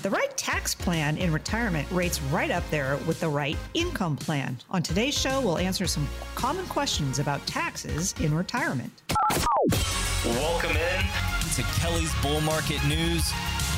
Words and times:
The 0.00 0.10
right 0.10 0.36
tax 0.36 0.76
plan 0.76 1.16
in 1.16 1.32
retirement 1.32 1.90
rates 1.90 2.22
right 2.22 2.52
up 2.52 2.62
there 2.70 2.98
with 3.04 3.18
the 3.18 3.28
right 3.28 3.56
income 3.74 4.16
plan. 4.16 4.56
On 4.70 4.80
today's 4.80 5.18
show, 5.18 5.40
we'll 5.40 5.58
answer 5.58 5.88
some 5.88 6.06
common 6.36 6.66
questions 6.66 7.18
about 7.18 7.44
taxes 7.48 8.14
in 8.20 8.32
retirement. 8.32 8.92
Welcome 10.24 10.76
in 10.76 11.04
to 11.56 11.62
Kelly's 11.80 12.14
Bull 12.22 12.40
Market 12.42 12.78
News 12.86 13.32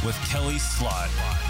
with 0.05 0.15
Kelley 0.29 0.59
Slaugh. 0.59 1.50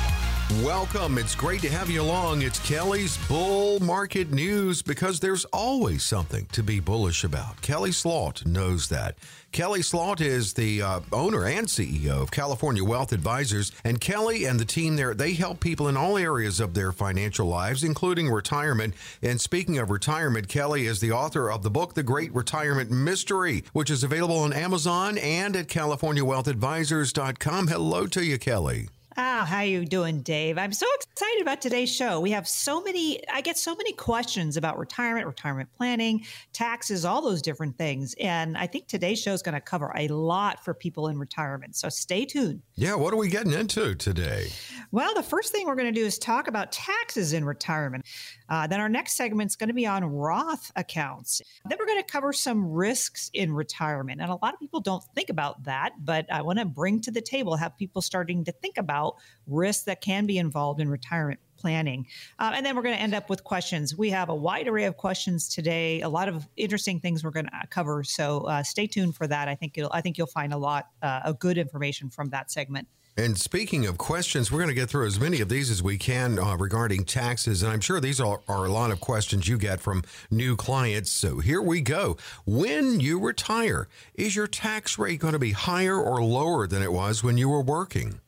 Welcome. 0.65 1.17
It's 1.17 1.37
great 1.37 1.61
to 1.61 1.71
have 1.71 1.89
you 1.89 2.03
along. 2.03 2.43
It's 2.43 2.59
Kelly's 2.59 3.17
Bull 3.29 3.79
Market 3.79 4.33
News 4.33 4.83
because 4.83 5.21
there's 5.21 5.45
always 5.47 6.03
something 6.03 6.47
to 6.47 6.65
be 6.65 6.81
bullish 6.81 7.23
about. 7.23 7.63
Kelley 7.63 7.93
Slaugh 7.93 8.33
knows 8.45 8.89
that. 8.89 9.17
Kelley 9.53 9.83
Slaugh 9.83 10.17
is 10.19 10.55
the 10.55 10.83
uh, 10.83 11.01
owner 11.13 11.47
and 11.47 11.69
CEO 11.69 12.21
of 12.21 12.33
California 12.33 12.83
Wealth 12.83 13.13
Advisors, 13.13 13.71
and 13.85 14.01
Kelly 14.01 14.45
and 14.45 14.59
the 14.59 14.65
team 14.65 14.97
there, 14.97 15.15
they 15.15 15.35
help 15.35 15.61
people 15.61 15.87
in 15.87 15.97
all 15.97 16.19
areas 16.19 16.59
of 16.59 16.75
their 16.75 16.91
financial 16.91 17.47
lives, 17.47 17.85
including 17.85 18.29
retirement. 18.29 18.95
And 19.23 19.41
speaking 19.41 19.79
of 19.79 19.89
retirement, 19.89 20.49
Kelly 20.49 20.87
is 20.87 20.99
the 20.99 21.13
author 21.13 21.49
of 21.49 21.63
the 21.63 21.71
book, 21.71 21.95
The 21.95 22.03
Great 22.03 22.35
Retirement 22.35 22.91
Mystery, 22.91 23.63
which 23.73 23.89
is 23.89 24.03
available 24.03 24.41
on 24.41 24.53
Amazon 24.53 25.17
and 25.17 25.55
at 25.55 25.69
CaliforniaWealthAdvisors.com. 25.69 27.69
Hello 27.69 28.09
to 28.09 28.25
you, 28.25 28.37
Kelly. 28.37 28.89
Ah, 29.23 29.45
how 29.47 29.59
are 29.59 29.67
you 29.67 29.85
doing, 29.85 30.23
Dave? 30.23 30.57
I'm 30.57 30.73
so 30.73 30.87
excited 30.99 31.43
about 31.43 31.61
today's 31.61 31.95
show. 31.95 32.21
We 32.21 32.31
have 32.31 32.49
so 32.49 32.81
many 32.81 33.21
I 33.29 33.43
get 33.43 33.59
so 33.59 33.75
many 33.75 33.93
questions 33.93 34.57
about 34.57 34.79
retirement, 34.79 35.27
retirement 35.27 35.69
planning, 35.77 36.25
taxes, 36.55 37.05
all 37.05 37.21
those 37.21 37.43
different 37.43 37.77
things. 37.77 38.15
And 38.19 38.57
I 38.57 38.67
think 38.67 38.87
today's 38.87 39.21
show 39.21 39.35
is 39.35 39.43
going 39.43 39.57
to 39.57 39.61
cover 39.61 39.93
a 39.95 40.09
lot 40.09 40.65
for 40.65 40.73
people 40.73 41.09
in 41.09 41.19
retirement. 41.19 41.77
So 41.77 41.91
stay 41.91 42.25
tuned. 42.25 42.63
Yeah, 42.77 42.95
what 42.95 43.13
are 43.13 43.19
we 43.19 43.29
getting 43.29 43.53
into 43.53 43.95
today? 43.95 44.49
Well, 44.91 45.13
the 45.13 45.23
first 45.23 45.53
thing 45.53 45.67
we're 45.67 45.77
going 45.77 45.93
to 45.93 46.01
do 46.01 46.07
is 46.07 46.19
talk 46.19 46.49
about 46.49 46.73
taxes 46.73 47.35
in 47.35 47.45
retirement. 47.45 48.07
Uh, 48.51 48.67
then 48.67 48.81
our 48.81 48.89
next 48.89 49.17
segment 49.17 49.51
is 49.51 49.57
going 49.57 49.69
to 49.69 49.75
be 49.75 49.87
on 49.87 50.05
Roth 50.05 50.73
accounts. 50.77 51.41
Then 51.69 51.79
we're 51.79 51.87
going 51.87 52.03
to 52.03 52.13
cover 52.13 52.33
some 52.33 52.71
risks 52.71 53.31
in 53.33 53.53
retirement. 53.53 54.21
And 54.21 54.31
a 54.31 54.39
lot 54.43 54.53
of 54.53 54.61
people 54.61 54.81
don't 54.81 55.05
think 55.15 55.31
about 55.31 55.65
that, 55.65 55.93
but 56.05 56.27
I 56.31 56.43
want 56.43 56.59
to 56.59 56.65
bring 56.65 57.01
to 57.03 57.11
the 57.11 57.21
table, 57.21 57.57
have 57.57 57.77
people 57.77 58.03
starting 58.03 58.45
to 58.45 58.53
think 58.53 58.77
about 58.77 59.17
risks 59.47 59.85
that 59.85 60.01
can 60.01 60.27
be 60.27 60.39
involved 60.39 60.81
in 60.81 60.91
retirement 60.91 61.41
planning. 61.57 62.07
Uh, 62.39 62.53
and 62.55 62.65
then 62.65 62.75
we're 62.75 62.83
going 62.83 62.97
to 62.97 63.01
end 63.01 63.15
up 63.15 63.29
with 63.29 63.45
questions. 63.45 63.97
We 63.97 64.11
have 64.11 64.31
a 64.31 64.35
wide 64.35 64.67
array 64.67 64.85
of 64.85 64.97
questions 64.97 65.49
today, 65.49 66.01
a 66.01 66.09
lot 66.09 66.29
of 66.29 66.49
interesting 66.57 67.01
things 67.01 67.23
we're 67.23 67.31
going 67.31 67.47
to 67.47 67.67
cover. 67.69 68.03
So 68.03 68.41
uh, 68.41 68.63
stay 68.63 68.87
tuned 68.87 69.15
for 69.15 69.27
that. 69.27 69.47
I 69.47 69.55
think 69.55 69.79
I 69.93 70.01
think 70.01 70.19
you'll 70.19 70.27
find 70.27 70.53
a 70.53 70.59
lot 70.59 70.89
uh, 71.03 71.21
of 71.25 71.39
good 71.39 71.59
information 71.59 72.09
from 72.11 72.31
that 72.31 72.51
segment. 72.51 72.89
And 73.17 73.37
speaking 73.37 73.87
of 73.87 73.99
questions, 73.99 74.51
we're 74.51 74.61
going 74.61 74.69
to 74.69 74.75
get 74.75 74.89
through 74.89 75.07
as 75.07 75.21
many 75.21 75.41
of 75.41 75.49
these 75.49 75.71
as 75.71 75.83
we 75.83 75.99
can 75.99 76.39
uh, 76.39 76.57
regarding 76.57 77.05
taxes. 77.05 77.63
And 77.63 77.73
I'm 77.73 77.81
sure 77.81 78.01
these 78.01 78.21
are, 78.21 78.41
are 78.49 78.65
a 78.65 78.73
lot 78.73 78.91
of 78.91 79.01
questions 79.01 79.49
you 79.49 79.59
get 79.59 79.81
from 79.81 80.05
new 80.31 80.57
clients. 80.57 81.11
So 81.11 81.39
here 81.39 81.61
we 81.61 81.81
go. 81.81 82.17
When 82.47 83.01
you 83.01 83.21
retire, 83.21 83.89
is 84.15 84.37
your 84.37 84.47
tax 84.47 84.99
rate 84.99 85.21
going 85.21 85.35
to 85.35 85.39
be 85.39 85.53
higher 85.53 86.01
or 86.01 86.23
lower 86.23 86.67
than 86.67 86.83
it 86.83 86.93
was 86.93 87.23
when 87.23 87.37
you 87.37 87.49
were 87.49 87.63
working? 87.63 88.21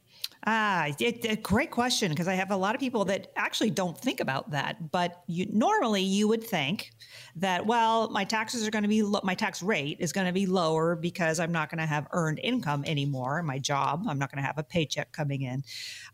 Ah, 0.44 0.88
it, 0.98 1.24
a 1.24 1.36
great 1.36 1.70
question 1.70 2.10
because 2.10 2.26
I 2.26 2.34
have 2.34 2.50
a 2.50 2.56
lot 2.56 2.74
of 2.74 2.80
people 2.80 3.04
that 3.04 3.30
actually 3.36 3.70
don't 3.70 3.96
think 3.96 4.18
about 4.18 4.50
that. 4.50 4.90
But 4.90 5.22
you 5.28 5.46
normally 5.52 6.02
you 6.02 6.26
would 6.26 6.42
think 6.42 6.90
that 7.36 7.64
well, 7.64 8.10
my 8.10 8.24
taxes 8.24 8.66
are 8.66 8.70
going 8.72 8.82
to 8.82 8.88
be 8.88 9.04
lo- 9.04 9.20
my 9.22 9.36
tax 9.36 9.62
rate 9.62 9.98
is 10.00 10.12
going 10.12 10.26
to 10.26 10.32
be 10.32 10.46
lower 10.46 10.96
because 10.96 11.38
I'm 11.38 11.52
not 11.52 11.70
going 11.70 11.78
to 11.78 11.86
have 11.86 12.08
earned 12.10 12.40
income 12.42 12.82
anymore. 12.88 13.40
My 13.44 13.60
job, 13.60 14.04
I'm 14.08 14.18
not 14.18 14.32
going 14.32 14.42
to 14.42 14.46
have 14.46 14.58
a 14.58 14.64
paycheck 14.64 15.12
coming 15.12 15.42
in. 15.42 15.62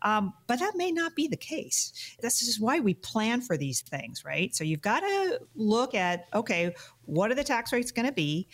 Um, 0.02 0.34
but 0.46 0.58
that 0.58 0.74
may 0.76 0.92
not 0.92 1.14
be 1.16 1.26
the 1.26 1.36
case. 1.36 2.16
This 2.20 2.42
is 2.42 2.60
why 2.60 2.80
we 2.80 2.92
plan 2.94 3.40
for 3.40 3.56
these 3.56 3.80
things, 3.80 4.26
right? 4.26 4.54
So 4.54 4.62
you've 4.62 4.82
got 4.82 5.00
to 5.00 5.40
look 5.54 5.94
at 5.94 6.26
okay, 6.34 6.74
what 7.06 7.30
are 7.30 7.34
the 7.34 7.44
tax 7.44 7.72
rates 7.72 7.90
going 7.90 8.06
to 8.06 8.12
be? 8.12 8.48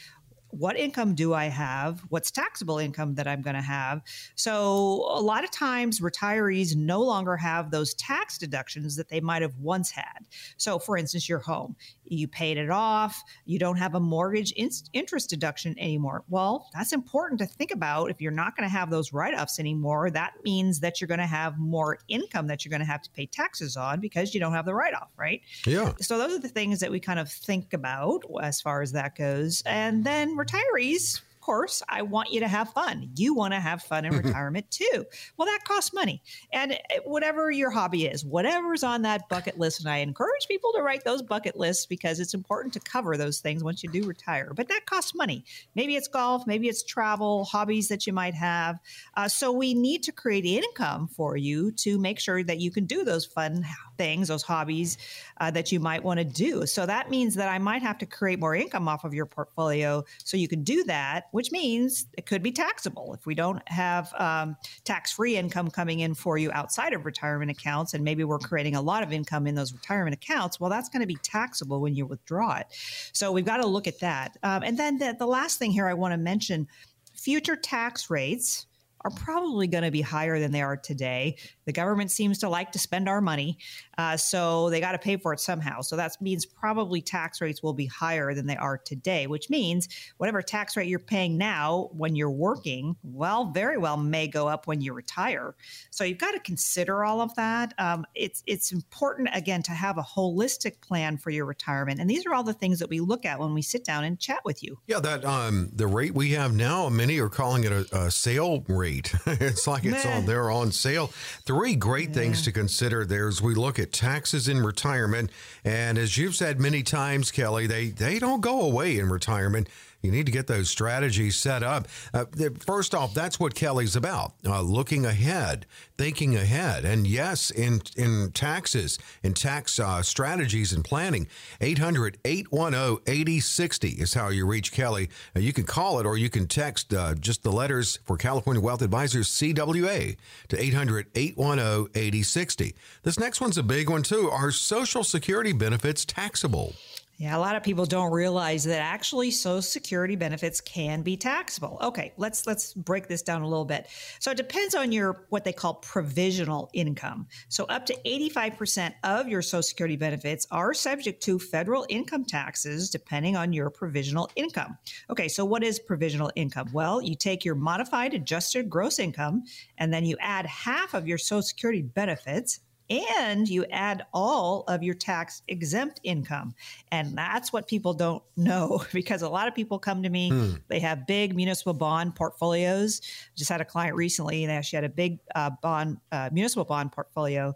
What 0.59 0.78
income 0.78 1.15
do 1.15 1.34
I 1.34 1.47
have? 1.47 2.00
What's 2.09 2.31
taxable 2.31 2.78
income 2.78 3.15
that 3.16 3.26
I'm 3.26 3.42
going 3.42 3.56
to 3.56 3.62
have? 3.62 4.03
So, 4.37 4.54
a 4.54 5.20
lot 5.20 5.44
of 5.44 5.50
times 5.50 6.00
retirees 6.00 6.76
no 6.76 7.00
longer 7.00 7.37
have 7.37 7.70
those 7.70 7.94
tax 7.94 8.38
deductions 8.38 8.97
that 8.97 9.09
they 9.09 9.20
might 9.20 9.42
have 9.42 9.56
once 9.59 9.91
had. 9.91 10.26
So, 10.56 10.78
for 10.78 10.97
instance, 10.97 11.28
your 11.28 11.41
home, 11.41 11.76
you 12.04 12.28
paid 12.28 12.56
it 12.56 12.70
off, 12.70 13.22
you 13.44 13.59
don't 13.59 13.76
have 13.76 13.94
a 13.94 14.00
mortgage 14.00 14.53
in- 14.53 14.70
interest 14.92 15.31
deduction 15.31 15.75
anymore. 15.78 16.22
Well, 16.28 16.69
that's 16.72 16.92
important 16.92 17.41
to 17.41 17.47
think 17.47 17.72
about. 17.72 18.10
If 18.10 18.21
you're 18.21 18.32
not 18.32 18.56
going 18.56 18.69
to 18.69 18.72
have 18.72 18.91
those 18.91 19.12
write 19.12 19.34
offs 19.34 19.59
anymore, 19.59 20.10
that 20.10 20.34
means 20.44 20.81
that 20.81 21.00
you're 21.00 21.09
going 21.09 21.19
to 21.19 21.26
have 21.26 21.59
more 21.59 21.98
income 22.09 22.47
that 22.47 22.65
you're 22.65 22.71
going 22.71 22.81
to 22.81 22.86
have 22.86 23.03
to 23.03 23.10
pay 23.10 23.26
taxes 23.26 23.76
on 23.76 24.00
because 24.00 24.34
you 24.34 24.41
don't 24.41 24.53
have 24.53 24.66
the 24.66 24.75
write 24.75 24.94
off, 24.94 25.10
right? 25.16 25.41
Yeah. 25.66 25.92
So, 26.00 26.19
those 26.19 26.34
are 26.34 26.41
the 26.41 26.48
things 26.48 26.81
that 26.81 26.91
we 26.91 27.00
kind 27.00 27.19
of 27.19 27.31
think 27.31 27.72
about 27.72 28.22
as 28.42 28.60
far 28.60 28.82
as 28.82 28.92
that 28.92 29.16
goes. 29.16 29.62
And 29.66 30.04
then 30.04 30.36
retirees 30.44 31.21
of 31.44 31.47
course, 31.47 31.82
I 31.91 32.00
want 32.00 32.32
you 32.32 32.41
to 32.41 32.49
have 32.49 32.71
fun. 32.71 33.10
You 33.16 33.34
want 33.34 33.53
to 33.53 33.60
have 33.60 33.82
fun 33.82 34.06
in 34.06 34.16
retirement 34.16 34.71
too. 34.71 35.05
Well, 35.37 35.44
that 35.44 35.65
costs 35.66 35.93
money. 35.93 36.22
And 36.55 36.72
eh, 36.72 37.00
whatever 37.05 37.50
your 37.50 37.69
hobby 37.69 38.06
is, 38.06 38.25
whatever's 38.25 38.83
on 38.83 39.03
that 39.03 39.28
bucket 39.28 39.59
list, 39.59 39.81
and 39.81 39.91
I 39.91 39.99
encourage 39.99 40.49
people 40.49 40.72
to 40.72 40.81
write 40.81 41.04
those 41.04 41.21
bucket 41.21 41.54
lists 41.54 41.84
because 41.84 42.19
it's 42.19 42.33
important 42.33 42.72
to 42.72 42.81
cover 42.81 43.19
those 43.19 43.41
things 43.41 43.62
once 43.62 43.83
you 43.83 43.91
do 43.91 44.04
retire. 44.04 44.54
But 44.56 44.69
that 44.69 44.87
costs 44.87 45.15
money. 45.15 45.44
Maybe 45.75 45.97
it's 45.97 46.09
golf, 46.09 46.47
maybe 46.47 46.66
it's 46.66 46.83
travel, 46.83 47.44
hobbies 47.44 47.88
that 47.88 48.06
you 48.06 48.15
might 48.15 48.34
have. 48.34 48.78
Uh, 49.15 49.28
so 49.28 49.53
we 49.53 49.75
need 49.75 50.03
to 50.04 50.12
create 50.12 50.47
income 50.47 51.09
for 51.09 51.37
you 51.37 51.72
to 51.72 51.99
make 51.99 52.21
sure 52.21 52.43
that 52.43 52.60
you 52.60 52.71
can 52.71 52.87
do 52.87 53.04
those 53.04 53.27
fun 53.27 53.66
things, 53.97 54.28
those 54.28 54.43
hobbies 54.43 54.99
uh, 55.41 55.50
that 55.50 55.72
you 55.72 55.81
might 55.81 56.03
want 56.03 56.19
to 56.19 56.25
do. 56.25 56.66
So 56.66 56.87
that 56.87 57.10
means 57.10 57.34
that 57.34 57.49
I 57.49 57.59
might 57.59 57.82
have 57.82 57.99
to 57.99 58.06
create 58.06 58.38
more 58.38 58.55
income 58.55 58.88
off 58.88 59.05
of 59.05 59.15
your 59.15 59.27
portfolio 59.27 60.05
so 60.22 60.37
you 60.37 60.49
can 60.49 60.62
do 60.62 60.84
that, 60.84 61.28
which 61.32 61.53
means 61.53 62.06
it 62.16 62.27
could 62.27 62.43
be 62.43 62.53
taxable. 62.53 63.15
If 63.15 63.27
we 63.27 63.34
don't 63.34 63.66
have 63.69 64.12
um, 64.19 64.56
tax 64.84 65.12
free 65.12 65.37
income 65.37 65.71
coming 65.71 66.00
in 66.00 66.15
for 66.15 66.38
you 66.38 66.50
outside 66.53 66.93
of 66.93 67.04
retirement 67.04 67.50
accounts, 67.50 67.94
and 67.94 68.04
maybe 68.04 68.25
we're 68.25 68.38
creating 68.38 68.77
a 68.77 68.83
lot 68.83 69.03
of 69.03 69.12
income 69.12 69.47
in 69.47 69.54
those 69.54 69.72
retirement 69.72 70.15
accounts, 70.15 70.60
well, 70.60 70.71
that's 70.71 70.88
going 70.88 71.00
to 71.00 71.06
be 71.06 71.16
taxable 71.22 71.81
when 71.81 71.94
you 71.94 72.06
withdraw 72.06 72.56
it. 72.56 72.66
So 73.12 73.33
we've 73.33 73.44
got 73.44 73.59
to 73.59 73.66
look 73.66 73.87
at 73.87 74.00
that. 74.00 74.37
Um, 74.43 74.62
and 74.62 74.78
then 74.78 74.99
the, 74.99 75.16
the 75.19 75.27
last 75.27 75.59
thing 75.59 75.71
here 75.71 75.87
I 75.87 75.94
want 75.94 76.12
to 76.12 76.19
mention 76.19 76.69
future 77.15 77.56
tax 77.56 78.10
rates 78.10 78.66
are 79.04 79.10
probably 79.10 79.66
going 79.66 79.84
to 79.84 79.91
be 79.91 80.00
higher 80.00 80.41
than 80.41 80.50
they 80.50 80.62
are 80.62 80.77
today. 80.77 81.37
The 81.67 81.73
government 81.73 82.11
seems 82.11 82.39
to 82.39 82.49
like 82.49 82.73
to 82.73 82.79
spend 82.79 83.09
our 83.09 83.21
money, 83.21 83.59
uh, 83.99 84.17
so 84.17 84.71
they 84.71 84.81
got 84.81 84.93
to 84.93 84.99
pay 84.99 85.17
for 85.17 85.33
it 85.33 85.41
somehow. 85.41 85.81
So 85.81 85.97
that 85.97 86.17
means 86.21 86.45
probably 86.47 87.01
tax 87.01 87.41
rates 87.41 87.63
will 87.63 87.73
be 87.73 87.87
higher 87.87 88.35
than 88.35 88.47
they 88.47 88.57
are 88.57 88.79
today, 88.79 89.27
which 89.27 89.51
means 89.51 89.89
whatever 90.19 90.43
tax 90.43 90.77
rate 90.77 90.89
you're 90.89 90.99
paying 90.99 91.39
now 91.39 91.91
when 91.93 92.17
you're 92.17 92.31
working, 92.31 92.97
well, 93.03 93.47
very 93.47 93.79
well 93.79 93.97
may 93.97 94.29
go 94.29 94.49
up 94.49 94.67
when 94.67 94.81
you 94.81 94.93
retire. 94.93 95.55
So 95.91 96.05
you've 96.05 96.19
got 96.19 96.33
to 96.33 96.41
consider 96.41 97.05
all 97.05 97.21
of 97.21 97.35
that. 97.37 97.73
Um, 97.79 98.05
it's 98.15 98.43
it's 98.47 98.73
important 98.73 99.29
again 99.33 99.63
to 99.65 99.73
have 99.73 99.99
a 99.99 100.03
holistic 100.03 100.81
plan 100.81 101.17
for 101.17 101.31
your 101.31 101.47
retirement, 101.47 102.01
and 102.01 102.09
these 102.09 102.27
are 102.27 102.35
all 102.35 102.45
the 102.45 102.53
things 102.53 102.79
that 102.79 102.89
we 102.89 103.01
look 103.01 103.25
at 103.25 103.39
when 103.39 103.55
we 103.55 103.63
sit 103.63 103.85
down 103.85 104.05
and 104.05 104.19
chat 104.19 104.41
with 104.45 104.63
you. 104.63 104.79
Yeah, 104.87 105.01
that 105.01 105.25
um, 105.25 105.71
the 105.73 105.87
rate 105.87 106.15
we 106.15 106.31
have 106.33 106.55
now, 106.55 106.89
many 106.89 107.19
are 107.21 107.29
calling 107.29 107.65
it 107.65 107.73
a, 107.73 107.87
a 107.97 108.11
sale 108.11 108.65
rate. 108.69 109.15
it's 109.27 109.67
like 109.67 109.85
it's 109.85 110.05
on 110.05 110.27
they're 110.27 110.51
on 110.51 110.73
sale 110.73 111.09
three 111.47 111.53
great 111.76 112.09
yeah. 112.09 112.15
things 112.15 112.42
to 112.42 112.53
consider 112.53 113.04
there 113.04 113.28
as 113.28 113.41
we 113.41 113.54
look 113.54 113.78
at 113.78 113.92
taxes 113.92 114.48
in 114.48 114.62
retirement. 114.62 115.31
And 115.65 115.98
as 115.98 116.19
you've 116.19 116.37
said 116.37 116.60
many 116.60 116.82
times, 116.82 117.31
Kelly, 117.31 117.66
they, 117.66 117.88
they 117.88 118.19
don't 118.19 118.41
go 118.41 118.60
away 118.60 118.98
in 118.98 119.09
retirement. 119.09 119.69
You 120.04 120.10
need 120.10 120.26
to 120.26 120.32
get 120.32 120.47
those 120.47 120.69
strategies 120.69 121.37
set 121.37 121.62
up. 121.62 121.88
Uh, 122.12 122.26
first 122.60 122.94
off, 122.94 123.15
that's 123.15 123.41
what 123.41 123.54
Kelly's 123.54 123.97
about 123.97 124.34
uh, 124.44 124.60
looking 124.60 125.06
ahead, 125.06 125.65
thinking 125.97 126.36
ahead. 126.36 126.84
And 126.84 127.06
yes, 127.06 127.51
in, 127.51 127.80
in 127.97 128.30
taxes, 128.33 128.98
in 129.22 129.33
tax 129.33 129.80
uh, 129.80 130.03
strategies 130.03 130.74
and 130.74 130.84
planning, 130.84 131.27
800 131.62 132.18
810 132.22 132.98
8060 133.06 133.89
is 133.89 134.12
how 134.12 134.28
you 134.28 134.47
reach 134.47 134.72
Kelly. 134.72 135.09
you 135.34 135.54
can 135.54 135.65
call 135.65 135.98
it 136.01 136.04
or 136.04 136.18
you 136.18 136.28
can 136.28 136.47
text 136.47 136.92
uh, 136.92 137.15
just 137.15 137.42
the 137.42 137.53
letters 137.53 137.98
for 138.04 138.18
California 138.18 138.60
Wealth 138.60 138.83
Advisors 138.83 139.30
CWA 139.30 140.16
to 140.48 140.62
800 140.62 141.07
810 141.15 141.89
8060. 141.95 142.74
This 143.04 143.18
next 143.18 143.41
one's 143.41 143.57
a 143.57 143.62
big 143.62 143.89
one, 143.89 144.03
too. 144.03 144.28
Are 144.30 144.50
Social 144.50 145.03
Security 145.03 145.54
benefits 145.54 146.04
taxable? 146.04 146.74
Yeah, 147.16 147.37
a 147.37 147.39
lot 147.39 147.55
of 147.55 147.63
people 147.63 147.87
don't 147.87 148.13
realize 148.13 148.65
that 148.65 148.81
actually 148.81 149.31
Social 149.31 149.63
Security 149.63 150.16
benefits 150.16 150.61
can 150.61 151.03
be 151.03 151.16
taxable. 151.16 151.78
Okay, 151.81 152.13
let's 152.16 152.45
let's 152.45 152.75
break 152.75 153.07
this 153.07 153.22
down 153.22 153.43
a 153.43 153.49
little 153.49 153.65
bit. 153.65 153.87
So 154.19 154.33
it 154.33 154.37
depends 154.37 154.75
on 154.75 154.91
your 154.91 155.25
what 155.28 155.45
they 155.45 155.53
call 155.53 155.75
provisional 155.75 156.71
income. 156.72 157.28
So 157.49 157.66
up 157.66 157.87
to 157.87 157.97
85% 158.05 158.95
of 159.05 159.28
your 159.28 159.43
Social 159.43 159.63
Security 159.63 159.97
benefits 159.97 160.47
are 160.51 160.75
subject 160.75 161.22
to 161.25 161.39
federal 161.39 161.87
income 161.89 162.25
taxes 162.25 162.91
depending 162.91 163.37
on 163.37 163.53
your 163.53 163.71
provisional 163.71 164.28
income. 164.34 164.77
Okay, 165.09 165.28
so 165.28 165.45
what 165.45 165.63
is 165.63 165.78
provisional 165.78 166.33
income? 166.34 166.69
Well, 166.72 167.01
you 167.01 167.15
take 167.15 167.45
your 167.45 167.55
modified 167.55 168.15
adjusted 168.15 168.69
gross 168.69 168.99
income 168.99 169.45
and 169.78 169.95
then 169.95 170.05
you 170.05 170.17
add 170.19 170.47
half 170.47 170.95
of 170.95 171.07
your 171.07 171.19
Social 171.19 171.43
Security 171.43 171.83
benefits 171.83 172.59
and 172.91 173.48
you 173.48 173.65
add 173.71 174.04
all 174.13 174.65
of 174.69 174.83
your 174.83 174.95
tax 174.95 175.42
exempt 175.48 176.01
income. 176.03 176.54
And 176.92 177.16
that's 177.16 177.53
what 177.53 177.66
people 177.66 177.95
don't 177.95 178.22
know 178.36 178.84
because 178.92 179.22
a 179.22 179.28
lot 179.28 179.48
of 179.48 179.54
people 179.54 179.78
come 179.78 180.03
to 180.03 180.10
me, 180.10 180.31
hmm. 180.31 180.53
they 180.69 180.81
have 180.81 181.07
big 181.07 181.34
municipal 181.34 181.72
bond 181.72 182.15
portfolios. 182.15 183.01
Just 183.36 183.51
had 183.51 183.60
a 183.60 183.65
client 183.65 183.97
recently 183.97 184.47
that 184.47 184.65
she 184.65 184.77
had 184.77 184.84
a 184.84 184.89
big 184.89 185.19
uh, 185.34 185.51
bond, 185.63 185.98
uh, 186.13 186.28
municipal 186.33 186.65
bond 186.65 186.92
portfolio. 186.92 187.54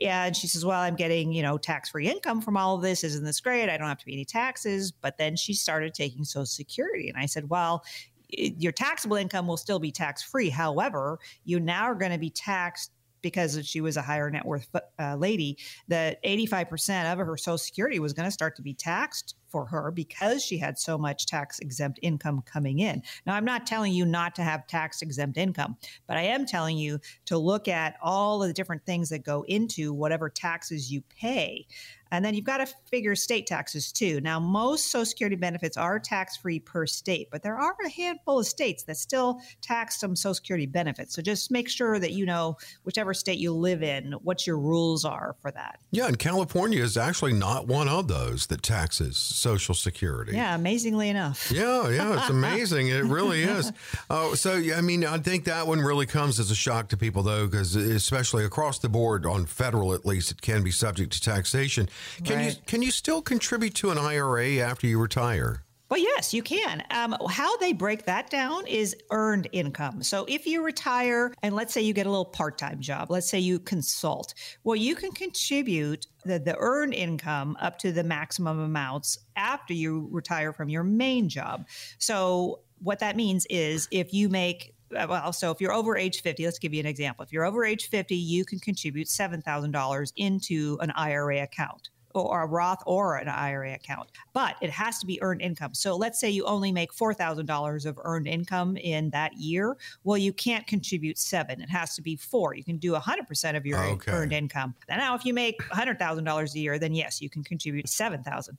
And 0.00 0.36
she 0.36 0.46
says, 0.46 0.64
Well, 0.64 0.80
I'm 0.80 0.96
getting, 0.96 1.32
you 1.32 1.42
know, 1.42 1.56
tax 1.56 1.90
free 1.90 2.08
income 2.08 2.42
from 2.42 2.56
all 2.56 2.76
of 2.76 2.82
this. 2.82 3.02
Isn't 3.02 3.24
this 3.24 3.40
great? 3.40 3.70
I 3.70 3.78
don't 3.78 3.88
have 3.88 3.98
to 3.98 4.04
pay 4.04 4.12
any 4.12 4.24
taxes. 4.24 4.92
But 4.92 5.16
then 5.16 5.36
she 5.36 5.54
started 5.54 5.94
taking 5.94 6.24
Social 6.24 6.46
Security. 6.46 7.08
And 7.08 7.16
I 7.16 7.26
said, 7.26 7.48
Well, 7.48 7.82
your 8.28 8.72
taxable 8.72 9.16
income 9.16 9.46
will 9.46 9.56
still 9.56 9.78
be 9.78 9.92
tax 9.92 10.22
free. 10.22 10.50
However, 10.50 11.18
you 11.44 11.60
now 11.60 11.84
are 11.84 11.94
going 11.94 12.12
to 12.12 12.18
be 12.18 12.30
taxed 12.30 12.90
because 13.26 13.66
she 13.66 13.80
was 13.80 13.96
a 13.96 14.02
higher 14.02 14.30
net 14.30 14.46
worth 14.46 14.68
uh, 15.00 15.16
lady, 15.16 15.58
that 15.88 16.22
85% 16.22 17.12
of 17.12 17.18
her 17.18 17.36
Social 17.36 17.58
Security 17.58 17.98
was 17.98 18.12
going 18.12 18.28
to 18.28 18.30
start 18.30 18.54
to 18.54 18.62
be 18.62 18.72
taxed 18.72 19.34
for 19.48 19.66
her 19.66 19.90
because 19.90 20.44
she 20.44 20.58
had 20.58 20.78
so 20.78 20.96
much 20.96 21.26
tax 21.26 21.58
exempt 21.58 21.98
income 22.02 22.40
coming 22.46 22.78
in. 22.78 23.02
Now, 23.26 23.34
I'm 23.34 23.44
not 23.44 23.66
telling 23.66 23.92
you 23.92 24.06
not 24.06 24.36
to 24.36 24.42
have 24.42 24.66
tax 24.68 25.02
exempt 25.02 25.38
income, 25.38 25.76
but 26.06 26.16
I 26.16 26.22
am 26.22 26.46
telling 26.46 26.78
you 26.78 27.00
to 27.24 27.36
look 27.36 27.66
at 27.66 27.96
all 28.00 28.42
of 28.42 28.48
the 28.48 28.54
different 28.54 28.86
things 28.86 29.08
that 29.08 29.24
go 29.24 29.44
into 29.48 29.92
whatever 29.92 30.28
taxes 30.28 30.92
you 30.92 31.02
pay. 31.08 31.66
And 32.16 32.24
then 32.24 32.32
you've 32.32 32.44
got 32.44 32.58
to 32.58 32.66
figure 32.90 33.14
state 33.14 33.46
taxes 33.46 33.92
too. 33.92 34.22
Now, 34.22 34.40
most 34.40 34.86
Social 34.90 35.04
Security 35.04 35.36
benefits 35.36 35.76
are 35.76 36.00
tax 36.00 36.38
free 36.38 36.58
per 36.58 36.86
state, 36.86 37.28
but 37.30 37.42
there 37.42 37.58
are 37.58 37.76
a 37.84 37.90
handful 37.90 38.38
of 38.38 38.46
states 38.46 38.84
that 38.84 38.96
still 38.96 39.42
tax 39.60 40.00
some 40.00 40.16
Social 40.16 40.32
Security 40.32 40.64
benefits. 40.64 41.14
So 41.14 41.20
just 41.20 41.50
make 41.50 41.68
sure 41.68 41.98
that 41.98 42.12
you 42.12 42.24
know 42.24 42.56
whichever 42.84 43.12
state 43.12 43.38
you 43.38 43.52
live 43.52 43.82
in, 43.82 44.12
what 44.22 44.46
your 44.46 44.58
rules 44.58 45.04
are 45.04 45.36
for 45.40 45.50
that. 45.50 45.78
Yeah, 45.90 46.06
and 46.06 46.18
California 46.18 46.82
is 46.82 46.96
actually 46.96 47.34
not 47.34 47.66
one 47.66 47.86
of 47.86 48.08
those 48.08 48.46
that 48.46 48.62
taxes 48.62 49.18
Social 49.18 49.74
Security. 49.74 50.32
Yeah, 50.32 50.54
amazingly 50.54 51.10
enough. 51.10 51.52
Yeah, 51.52 51.90
yeah, 51.90 52.18
it's 52.18 52.30
amazing. 52.30 52.88
it 52.88 53.04
really 53.04 53.42
is. 53.42 53.72
Oh, 54.08 54.34
so 54.36 54.54
I 54.54 54.80
mean, 54.80 55.04
I 55.04 55.18
think 55.18 55.44
that 55.44 55.66
one 55.66 55.80
really 55.80 56.06
comes 56.06 56.40
as 56.40 56.50
a 56.50 56.54
shock 56.54 56.88
to 56.88 56.96
people, 56.96 57.22
though, 57.22 57.46
because 57.46 57.76
especially 57.76 58.46
across 58.46 58.78
the 58.78 58.88
board 58.88 59.26
on 59.26 59.44
federal, 59.44 59.92
at 59.92 60.06
least, 60.06 60.30
it 60.30 60.40
can 60.40 60.62
be 60.62 60.70
subject 60.70 61.12
to 61.12 61.20
taxation. 61.20 61.90
Can 62.24 62.36
right. 62.36 62.54
you 62.54 62.62
can 62.66 62.82
you 62.82 62.90
still 62.90 63.22
contribute 63.22 63.74
to 63.76 63.90
an 63.90 63.98
IRA 63.98 64.56
after 64.56 64.86
you 64.86 64.98
retire? 65.00 65.62
Well, 65.88 66.00
yes, 66.00 66.34
you 66.34 66.42
can. 66.42 66.82
Um, 66.90 67.16
how 67.30 67.56
they 67.58 67.72
break 67.72 68.06
that 68.06 68.28
down 68.28 68.66
is 68.66 68.96
earned 69.12 69.48
income. 69.52 70.02
So 70.02 70.24
if 70.28 70.44
you 70.44 70.64
retire 70.64 71.32
and 71.44 71.54
let's 71.54 71.72
say 71.72 71.80
you 71.80 71.92
get 71.92 72.06
a 72.06 72.10
little 72.10 72.24
part 72.24 72.58
time 72.58 72.80
job, 72.80 73.08
let's 73.08 73.28
say 73.28 73.38
you 73.38 73.60
consult, 73.60 74.34
well, 74.64 74.74
you 74.74 74.96
can 74.96 75.12
contribute 75.12 76.08
the, 76.24 76.40
the 76.40 76.56
earned 76.58 76.92
income 76.92 77.56
up 77.60 77.78
to 77.78 77.92
the 77.92 78.02
maximum 78.02 78.58
amounts 78.58 79.18
after 79.36 79.74
you 79.74 80.08
retire 80.10 80.52
from 80.52 80.68
your 80.68 80.82
main 80.82 81.28
job. 81.28 81.68
So 81.98 82.62
what 82.80 82.98
that 82.98 83.14
means 83.14 83.46
is 83.48 83.86
if 83.92 84.12
you 84.12 84.28
make 84.28 84.72
uh, 84.94 85.06
well, 85.08 85.32
so 85.32 85.50
if 85.50 85.60
you're 85.60 85.72
over 85.72 85.96
age 85.96 86.22
50, 86.22 86.44
let's 86.44 86.60
give 86.60 86.72
you 86.72 86.78
an 86.78 86.86
example. 86.86 87.24
If 87.24 87.32
you're 87.32 87.44
over 87.44 87.64
age 87.64 87.88
50, 87.88 88.14
you 88.14 88.44
can 88.44 88.60
contribute 88.60 89.08
$7,000 89.08 90.12
into 90.16 90.78
an 90.80 90.92
IRA 90.92 91.42
account 91.42 91.90
or 92.22 92.42
a 92.42 92.46
Roth 92.46 92.82
or 92.86 93.16
an 93.16 93.28
IRA 93.28 93.74
account, 93.74 94.10
but 94.32 94.56
it 94.60 94.70
has 94.70 94.98
to 95.00 95.06
be 95.06 95.20
earned 95.22 95.42
income. 95.42 95.74
So 95.74 95.96
let's 95.96 96.20
say 96.20 96.30
you 96.30 96.44
only 96.44 96.72
make 96.72 96.92
$4,000 96.92 97.86
of 97.86 97.98
earned 98.04 98.26
income 98.26 98.76
in 98.76 99.10
that 99.10 99.34
year. 99.34 99.76
Well, 100.04 100.18
you 100.18 100.32
can't 100.32 100.66
contribute 100.66 101.18
seven. 101.18 101.60
It 101.60 101.70
has 101.70 101.94
to 101.96 102.02
be 102.02 102.16
four. 102.16 102.54
You 102.54 102.64
can 102.64 102.78
do 102.78 102.92
100% 102.92 103.56
of 103.56 103.66
your 103.66 103.78
okay. 103.78 104.12
earned 104.12 104.32
income. 104.32 104.74
Now, 104.88 105.14
if 105.14 105.24
you 105.24 105.34
make 105.34 105.60
$100,000 105.62 106.54
a 106.54 106.58
year, 106.58 106.78
then 106.78 106.94
yes, 106.94 107.20
you 107.20 107.30
can 107.30 107.44
contribute 107.44 107.88
7,000. 107.88 108.56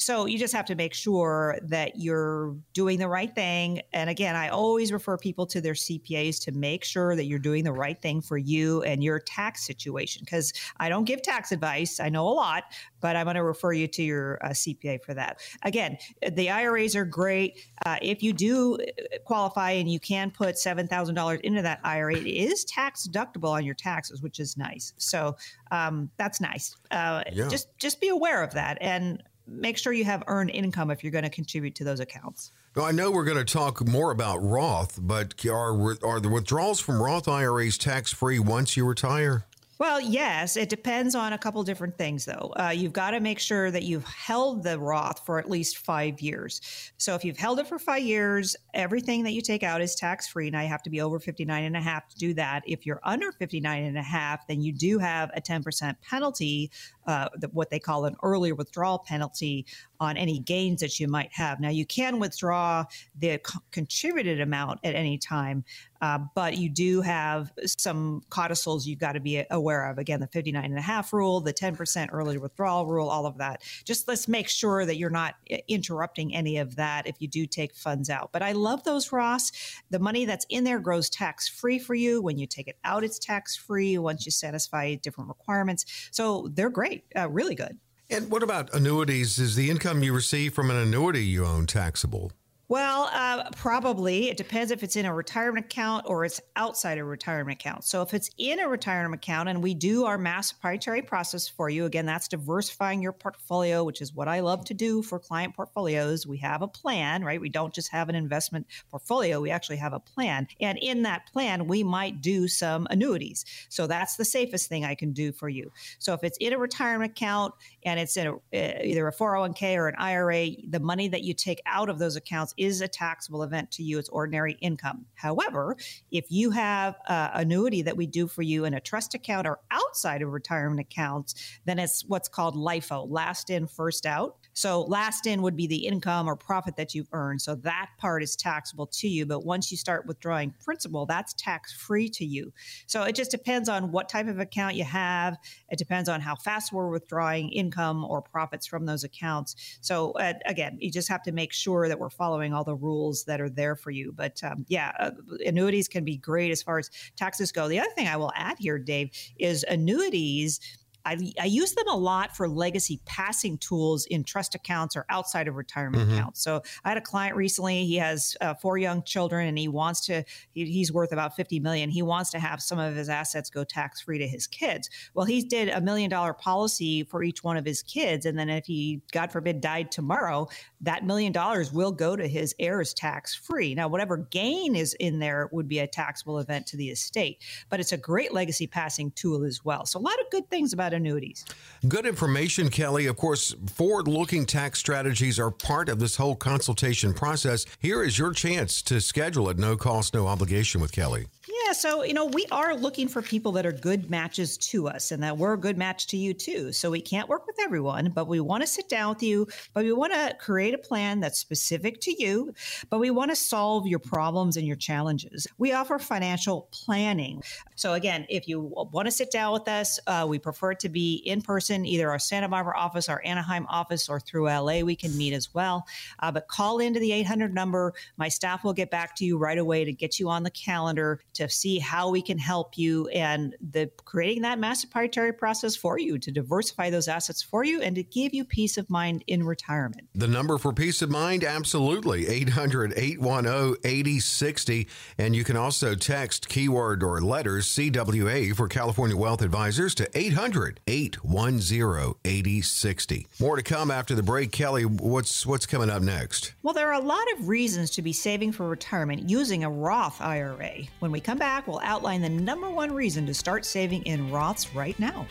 So 0.00 0.24
you 0.24 0.38
just 0.38 0.54
have 0.54 0.64
to 0.66 0.74
make 0.74 0.94
sure 0.94 1.58
that 1.62 1.98
you're 1.98 2.56
doing 2.72 2.98
the 2.98 3.08
right 3.08 3.32
thing. 3.34 3.82
And 3.92 4.08
again, 4.08 4.34
I 4.34 4.48
always 4.48 4.92
refer 4.92 5.18
people 5.18 5.46
to 5.48 5.60
their 5.60 5.74
CPAs 5.74 6.42
to 6.44 6.52
make 6.52 6.84
sure 6.84 7.14
that 7.14 7.26
you're 7.26 7.38
doing 7.38 7.64
the 7.64 7.72
right 7.72 8.00
thing 8.00 8.22
for 8.22 8.38
you 8.38 8.82
and 8.82 9.04
your 9.04 9.18
tax 9.18 9.66
situation. 9.66 10.22
Because 10.24 10.54
I 10.78 10.88
don't 10.88 11.04
give 11.04 11.20
tax 11.20 11.52
advice, 11.52 12.00
I 12.00 12.08
know 12.08 12.26
a 12.26 12.30
lot, 12.30 12.64
but 13.00 13.14
I'm 13.14 13.26
going 13.26 13.36
to 13.36 13.42
refer 13.42 13.72
you 13.74 13.86
to 13.88 14.02
your 14.02 14.38
uh, 14.42 14.48
CPA 14.48 15.04
for 15.04 15.12
that. 15.12 15.40
Again, 15.64 15.98
the 16.32 16.48
IRAs 16.48 16.96
are 16.96 17.04
great. 17.04 17.58
Uh, 17.84 17.96
if 18.00 18.22
you 18.22 18.32
do 18.32 18.76
uh, 18.76 19.18
qualify 19.26 19.72
and 19.72 19.90
you 19.90 20.00
can 20.00 20.30
put 20.30 20.54
$7,000 20.54 21.40
into 21.40 21.60
that 21.60 21.78
IRA, 21.84 22.16
it 22.16 22.26
is 22.26 22.64
tax 22.64 23.06
deductible 23.06 23.50
on 23.50 23.66
your 23.66 23.74
taxes, 23.74 24.22
which 24.22 24.40
is 24.40 24.56
nice. 24.56 24.94
So 24.96 25.36
um, 25.70 26.10
that's 26.16 26.40
nice. 26.40 26.74
Uh, 26.90 27.22
yeah. 27.32 27.48
Just 27.48 27.68
just 27.78 28.00
be 28.00 28.08
aware 28.08 28.42
of 28.42 28.52
that. 28.54 28.78
And 28.80 29.22
make 29.46 29.78
sure 29.78 29.92
you 29.92 30.04
have 30.04 30.22
earned 30.26 30.50
income 30.50 30.90
if 30.90 31.02
you're 31.02 31.12
going 31.12 31.24
to 31.24 31.30
contribute 31.30 31.74
to 31.76 31.84
those 31.84 32.00
accounts. 32.00 32.52
Now, 32.76 32.84
I 32.84 32.92
know 32.92 33.10
we're 33.10 33.24
going 33.24 33.44
to 33.44 33.52
talk 33.52 33.86
more 33.86 34.10
about 34.10 34.38
Roth, 34.38 34.98
but 35.00 35.44
are 35.46 35.96
are 36.04 36.20
the 36.20 36.28
withdrawals 36.28 36.80
from 36.80 37.02
Roth 37.02 37.28
IRAs 37.28 37.76
tax 37.78 38.12
free 38.12 38.38
once 38.38 38.76
you 38.76 38.86
retire? 38.86 39.44
Well, 39.80 39.98
yes, 39.98 40.58
it 40.58 40.68
depends 40.68 41.14
on 41.14 41.32
a 41.32 41.38
couple 41.38 41.62
different 41.62 41.96
things, 41.96 42.26
though. 42.26 42.52
Uh, 42.54 42.68
you've 42.68 42.92
got 42.92 43.12
to 43.12 43.20
make 43.20 43.38
sure 43.38 43.70
that 43.70 43.82
you've 43.82 44.04
held 44.04 44.62
the 44.62 44.78
Roth 44.78 45.24
for 45.24 45.38
at 45.38 45.48
least 45.48 45.78
five 45.78 46.20
years. 46.20 46.92
So 46.98 47.14
if 47.14 47.24
you've 47.24 47.38
held 47.38 47.60
it 47.60 47.66
for 47.66 47.78
five 47.78 48.02
years, 48.02 48.54
everything 48.74 49.22
that 49.24 49.30
you 49.30 49.40
take 49.40 49.62
out 49.62 49.80
is 49.80 49.94
tax 49.94 50.28
free. 50.28 50.50
Now 50.50 50.60
you 50.60 50.68
have 50.68 50.82
to 50.82 50.90
be 50.90 51.00
over 51.00 51.18
59 51.18 51.64
and 51.64 51.78
a 51.78 51.80
half 51.80 52.06
to 52.10 52.16
do 52.18 52.34
that. 52.34 52.62
If 52.66 52.84
you're 52.84 53.00
under 53.04 53.32
59 53.32 53.84
and 53.84 53.96
a 53.96 54.02
half, 54.02 54.46
then 54.48 54.60
you 54.60 54.74
do 54.74 54.98
have 54.98 55.30
a 55.32 55.40
10% 55.40 55.94
penalty, 56.02 56.70
uh, 57.06 57.30
what 57.52 57.70
they 57.70 57.78
call 57.78 58.04
an 58.04 58.16
early 58.22 58.52
withdrawal 58.52 58.98
penalty 58.98 59.64
on 59.98 60.18
any 60.18 60.40
gains 60.40 60.82
that 60.82 61.00
you 61.00 61.08
might 61.08 61.32
have. 61.32 61.58
Now 61.58 61.70
you 61.70 61.86
can 61.86 62.18
withdraw 62.18 62.84
the 63.18 63.38
co- 63.38 63.60
contributed 63.70 64.42
amount 64.42 64.80
at 64.84 64.94
any 64.94 65.16
time, 65.16 65.64
uh, 66.00 66.18
but 66.34 66.56
you 66.56 66.68
do 66.68 67.00
have 67.00 67.52
some 67.64 68.22
codicils 68.30 68.86
you've 68.86 68.98
got 68.98 69.12
to 69.12 69.20
be 69.20 69.44
aware 69.50 69.90
of. 69.90 69.98
Again, 69.98 70.20
the 70.20 70.26
59 70.26 70.64
and 70.64 70.78
a 70.78 70.82
half 70.82 71.12
rule, 71.12 71.40
the 71.40 71.52
10% 71.52 72.08
early 72.12 72.38
withdrawal 72.38 72.86
rule, 72.86 73.08
all 73.08 73.26
of 73.26 73.38
that. 73.38 73.62
Just 73.84 74.08
let's 74.08 74.28
make 74.28 74.48
sure 74.48 74.86
that 74.86 74.96
you're 74.96 75.10
not 75.10 75.34
interrupting 75.68 76.34
any 76.34 76.58
of 76.58 76.76
that 76.76 77.06
if 77.06 77.16
you 77.20 77.28
do 77.28 77.46
take 77.46 77.74
funds 77.74 78.08
out. 78.08 78.30
But 78.32 78.42
I 78.42 78.52
love 78.52 78.84
those, 78.84 79.08
Roths. 79.10 79.52
The 79.90 79.98
money 79.98 80.24
that's 80.24 80.46
in 80.48 80.64
there 80.64 80.80
grows 80.80 81.10
tax 81.10 81.48
free 81.48 81.78
for 81.78 81.94
you. 81.94 82.22
When 82.22 82.38
you 82.38 82.46
take 82.46 82.68
it 82.68 82.78
out, 82.84 83.04
it's 83.04 83.18
tax 83.18 83.56
free 83.56 83.98
once 83.98 84.24
you 84.24 84.32
satisfy 84.32 84.94
different 84.94 85.28
requirements. 85.28 85.84
So 86.10 86.48
they're 86.52 86.70
great, 86.70 87.04
uh, 87.16 87.28
really 87.28 87.54
good. 87.54 87.78
And 88.08 88.28
what 88.30 88.42
about 88.42 88.74
annuities? 88.74 89.38
Is 89.38 89.54
the 89.54 89.70
income 89.70 90.02
you 90.02 90.12
receive 90.12 90.52
from 90.52 90.70
an 90.70 90.76
annuity 90.76 91.24
you 91.24 91.46
own 91.46 91.66
taxable? 91.66 92.32
Well, 92.70 93.10
uh, 93.12 93.50
probably. 93.56 94.30
It 94.30 94.36
depends 94.36 94.70
if 94.70 94.84
it's 94.84 94.94
in 94.94 95.04
a 95.04 95.12
retirement 95.12 95.66
account 95.66 96.06
or 96.06 96.24
it's 96.24 96.40
outside 96.54 96.98
a 96.98 97.04
retirement 97.04 97.60
account. 97.60 97.82
So, 97.82 98.00
if 98.00 98.14
it's 98.14 98.30
in 98.38 98.60
a 98.60 98.68
retirement 98.68 99.24
account 99.24 99.48
and 99.48 99.60
we 99.60 99.74
do 99.74 100.04
our 100.04 100.16
mass 100.16 100.52
proprietary 100.52 101.02
process 101.02 101.48
for 101.48 101.68
you, 101.68 101.84
again, 101.84 102.06
that's 102.06 102.28
diversifying 102.28 103.02
your 103.02 103.10
portfolio, 103.10 103.82
which 103.82 104.00
is 104.00 104.14
what 104.14 104.28
I 104.28 104.38
love 104.38 104.64
to 104.66 104.74
do 104.74 105.02
for 105.02 105.18
client 105.18 105.56
portfolios. 105.56 106.28
We 106.28 106.36
have 106.38 106.62
a 106.62 106.68
plan, 106.68 107.24
right? 107.24 107.40
We 107.40 107.48
don't 107.48 107.74
just 107.74 107.90
have 107.90 108.08
an 108.08 108.14
investment 108.14 108.68
portfolio, 108.88 109.40
we 109.40 109.50
actually 109.50 109.78
have 109.78 109.92
a 109.92 109.98
plan. 109.98 110.46
And 110.60 110.78
in 110.78 111.02
that 111.02 111.26
plan, 111.32 111.66
we 111.66 111.82
might 111.82 112.20
do 112.20 112.46
some 112.46 112.86
annuities. 112.88 113.44
So, 113.68 113.88
that's 113.88 114.14
the 114.14 114.24
safest 114.24 114.68
thing 114.68 114.84
I 114.84 114.94
can 114.94 115.10
do 115.10 115.32
for 115.32 115.48
you. 115.48 115.72
So, 115.98 116.14
if 116.14 116.22
it's 116.22 116.38
in 116.38 116.52
a 116.52 116.58
retirement 116.58 117.10
account 117.10 117.52
and 117.82 117.98
it's 117.98 118.16
in 118.16 118.28
a, 118.28 118.34
uh, 118.34 118.80
either 118.84 119.08
a 119.08 119.12
401k 119.12 119.76
or 119.76 119.88
an 119.88 119.96
IRA, 119.98 120.50
the 120.68 120.78
money 120.78 121.08
that 121.08 121.24
you 121.24 121.34
take 121.34 121.60
out 121.66 121.88
of 121.88 121.98
those 121.98 122.14
accounts 122.14 122.54
is 122.60 122.82
a 122.82 122.88
taxable 122.88 123.42
event 123.42 123.70
to 123.72 123.82
you. 123.82 123.98
It's 123.98 124.10
ordinary 124.10 124.58
income. 124.60 125.06
However, 125.14 125.76
if 126.10 126.26
you 126.28 126.50
have 126.50 126.96
uh, 127.08 127.30
annuity 127.32 127.80
that 127.82 127.96
we 127.96 128.06
do 128.06 128.28
for 128.28 128.42
you 128.42 128.66
in 128.66 128.74
a 128.74 128.80
trust 128.80 129.14
account 129.14 129.46
or 129.46 129.60
outside 129.70 130.20
of 130.20 130.28
retirement 130.28 130.78
accounts, 130.78 131.34
then 131.64 131.78
it's 131.78 132.04
what's 132.06 132.28
called 132.28 132.54
LIFO, 132.54 133.10
last 133.10 133.48
in, 133.48 133.66
first 133.66 134.04
out. 134.04 134.36
So 134.52 134.82
last 134.82 135.26
in 135.26 135.42
would 135.42 135.56
be 135.56 135.66
the 135.66 135.86
income 135.86 136.26
or 136.26 136.36
profit 136.36 136.76
that 136.76 136.94
you've 136.94 137.08
earned. 137.12 137.42
So 137.42 137.54
that 137.56 137.90
part 137.98 138.22
is 138.22 138.36
taxable 138.36 138.86
to 138.86 139.08
you. 139.08 139.26
But 139.26 139.44
once 139.44 139.70
you 139.70 139.76
start 139.76 140.06
withdrawing 140.06 140.54
principal, 140.64 141.06
that's 141.06 141.32
tax 141.34 141.72
free 141.72 142.08
to 142.10 142.24
you. 142.24 142.52
So 142.86 143.02
it 143.02 143.14
just 143.14 143.30
depends 143.30 143.68
on 143.68 143.92
what 143.92 144.08
type 144.08 144.28
of 144.28 144.38
account 144.38 144.74
you 144.74 144.84
have. 144.84 145.36
It 145.70 145.78
depends 145.78 146.08
on 146.08 146.20
how 146.20 146.34
fast 146.34 146.72
we're 146.72 146.88
withdrawing 146.88 147.50
income 147.50 148.04
or 148.04 148.20
profits 148.22 148.66
from 148.66 148.86
those 148.86 149.04
accounts. 149.04 149.78
So 149.80 150.12
uh, 150.12 150.34
again, 150.46 150.78
you 150.80 150.90
just 150.90 151.08
have 151.08 151.22
to 151.22 151.32
make 151.32 151.52
sure 151.52 151.88
that 151.88 151.98
we're 151.98 152.10
following 152.10 152.52
all 152.52 152.64
the 152.64 152.74
rules 152.74 153.24
that 153.24 153.40
are 153.40 153.50
there 153.50 153.76
for 153.76 153.90
you. 153.90 154.12
But 154.12 154.42
um, 154.42 154.64
yeah, 154.68 154.92
uh, 154.98 155.10
annuities 155.44 155.88
can 155.88 156.04
be 156.04 156.16
great 156.16 156.50
as 156.50 156.62
far 156.62 156.78
as 156.78 156.90
taxes 157.16 157.52
go. 157.52 157.68
The 157.68 157.80
other 157.80 157.90
thing 157.90 158.08
I 158.08 158.16
will 158.16 158.32
add 158.34 158.58
here, 158.58 158.78
Dave, 158.78 159.10
is 159.38 159.64
annuities 159.68 160.60
I, 161.04 161.32
I, 161.40 161.46
use 161.46 161.72
them 161.72 161.88
a 161.88 161.96
lot 161.96 162.36
for 162.36 162.48
legacy 162.48 163.00
passing 163.06 163.58
tools 163.58 164.06
in 164.06 164.24
trust 164.24 164.54
accounts 164.54 164.96
or 164.96 165.06
outside 165.08 165.48
of 165.48 165.56
retirement 165.56 166.04
mm-hmm. 166.04 166.18
accounts. 166.18 166.42
So 166.42 166.62
I 166.84 166.88
had 166.90 166.98
a 166.98 167.02
client 167.02 167.36
recently. 167.36 167.86
He 167.86 167.96
has 167.96 168.36
uh, 168.40 168.54
four 168.54 168.78
young 168.78 169.02
children, 169.02 169.48
and 169.48 169.58
he 169.58 169.68
wants 169.68 170.06
to. 170.06 170.24
He, 170.52 170.66
he's 170.66 170.92
worth 170.92 171.12
about 171.12 171.36
fifty 171.36 171.60
million. 171.60 171.90
He 171.90 172.02
wants 172.02 172.30
to 172.30 172.38
have 172.38 172.62
some 172.62 172.78
of 172.78 172.94
his 172.94 173.08
assets 173.08 173.50
go 173.50 173.64
tax 173.64 174.00
free 174.00 174.18
to 174.18 174.28
his 174.28 174.46
kids. 174.46 174.90
Well, 175.14 175.26
he 175.26 175.42
did 175.42 175.68
a 175.68 175.80
million 175.80 176.10
dollar 176.10 176.32
policy 176.34 177.04
for 177.04 177.22
each 177.22 177.42
one 177.42 177.56
of 177.56 177.64
his 177.64 177.82
kids, 177.82 178.26
and 178.26 178.38
then 178.38 178.48
if 178.48 178.66
he, 178.66 179.02
God 179.12 179.32
forbid, 179.32 179.60
died 179.60 179.90
tomorrow, 179.90 180.48
that 180.82 181.04
million 181.04 181.32
dollars 181.32 181.72
will 181.72 181.92
go 181.92 182.16
to 182.16 182.26
his 182.26 182.54
heirs 182.58 182.94
tax 182.94 183.34
free. 183.34 183.74
Now, 183.74 183.88
whatever 183.88 184.16
gain 184.16 184.74
is 184.74 184.94
in 184.94 185.18
there 185.18 185.48
would 185.52 185.68
be 185.68 185.80
a 185.80 185.86
taxable 185.86 186.38
event 186.38 186.66
to 186.68 186.76
the 186.76 186.90
estate, 186.90 187.42
but 187.68 187.80
it's 187.80 187.92
a 187.92 187.96
great 187.96 188.32
legacy 188.32 188.66
passing 188.66 189.10
tool 189.12 189.44
as 189.44 189.64
well. 189.64 189.84
So 189.86 189.98
a 189.98 190.00
lot 190.00 190.18
of 190.20 190.30
good 190.30 190.48
things 190.48 190.72
about 190.72 190.94
annuities. 190.94 191.44
Good 191.86 192.06
information, 192.06 192.70
Kelly. 192.70 193.06
Of 193.06 193.16
course, 193.16 193.54
forward 193.72 194.08
looking 194.08 194.46
tax 194.46 194.78
strategies 194.78 195.38
are 195.38 195.50
part 195.50 195.88
of 195.88 195.98
this 195.98 196.16
whole 196.16 196.36
consultation 196.36 197.12
process. 197.12 197.66
Here 197.78 198.02
is 198.02 198.18
your 198.18 198.32
chance 198.32 198.82
to 198.82 199.00
schedule 199.00 199.50
at 199.50 199.58
no 199.58 199.76
cost, 199.76 200.14
no 200.14 200.26
obligation 200.26 200.80
with 200.80 200.92
Kelly. 200.92 201.26
Yeah, 201.70 201.74
so 201.74 202.02
you 202.02 202.14
know, 202.14 202.24
we 202.24 202.46
are 202.50 202.74
looking 202.74 203.06
for 203.06 203.22
people 203.22 203.52
that 203.52 203.64
are 203.64 203.70
good 203.70 204.10
matches 204.10 204.58
to 204.58 204.88
us 204.88 205.12
and 205.12 205.22
that 205.22 205.38
we're 205.38 205.52
a 205.52 205.56
good 205.56 205.78
match 205.78 206.08
to 206.08 206.16
you 206.16 206.34
too. 206.34 206.72
So 206.72 206.90
we 206.90 207.00
can't 207.00 207.28
work 207.28 207.46
with 207.46 207.60
everyone, 207.60 208.10
but 208.12 208.26
we 208.26 208.40
want 208.40 208.64
to 208.64 208.66
sit 208.66 208.88
down 208.88 209.10
with 209.10 209.22
you, 209.22 209.46
but 209.72 209.84
we 209.84 209.92
want 209.92 210.12
to 210.12 210.34
create 210.40 210.74
a 210.74 210.78
plan 210.78 211.20
that's 211.20 211.38
specific 211.38 212.00
to 212.00 212.20
you, 212.20 212.52
but 212.88 212.98
we 212.98 213.12
want 213.12 213.30
to 213.30 213.36
solve 213.36 213.86
your 213.86 214.00
problems 214.00 214.56
and 214.56 214.66
your 214.66 214.74
challenges. 214.74 215.46
We 215.58 215.72
offer 215.72 216.00
financial 216.00 216.66
planning. 216.72 217.40
So 217.76 217.92
again, 217.92 218.26
if 218.28 218.48
you 218.48 218.60
want 218.92 219.06
to 219.06 219.12
sit 219.12 219.30
down 219.30 219.52
with 219.52 219.68
us, 219.68 220.00
uh, 220.08 220.26
we 220.28 220.40
prefer 220.40 220.72
it 220.72 220.80
to 220.80 220.88
be 220.88 221.22
in 221.24 221.40
person, 221.40 221.86
either 221.86 222.10
our 222.10 222.18
Santa 222.18 222.48
Barbara 222.48 222.76
office, 222.76 223.08
our 223.08 223.22
Anaheim 223.24 223.66
office, 223.68 224.08
or 224.08 224.18
through 224.18 224.46
LA. 224.46 224.80
We 224.80 224.96
can 224.96 225.16
meet 225.16 225.34
as 225.34 225.54
well. 225.54 225.86
Uh, 226.18 226.32
but 226.32 226.48
call 226.48 226.80
into 226.80 226.98
the 226.98 227.12
800 227.12 227.54
number. 227.54 227.94
My 228.16 228.28
staff 228.28 228.64
will 228.64 228.72
get 228.72 228.90
back 228.90 229.14
to 229.16 229.24
you 229.24 229.38
right 229.38 229.58
away 229.58 229.84
to 229.84 229.92
get 229.92 230.18
you 230.18 230.28
on 230.28 230.42
the 230.42 230.50
calendar 230.50 231.20
to 231.34 231.48
see 231.60 231.78
how 231.78 232.10
we 232.10 232.22
can 232.22 232.38
help 232.38 232.78
you 232.78 233.06
and 233.08 233.54
the 233.70 233.90
creating 234.04 234.42
that 234.42 234.58
master 234.58 234.86
proprietary 234.86 235.32
process 235.32 235.76
for 235.76 235.98
you 235.98 236.18
to 236.18 236.30
diversify 236.30 236.90
those 236.90 237.06
assets 237.06 237.42
for 237.42 237.64
you 237.64 237.82
and 237.82 237.94
to 237.96 238.02
give 238.02 238.32
you 238.32 238.44
peace 238.44 238.78
of 238.78 238.88
mind 238.88 239.22
in 239.26 239.44
retirement. 239.44 240.08
The 240.14 240.26
number 240.26 240.58
for 240.58 240.72
peace 240.72 241.02
of 241.02 241.10
mind, 241.10 241.44
absolutely 241.44 242.26
800 242.26 242.94
810 242.96 243.76
8060. 243.84 244.88
And 245.18 245.36
you 245.36 245.44
can 245.44 245.56
also 245.56 245.94
text 245.94 246.48
keyword 246.48 247.02
or 247.02 247.20
letters 247.20 247.66
CWA 247.68 248.54
for 248.56 248.68
California 248.68 249.16
Wealth 249.16 249.42
Advisors 249.42 249.94
to 249.96 250.08
800 250.14 250.80
810 250.86 252.14
8060. 252.24 253.26
More 253.38 253.56
to 253.56 253.62
come 253.62 253.90
after 253.90 254.14
the 254.14 254.22
break. 254.22 254.50
Kelly, 254.52 254.84
what's 254.84 255.44
what's 255.44 255.66
coming 255.66 255.90
up 255.90 256.02
next? 256.02 256.54
Well, 256.62 256.74
there 256.74 256.88
are 256.88 257.00
a 257.00 257.04
lot 257.04 257.24
of 257.36 257.48
reasons 257.48 257.90
to 257.90 258.02
be 258.02 258.12
saving 258.12 258.52
for 258.52 258.68
retirement 258.68 259.28
using 259.28 259.64
a 259.64 259.70
Roth 259.70 260.20
IRA. 260.20 260.84
When 261.00 261.12
we 261.12 261.20
come 261.20 261.38
back, 261.38 261.49
we'll 261.66 261.80
outline 261.82 262.22
the 262.22 262.28
number 262.28 262.70
one 262.70 262.92
reason 262.92 263.26
to 263.26 263.34
start 263.34 263.64
saving 263.64 264.02
in 264.04 264.30
Roths 264.30 264.74
right 264.74 264.98
now. 264.98 265.26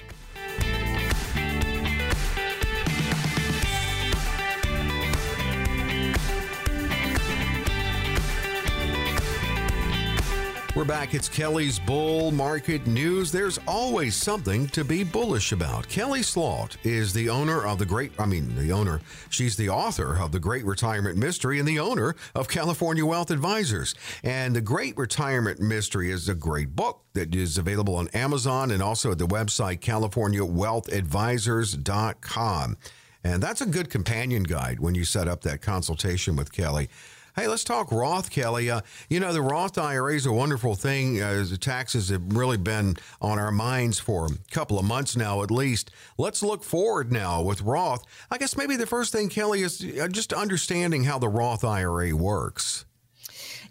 We're 10.75 10.85
back. 10.85 11.15
It's 11.15 11.27
Kelly's 11.27 11.79
Bull 11.79 12.29
Market 12.31 12.85
News. 12.85 13.31
There's 13.31 13.57
always 13.67 14.15
something 14.15 14.67
to 14.67 14.83
be 14.83 15.03
bullish 15.03 15.51
about. 15.51 15.89
Kelley 15.89 16.21
Slaugh 16.21 16.67
is 16.83 17.11
the 17.11 17.27
owner 17.27 17.65
of 17.65 17.79
the 17.79 17.87
great, 17.87 18.11
I 18.19 18.27
mean, 18.27 18.55
the 18.55 18.71
owner, 18.71 19.01
she's 19.31 19.57
the 19.57 19.69
author 19.69 20.19
of 20.19 20.31
The 20.31 20.39
Great 20.39 20.63
Retirement 20.65 21.17
Mystery 21.17 21.57
and 21.57 21.67
the 21.67 21.79
owner 21.79 22.15
of 22.35 22.49
California 22.49 23.03
Wealth 23.03 23.31
Advisors. 23.31 23.95
And 24.23 24.55
The 24.55 24.61
Great 24.61 24.95
Retirement 24.95 25.59
Mystery 25.59 26.11
is 26.11 26.29
a 26.29 26.35
great 26.35 26.75
book 26.75 27.01
that 27.13 27.33
is 27.33 27.57
available 27.57 27.95
on 27.95 28.07
Amazon 28.09 28.69
and 28.69 28.83
also 28.83 29.11
at 29.11 29.17
the 29.17 29.25
website 29.25 29.79
CaliforniaWealthAdvisors.com. 29.79 32.77
And 33.23 33.43
that's 33.43 33.61
a 33.61 33.65
good 33.65 33.89
companion 33.89 34.43
guide 34.43 34.79
when 34.79 34.93
you 34.93 35.03
set 35.03 35.27
up 35.27 35.41
that 35.41 35.61
consultation 35.61 36.35
with 36.35 36.53
Kelly. 36.53 36.89
Hey, 37.39 37.47
let's 37.47 37.63
talk 37.63 37.89
Roth, 37.93 38.31
Kelly. 38.31 38.69
Uh, 38.69 38.81
you 39.09 39.21
know, 39.21 39.31
the 39.31 39.41
Roth 39.41 39.77
IRA 39.77 40.13
is 40.13 40.25
a 40.25 40.33
wonderful 40.33 40.75
thing. 40.75 41.21
Uh, 41.21 41.45
the 41.49 41.57
taxes 41.57 42.09
have 42.09 42.35
really 42.35 42.57
been 42.57 42.97
on 43.21 43.39
our 43.39 43.49
minds 43.49 43.97
for 43.97 44.25
a 44.25 44.51
couple 44.51 44.77
of 44.77 44.83
months 44.83 45.15
now, 45.15 45.41
at 45.41 45.49
least. 45.49 45.89
Let's 46.17 46.43
look 46.43 46.65
forward 46.65 47.13
now 47.13 47.41
with 47.41 47.61
Roth. 47.61 48.03
I 48.29 48.37
guess 48.37 48.57
maybe 48.57 48.75
the 48.75 48.85
first 48.85 49.13
thing, 49.13 49.29
Kelly, 49.29 49.61
is 49.61 49.81
uh, 50.01 50.09
just 50.09 50.33
understanding 50.33 51.05
how 51.05 51.17
the 51.17 51.29
Roth 51.29 51.63
IRA 51.63 52.13
works. 52.13 52.83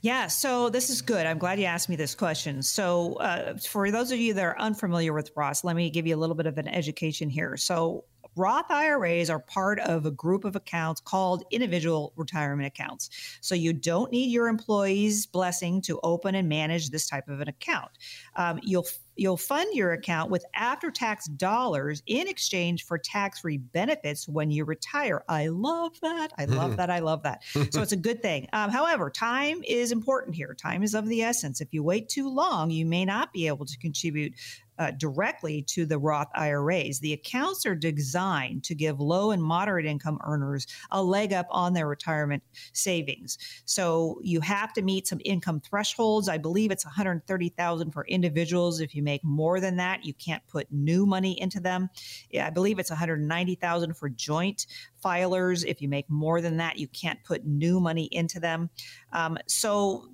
Yeah, 0.01 0.29
so 0.29 0.71
this 0.71 0.89
is 0.89 1.03
good. 1.03 1.27
I'm 1.27 1.37
glad 1.37 1.61
you 1.61 1.67
asked 1.67 1.91
me 1.91 1.97
this 1.97 2.15
question. 2.15 2.63
So, 2.63 3.17
uh, 3.17 3.59
for 3.59 3.91
those 3.91 4.13
of 4.13 4.19
you 4.19 4.33
that 4.33 4.45
are 4.45 4.59
unfamiliar 4.59 5.13
with 5.13 5.31
Roth, 5.37 5.63
let 5.63 5.77
me 5.77 5.91
give 5.91 6.07
you 6.07 6.17
a 6.17 6.21
little 6.21 6.37
bit 6.37 6.47
of 6.47 6.57
an 6.57 6.69
education 6.69 7.29
here. 7.29 7.59
So, 7.59 8.05
Roth 8.39 8.71
IRAs 8.71 9.29
are 9.31 9.41
part 9.41 9.81
of 9.81 10.07
a 10.07 10.11
group 10.11 10.45
of 10.45 10.55
accounts 10.55 11.01
called 11.01 11.45
individual 11.51 12.13
retirement 12.17 12.67
accounts. 12.67 13.11
So 13.41 13.55
you 13.55 13.73
don't 13.73 14.13
need 14.13 14.31
your 14.31 14.47
employee's 14.47 15.27
blessing 15.27 15.83
to 15.83 15.99
open 16.03 16.37
and 16.37 16.49
manage 16.49 16.91
this 16.91 17.09
type 17.09 17.29
of 17.29 17.41
an 17.41 17.49
account. 17.49 17.91
Um, 18.37 18.61
you'll 18.63 18.87
you'll 19.17 19.37
fund 19.37 19.75
your 19.75 19.93
account 19.93 20.31
with 20.31 20.45
after 20.55 20.93
tax 20.93 21.27
dollars 21.27 22.03
in 22.07 22.29
exchange 22.29 22.85
for 22.85 22.97
tax 22.97 23.41
free 23.41 23.59
benefits 23.59 24.29
when 24.29 24.49
you 24.51 24.65
retire. 24.65 25.25
I 25.29 25.49
love 25.49 25.99
that. 26.03 26.33
I 26.39 26.45
love 26.45 26.77
that. 26.77 26.89
I 26.89 27.01
love 27.01 27.25
that. 27.25 27.43
so 27.71 27.83
it's 27.83 27.93
a 27.93 27.97
good 27.97 28.23
thing. 28.23 28.47
Um, 28.53 28.71
however, 28.71 29.11
time 29.11 29.61
is 29.67 29.91
important 29.91 30.37
here. 30.37 30.55
Time 30.55 30.85
is 30.85 30.95
of 30.95 31.09
the 31.09 31.23
essence. 31.23 31.61
If 31.61 31.75
you 31.75 31.83
wait 31.83 32.09
too 32.09 32.29
long, 32.33 32.71
you 32.71 32.87
may 32.87 33.05
not 33.05 33.33
be 33.33 33.49
able 33.49 33.67
to 33.67 33.77
contribute 33.79 34.35
uh, 34.79 34.93
directly 34.93 35.63
to 35.63 35.87
the 35.87 35.99
Roth 35.99 36.29
IRAs. 36.35 37.01
The 37.01 37.13
accounts 37.13 37.67
are 37.67 37.75
designed 37.75 38.65
to 38.65 38.75
give 38.75 39.01
low 39.01 39.31
and 39.31 39.43
moderate 39.43 39.87
income 39.87 40.19
earners 40.25 40.67
a 40.91 41.03
leg 41.03 41.33
up 41.33 41.47
on 41.51 41.73
their 41.73 41.89
retirement 41.89 42.43
savings. 42.73 43.39
So 43.65 44.21
you 44.23 44.41
have 44.41 44.73
to 44.75 44.83
meet 44.83 45.07
some 45.07 45.21
income 45.25 45.61
thresholds. 45.61 46.29
I 46.29 46.39
believe 46.39 46.71
it's 46.71 46.85
130,000 46.85 47.91
for 47.91 48.07
individuals. 48.07 48.81
If 48.81 48.95
you 48.95 49.03
make 49.03 49.25
more 49.25 49.61
than 49.61 49.77
that, 49.77 50.05
you 50.05 50.15
can't 50.15 50.47
put 50.47 50.71
new 50.71 51.07
money 51.07 51.41
into 51.41 51.61
them. 51.61 51.91
Yeah, 52.31 52.47
I 52.47 52.51
believe 52.51 52.79
it's 52.79 52.91
190,000 52.91 53.95
for 53.95 54.09
joint 54.09 54.67
filers. 55.05 55.65
If 55.67 55.81
you 55.83 55.89
make 55.89 56.09
more 56.09 56.41
than 56.41 56.57
that, 56.59 56.79
you 56.79 56.89
can't 56.89 57.23
put 57.25 57.47
new 57.47 57.81
money 57.81 58.09
into 58.13 58.41
them. 58.41 58.71
Um, 59.13 59.39
so 59.47 60.09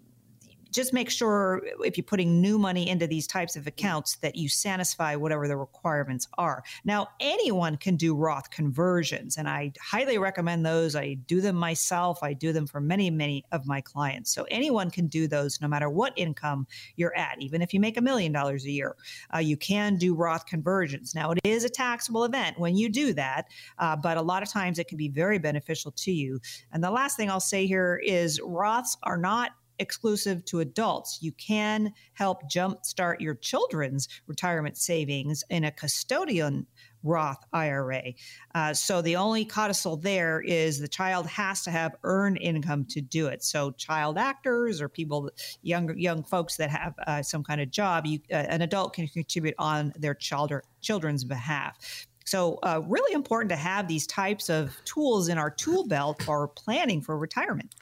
just 0.75 0.93
make 0.93 1.09
sure 1.09 1.63
if 1.85 1.97
you're 1.97 2.05
putting 2.05 2.41
new 2.41 2.59
money 2.59 2.89
into 2.89 3.07
these 3.07 3.27
types 3.27 3.57
of 3.57 3.67
accounts 3.67 4.17
that 4.17 4.35
you 4.35 4.49
satisfy 4.49 5.15
whatever 5.15 5.47
the 5.47 5.57
requirements 5.57 6.29
are. 6.37 6.65
Now, 6.85 7.09
anyone 7.21 7.77
can 7.77 7.97
do 7.97 8.15
Roth 8.15 8.51
conversions, 8.51 9.37
and 9.37 9.49
I 9.49 9.73
highly 9.81 10.19
recommend 10.19 10.67
those. 10.67 10.97
I 10.97 11.15
do 11.15 11.41
them 11.41 11.57
myself, 11.57 12.23
I 12.23 12.33
do 12.33 12.53
them 12.53 12.67
for 12.67 12.81
many, 12.81 13.11
many 13.11 13.45
of 13.53 13.67
my 13.67 13.81
clients. 13.81 14.33
So 14.35 14.47
anyone 14.51 14.91
can 14.91 15.07
do 15.07 15.29
those 15.29 15.61
no 15.61 15.69
matter 15.69 15.89
what 15.89 16.13
income 16.17 16.67
you're 16.97 17.17
at, 17.17 17.41
even 17.41 17.63
if 17.63 17.73
you 17.73 17.81
make 17.81 17.97
a 17.97 18.03
million 18.03 18.33
dollars 18.33 18.65
a 18.65 18.71
year. 18.71 18.97
Uh, 19.33 19.39
you 19.39 19.57
can 19.57 19.97
do 19.97 20.15
Roth 20.15 20.47
conversions. 20.47 21.15
Now, 21.15 21.31
it 21.31 21.39
is 21.45 21.65
a 21.65 21.69
taxable 21.69 22.25
event 22.25 22.59
when 22.59 22.77
you 22.77 22.89
do 22.89 23.13
that, 23.15 23.47
uh, 23.79 23.95
but 23.95 24.17
a 24.17 24.23
lot 24.23 24.43
of 24.43 24.49
times 24.49 24.79
it 24.79 24.89
can 24.89 24.99
be 24.99 25.09
very 25.09 25.39
beneficial 25.39 25.93
to 25.93 26.11
you. 26.11 26.41
And 26.73 26.83
the 26.83 26.91
last 26.91 27.17
thing 27.17 27.31
I'll 27.31 27.41
say 27.41 27.67
here 27.67 28.01
is 28.05 28.41
Roths 28.41 28.97
are 29.05 29.17
not 29.17 29.53
exclusive 29.79 30.45
to 30.47 30.61
adults. 30.61 31.19
You 31.21 31.33
can 31.33 31.93
help 32.13 32.51
jumpstart 32.51 33.21
your 33.21 33.35
children's 33.35 34.09
retirement 34.27 34.77
savings 34.77 35.45
in 35.51 35.65
a 35.65 35.71
custodian 35.71 36.67
Roth 37.05 37.45
IRA. 37.53 38.15
Uh, 38.55 38.73
so 38.73 39.03
the 39.03 39.17
only 39.17 39.45
codicil 39.45 39.97
there 39.97 40.41
is 40.41 40.81
the 40.81 40.89
child 40.89 41.27
has 41.27 41.63
to 41.65 41.71
have 41.71 41.95
earned 42.03 42.39
income 42.41 42.87
to 42.87 43.01
do 43.01 43.27
it. 43.27 43.45
So 43.45 43.73
child 43.73 44.17
actors 44.19 44.81
or 44.81 44.89
people, 44.89 45.31
young 45.63 45.97
young 45.99 46.25
folks 46.25 46.57
that 46.57 46.71
have 46.71 46.95
uh, 47.07 47.23
some 47.23 47.45
kind 47.45 47.61
of 47.61 47.71
job, 47.71 48.07
you, 48.07 48.21
uh, 48.33 48.37
an 48.37 48.63
adult 48.63 48.95
can 48.95 49.07
contribute 49.07 49.55
on 49.59 49.93
their 49.97 50.15
child 50.15 50.51
or 50.51 50.65
children's 50.81 51.25
behalf. 51.25 52.07
So, 52.27 52.59
uh, 52.63 52.81
really 52.87 53.13
important 53.13 53.51
to 53.51 53.57
have 53.57 53.87
these 53.87 54.07
types 54.07 54.49
of 54.49 54.75
tools 54.87 55.29
in 55.29 55.37
our 55.37 55.51
tool 55.51 55.87
belt 55.87 56.23
for 56.23 56.49
planning 56.49 57.03
for 57.03 57.19
retirement. 57.19 57.75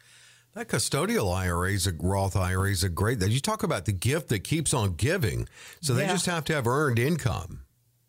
That 0.54 0.68
custodial 0.68 1.34
IRA 1.34 1.70
is 1.70 1.86
a 1.86 1.92
Roth 1.98 2.36
IRA 2.36 2.70
is 2.70 2.84
a 2.84 2.90
great. 2.90 3.20
That 3.20 3.30
you 3.30 3.40
talk 3.40 3.62
about 3.62 3.86
the 3.86 3.92
gift 3.92 4.28
that 4.28 4.40
keeps 4.40 4.74
on 4.74 4.94
giving. 4.94 5.48
So 5.80 5.94
they 5.94 6.02
yeah. 6.02 6.12
just 6.12 6.26
have 6.26 6.44
to 6.46 6.54
have 6.54 6.66
earned 6.66 6.98
income. 6.98 7.62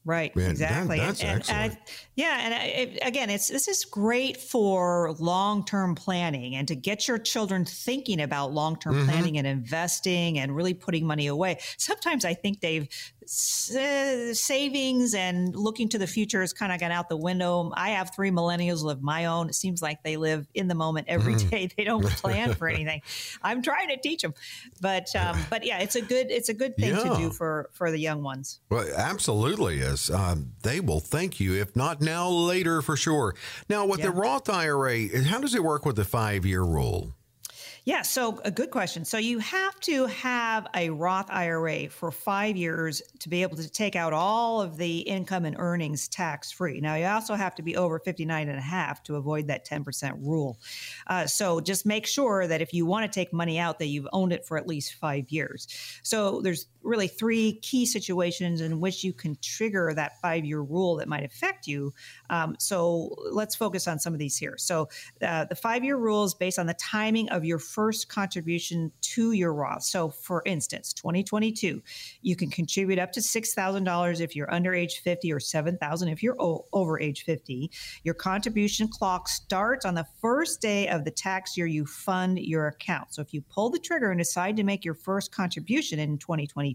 Right, 0.06 0.36
Man, 0.36 0.52
exactly. 0.52 0.98
That, 0.98 1.16
that's 1.18 1.24
and. 1.24 1.50
And 1.50 1.72
I, 1.72 1.78
yeah, 2.16 2.40
and 2.42 2.54
it, 2.92 3.00
again, 3.04 3.30
it's 3.30 3.48
this 3.48 3.70
is 3.70 3.86
great 3.86 4.36
for 4.36 5.16
long-term 5.18 5.96
planning 5.96 6.56
and 6.56 6.68
to 6.68 6.76
get 6.76 7.08
your 7.08 7.18
children 7.18 7.64
thinking 7.64 8.20
about 8.20 8.52
long-term 8.52 8.96
mm-hmm. 8.96 9.10
planning 9.10 9.38
and 9.38 9.48
investing 9.48 10.40
and 10.40 10.54
really 10.54 10.74
putting 10.74 11.08
money 11.08 11.28
away. 11.28 11.60
Sometimes 11.78 12.26
I 12.26 12.34
think 12.34 12.60
they've 12.60 12.86
savings 13.28 15.14
and 15.14 15.56
looking 15.56 15.90
to 15.90 15.98
the 15.98 16.08
future 16.08 16.42
has 16.42 16.54
kind 16.54 16.72
of 16.72 16.80
gone 16.80 16.92
out 16.92 17.10
the 17.10 17.18
window. 17.18 17.72
I 17.76 17.92
have 17.92 18.14
three 18.14 18.32
millennials 18.32 18.90
of 18.90 19.02
my 19.02 19.26
own. 19.26 19.50
It 19.50 19.56
seems 19.56 19.82
like 19.82 20.04
they 20.04 20.18
live 20.18 20.48
in 20.54 20.68
the 20.68 20.76
moment 20.76 21.08
every 21.10 21.36
mm-hmm. 21.36 21.50
day. 21.50 21.70
They 21.76 21.84
don't 21.84 22.06
plan 22.06 22.54
for 22.56 22.68
anything. 22.68 23.02
I'm 23.42 23.62
trying 23.62 23.90
to 23.90 23.98
teach 23.98 24.22
them, 24.22 24.34
but 24.82 25.16
um, 25.16 25.40
but 25.50 25.66
yeah, 25.66 25.80
it's 25.80 25.96
a 25.96 26.02
good 26.02 26.30
it's 26.30 26.50
a 26.50 26.54
good 26.54 26.76
thing 26.78 26.96
yeah. 26.96 27.04
to 27.04 27.16
do 27.18 27.30
for 27.32 27.70
for 27.74 27.92
the 27.92 28.00
young 28.00 28.24
ones. 28.24 28.60
Well, 28.70 28.88
absolutely 28.96 29.80
is. 29.80 30.10
Um, 30.10 30.54
they 30.64 30.80
will 30.80 31.00
thank 31.00 31.40
you 31.40 31.54
if 31.56 31.76
not 31.76 32.02
now, 32.02 32.30
later 32.30 32.82
for 32.82 32.96
sure. 32.96 33.36
Now, 33.70 33.86
with 33.86 34.00
yeah. 34.00 34.08
the 34.08 34.12
Roth 34.12 34.50
IRA, 34.50 35.24
how 35.24 35.40
does 35.40 35.56
it 35.56 35.64
work 35.64 35.86
with 35.86 35.96
the 35.96 36.06
five 36.06 36.46
year 36.46 36.64
rule? 36.64 37.14
Yeah, 37.86 38.02
so 38.04 38.40
a 38.46 38.52
good 38.52 38.72
question. 38.72 39.04
So 39.04 39.18
you 39.18 39.40
have 39.40 39.78
to 39.82 40.06
have 40.06 40.68
a 40.74 40.90
Roth 40.90 41.30
IRA 41.30 41.90
for 41.90 42.12
five 42.12 42.56
years 42.56 43.02
to 43.20 43.28
be 43.28 43.42
able 43.42 43.58
to 43.58 43.70
take 43.70 43.98
out 43.98 44.14
all 44.14 44.62
of 44.62 44.78
the 44.78 45.00
income 45.00 45.44
and 45.44 45.58
earnings 45.60 46.08
tax 46.08 46.50
free. 46.50 46.80
Now, 46.80 46.96
you 46.96 47.06
also 47.06 47.36
have 47.36 47.56
to 47.56 47.62
be 47.62 47.76
over 47.76 48.00
59 48.00 48.48
and 48.48 48.58
a 48.58 48.62
half 48.62 49.04
to 49.04 49.18
avoid 49.18 49.48
that 49.48 49.68
10% 49.68 50.14
rule. 50.22 50.58
Uh, 51.08 51.26
so 51.26 51.60
just 51.60 51.86
make 51.86 52.06
sure 52.06 52.48
that 52.48 52.62
if 52.62 52.74
you 52.74 52.86
want 52.86 53.12
to 53.12 53.14
take 53.14 53.34
money 53.34 53.60
out, 53.60 53.80
that 53.80 53.88
you've 53.88 54.08
owned 54.14 54.32
it 54.32 54.46
for 54.46 54.58
at 54.58 54.66
least 54.66 54.94
five 54.94 55.30
years. 55.30 55.68
So 56.04 56.40
there's 56.40 56.68
really 56.84 57.08
three 57.08 57.54
key 57.62 57.86
situations 57.86 58.62
in 58.62 58.80
which 58.80 59.04
you 59.04 59.14
can 59.14 59.38
trigger 59.42 59.94
that 59.96 60.20
five 60.22 60.46
year 60.46 60.62
rule 60.62 60.98
that 60.98 61.08
might 61.08 61.24
affect 61.24 61.68
you. 61.68 61.94
Um, 62.30 62.56
so 62.60 63.16
let's 63.32 63.56
focus 63.56 63.88
on 63.88 64.00
some 64.00 64.14
of 64.14 64.20
these 64.20 64.38
here. 64.38 64.56
So 64.58 64.90
uh, 65.22 65.46
the 65.46 65.56
five 65.56 65.84
year 65.84 65.98
rule 65.98 66.24
is 66.24 66.34
based 66.34 66.60
on 66.60 66.68
the 66.68 66.74
timing 66.76 67.30
of 67.30 67.46
your 67.46 67.60
first 67.60 68.10
contribution 68.10 68.92
to 69.02 69.32
your 69.32 69.54
Roth. 69.54 69.84
So, 69.84 70.10
for 70.10 70.44
instance, 70.46 70.94
2022, 70.94 71.82
you 72.22 72.36
can 72.36 72.50
contribute 72.50 73.00
up 73.00 73.12
to 73.14 73.20
$6,000 73.20 74.22
if 74.22 74.36
you're 74.36 74.54
under 74.54 74.74
age 74.74 75.00
50 75.00 75.32
or 75.32 75.40
7,000 75.40 76.08
if 76.10 76.24
you're 76.24 76.42
o- 76.42 76.66
over 76.74 77.00
age 77.00 77.24
50. 77.24 77.72
Your 78.04 78.14
contribution 78.14 78.88
clock 78.88 79.30
starts 79.30 79.86
on 79.86 79.96
the 79.96 80.06
first 80.22 80.62
day 80.62 80.88
of 80.88 81.06
the 81.06 81.12
tax 81.12 81.58
year 81.58 81.68
you 81.68 81.86
fund 81.86 82.40
your 82.40 82.68
account. 82.68 83.14
So, 83.14 83.22
if 83.22 83.34
you 83.34 83.42
pull 83.42 83.70
the 83.70 83.80
trigger 83.80 84.12
and 84.12 84.20
decide 84.20 84.58
to 84.58 84.64
make 84.64 84.84
your 84.84 84.96
first 84.96 85.32
contribution 85.32 86.00
in 86.00 86.18
2022, 86.18 86.73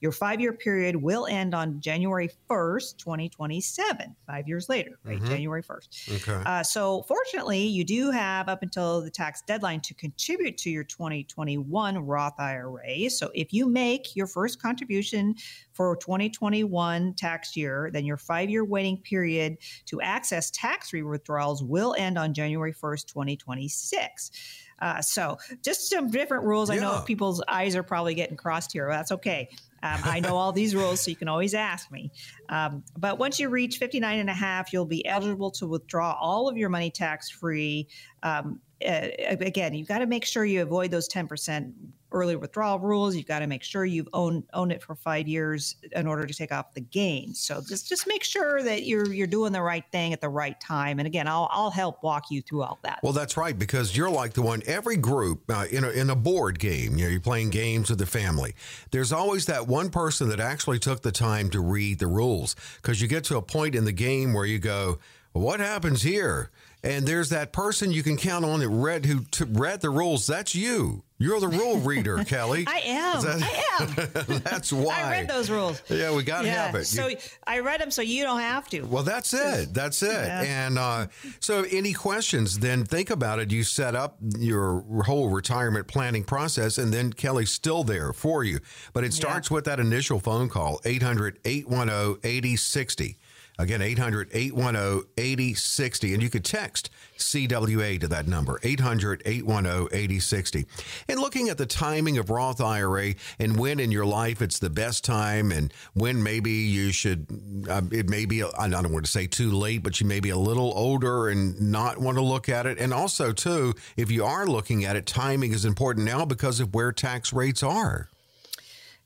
your 0.00 0.12
five 0.12 0.40
year 0.40 0.52
period 0.52 0.96
will 0.96 1.26
end 1.26 1.54
on 1.54 1.80
January 1.80 2.30
1st, 2.50 2.98
2027, 2.98 4.16
five 4.26 4.48
years 4.48 4.68
later, 4.68 4.98
right? 5.04 5.18
Mm-hmm. 5.18 5.28
January 5.28 5.62
1st. 5.62 6.16
Okay. 6.16 6.42
Uh, 6.46 6.62
so, 6.62 7.02
fortunately, 7.02 7.66
you 7.66 7.84
do 7.84 8.10
have 8.10 8.48
up 8.48 8.62
until 8.62 9.00
the 9.00 9.10
tax 9.10 9.42
deadline 9.42 9.80
to 9.80 9.94
contribute 9.94 10.56
to 10.58 10.70
your 10.70 10.84
2021 10.84 11.98
Roth 11.98 12.38
IRA. 12.38 13.08
So 13.10 13.30
if 13.34 13.52
you 13.52 13.68
make 13.68 14.16
your 14.16 14.26
first 14.26 14.60
contribution 14.60 15.34
for 15.72 15.96
2021 15.96 17.14
tax 17.14 17.56
year, 17.56 17.90
then 17.92 18.04
your 18.04 18.16
five 18.16 18.50
year 18.50 18.64
waiting 18.64 18.98
period 18.98 19.58
to 19.86 20.00
access 20.00 20.50
tax 20.50 20.90
free 20.90 21.02
withdrawals 21.02 21.62
will 21.62 21.94
end 21.98 22.18
on 22.18 22.34
January 22.34 22.72
1st, 22.72 23.06
2026. 23.06 24.30
Uh, 24.78 25.00
so 25.00 25.38
just 25.62 25.88
some 25.88 26.10
different 26.10 26.44
rules. 26.44 26.70
Yeah. 26.70 26.76
I 26.76 26.78
know 26.80 27.02
people's 27.06 27.42
eyes 27.48 27.76
are 27.76 27.82
probably 27.82 28.14
getting 28.14 28.36
crossed 28.36 28.72
here. 28.72 28.88
That's 28.90 29.12
okay. 29.12 29.48
Um, 29.82 30.00
I 30.04 30.20
know 30.20 30.36
all 30.36 30.52
these 30.52 30.74
rules, 30.74 31.02
so 31.02 31.10
you 31.10 31.16
can 31.16 31.28
always 31.28 31.54
ask 31.54 31.90
me. 31.90 32.10
Um, 32.48 32.82
but 32.96 33.18
once 33.18 33.38
you 33.38 33.48
reach 33.48 33.78
59 33.78 34.18
and 34.18 34.30
a 34.30 34.34
half, 34.34 34.72
you'll 34.72 34.86
be 34.86 35.06
eligible 35.06 35.50
to 35.52 35.66
withdraw 35.66 36.16
all 36.20 36.48
of 36.48 36.56
your 36.56 36.68
money 36.68 36.90
tax 36.90 37.30
free. 37.30 37.88
Um, 38.22 38.60
uh, 38.86 39.08
again, 39.28 39.74
you've 39.74 39.88
got 39.88 39.98
to 39.98 40.06
make 40.06 40.24
sure 40.24 40.44
you 40.44 40.62
avoid 40.62 40.90
those 40.90 41.08
10% 41.08 41.72
early 42.16 42.34
withdrawal 42.34 42.80
rules. 42.80 43.14
You've 43.14 43.26
got 43.26 43.40
to 43.40 43.46
make 43.46 43.62
sure 43.62 43.84
you've 43.84 44.08
owned 44.12 44.44
owned 44.54 44.72
it 44.72 44.82
for 44.82 44.94
five 44.94 45.28
years 45.28 45.76
in 45.92 46.06
order 46.06 46.26
to 46.26 46.34
take 46.34 46.50
off 46.50 46.72
the 46.74 46.80
gains. 46.80 47.38
So 47.38 47.60
just 47.60 47.88
just 47.88 48.06
make 48.08 48.24
sure 48.24 48.62
that 48.62 48.84
you're 48.84 49.12
you're 49.12 49.26
doing 49.26 49.52
the 49.52 49.62
right 49.62 49.84
thing 49.92 50.12
at 50.12 50.20
the 50.20 50.28
right 50.28 50.58
time. 50.60 50.98
And 50.98 51.06
again, 51.06 51.28
I'll 51.28 51.48
I'll 51.52 51.70
help 51.70 52.02
walk 52.02 52.30
you 52.30 52.42
through 52.42 52.62
all 52.62 52.78
that. 52.82 53.00
Well, 53.02 53.12
that's 53.12 53.36
right 53.36 53.56
because 53.56 53.96
you're 53.96 54.10
like 54.10 54.32
the 54.32 54.42
one. 54.42 54.62
Every 54.66 54.96
group 54.96 55.50
uh, 55.50 55.66
in 55.70 55.84
a 55.84 55.90
in 55.90 56.10
a 56.10 56.16
board 56.16 56.58
game, 56.58 56.96
you 56.96 57.04
know, 57.04 57.10
you're 57.10 57.20
playing 57.20 57.50
games 57.50 57.90
with 57.90 57.98
the 57.98 58.06
family. 58.06 58.54
There's 58.90 59.12
always 59.12 59.46
that 59.46 59.66
one 59.66 59.90
person 59.90 60.28
that 60.30 60.40
actually 60.40 60.78
took 60.78 61.02
the 61.02 61.12
time 61.12 61.50
to 61.50 61.60
read 61.60 61.98
the 61.98 62.06
rules 62.06 62.56
because 62.76 63.00
you 63.02 63.08
get 63.08 63.24
to 63.24 63.36
a 63.36 63.42
point 63.42 63.74
in 63.74 63.84
the 63.84 63.92
game 63.92 64.32
where 64.32 64.46
you 64.46 64.58
go, 64.58 64.98
"What 65.32 65.60
happens 65.60 66.02
here?" 66.02 66.50
And 66.86 67.06
there's 67.06 67.30
that 67.30 67.52
person 67.52 67.90
you 67.90 68.02
can 68.02 68.16
count 68.16 68.44
on 68.44 68.60
that 68.60 68.68
read 68.68 69.06
who 69.06 69.24
t- 69.24 69.44
read 69.48 69.80
the 69.80 69.90
rules. 69.90 70.26
That's 70.26 70.54
you. 70.54 71.02
You're 71.18 71.40
the 71.40 71.48
rule 71.48 71.78
reader, 71.78 72.22
Kelly. 72.26 72.64
I 72.66 72.80
am. 72.84 73.22
That, 73.22 73.42
I 73.42 74.28
am. 74.28 74.40
that's 74.44 74.72
why 74.72 75.02
I 75.02 75.10
read 75.10 75.28
those 75.28 75.50
rules. 75.50 75.82
Yeah, 75.88 76.14
we 76.14 76.22
got 76.22 76.42
to 76.42 76.46
yeah. 76.46 76.66
have 76.66 76.74
it. 76.74 76.84
So 76.84 77.08
you, 77.08 77.16
I 77.46 77.60
read 77.60 77.80
them, 77.80 77.90
so 77.90 78.02
you 78.02 78.22
don't 78.22 78.40
have 78.40 78.68
to. 78.68 78.82
Well, 78.82 79.02
that's 79.02 79.32
it. 79.32 79.72
That's 79.72 80.02
it. 80.02 80.12
Yeah. 80.12 80.42
And 80.42 80.78
uh, 80.78 81.06
so, 81.40 81.64
any 81.70 81.94
questions? 81.94 82.58
Then 82.58 82.84
think 82.84 83.10
about 83.10 83.38
it. 83.38 83.50
You 83.50 83.64
set 83.64 83.94
up 83.94 84.18
your 84.38 84.84
whole 85.04 85.30
retirement 85.30 85.88
planning 85.88 86.22
process, 86.22 86.76
and 86.76 86.92
then 86.92 87.12
Kelly's 87.12 87.50
still 87.50 87.82
there 87.82 88.12
for 88.12 88.44
you. 88.44 88.60
But 88.92 89.04
it 89.04 89.14
starts 89.14 89.50
yeah. 89.50 89.54
with 89.54 89.64
that 89.64 89.80
initial 89.80 90.20
phone 90.20 90.48
call 90.50 90.80
800 90.84 91.38
810 91.44 92.20
8060. 92.22 93.18
Again, 93.58 93.80
800 93.80 94.28
810 94.32 95.08
8060. 95.16 96.14
And 96.14 96.22
you 96.22 96.28
could 96.28 96.44
text 96.44 96.90
CWA 97.16 97.98
to 98.00 98.08
that 98.08 98.26
number, 98.26 98.60
800 98.62 99.22
810 99.24 99.88
8060. 99.92 100.66
And 101.08 101.20
looking 101.20 101.48
at 101.48 101.58
the 101.58 101.66
timing 101.66 102.18
of 102.18 102.30
Roth 102.30 102.60
IRA 102.60 103.14
and 103.38 103.58
when 103.58 103.80
in 103.80 103.90
your 103.90 104.04
life 104.04 104.42
it's 104.42 104.58
the 104.58 104.70
best 104.70 105.04
time 105.04 105.50
and 105.52 105.72
when 105.94 106.22
maybe 106.22 106.50
you 106.50 106.92
should, 106.92 107.26
uh, 107.68 107.82
it 107.90 108.08
may 108.08 108.26
be, 108.26 108.42
I 108.42 108.68
don't 108.68 108.92
want 108.92 109.06
to 109.06 109.10
say 109.10 109.26
too 109.26 109.50
late, 109.50 109.82
but 109.82 110.00
you 110.00 110.06
may 110.06 110.20
be 110.20 110.30
a 110.30 110.36
little 110.36 110.72
older 110.76 111.28
and 111.28 111.58
not 111.60 111.98
want 111.98 112.18
to 112.18 112.24
look 112.24 112.48
at 112.48 112.66
it. 112.66 112.78
And 112.78 112.92
also, 112.92 113.32
too, 113.32 113.74
if 113.96 114.10
you 114.10 114.24
are 114.24 114.46
looking 114.46 114.84
at 114.84 114.96
it, 114.96 115.06
timing 115.06 115.52
is 115.52 115.64
important 115.64 116.04
now 116.04 116.24
because 116.24 116.60
of 116.60 116.74
where 116.74 116.92
tax 116.92 117.32
rates 117.32 117.62
are. 117.62 118.10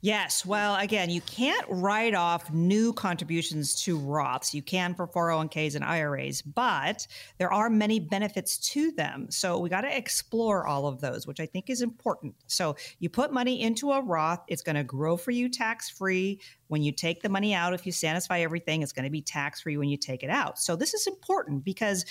Yes. 0.02 0.46
Well, 0.46 0.76
again, 0.76 1.10
you 1.10 1.20
can't 1.20 1.64
write 1.68 2.14
off 2.14 2.50
new 2.50 2.94
contributions 2.94 3.74
to 3.82 3.98
Roths. 3.98 4.54
You 4.54 4.62
can 4.62 4.94
for 4.94 5.06
401ks 5.06 5.74
and 5.74 5.84
IRAs, 5.84 6.40
but 6.40 7.06
there 7.36 7.52
are 7.52 7.68
many 7.68 8.00
benefits 8.00 8.56
to 8.70 8.92
them. 8.92 9.26
So 9.30 9.58
we 9.58 9.68
got 9.68 9.82
to 9.82 9.94
explore 9.94 10.66
all 10.66 10.86
of 10.86 11.02
those, 11.02 11.26
which 11.26 11.38
I 11.38 11.44
think 11.44 11.68
is 11.68 11.82
important. 11.82 12.34
So 12.46 12.76
you 12.98 13.10
put 13.10 13.30
money 13.30 13.60
into 13.60 13.92
a 13.92 14.00
Roth, 14.00 14.40
it's 14.48 14.62
going 14.62 14.76
to 14.76 14.84
grow 14.84 15.18
for 15.18 15.32
you 15.32 15.50
tax 15.50 15.90
free. 15.90 16.40
When 16.68 16.82
you 16.82 16.92
take 16.92 17.20
the 17.20 17.28
money 17.28 17.52
out, 17.52 17.74
if 17.74 17.84
you 17.84 17.92
satisfy 17.92 18.40
everything, 18.40 18.82
it's 18.82 18.92
going 18.92 19.04
to 19.04 19.10
be 19.10 19.20
tax 19.20 19.60
free 19.60 19.76
when 19.76 19.90
you 19.90 19.98
take 19.98 20.22
it 20.22 20.30
out. 20.30 20.58
So 20.58 20.76
this 20.76 20.94
is 20.94 21.06
important 21.06 21.62
because 21.62 22.06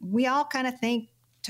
we 0.00 0.26
all 0.26 0.44
kind 0.44 0.66
of 0.66 0.78
think 0.78 1.08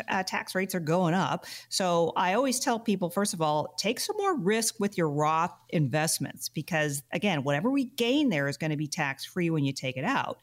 uh, 0.09 0.23
tax 0.23 0.55
rates 0.55 0.75
are 0.75 0.81
going 0.81 1.15
up. 1.15 1.47
So 1.69 2.13
I 2.17 2.35
always 2.35 2.61
tell 2.61 2.79
people, 2.79 3.11
first 3.11 3.35
of 3.35 3.41
all, 3.41 3.75
take 3.79 4.01
some 4.01 4.17
more 4.17 4.37
risk 4.37 4.77
with 4.79 4.97
your 4.97 5.09
Roth 5.09 5.53
investments 5.71 6.49
because, 6.49 7.03
again, 7.13 7.43
whatever 7.43 7.71
we 7.71 7.87
gain 7.87 8.29
there 8.29 8.49
is 8.49 8.57
going 8.57 8.71
to 8.71 8.77
be 8.77 8.87
tax 8.87 9.25
free 9.25 9.51
when 9.51 9.65
you 9.65 9.73
take 9.73 9.97
it 9.97 10.05
out. 10.05 10.39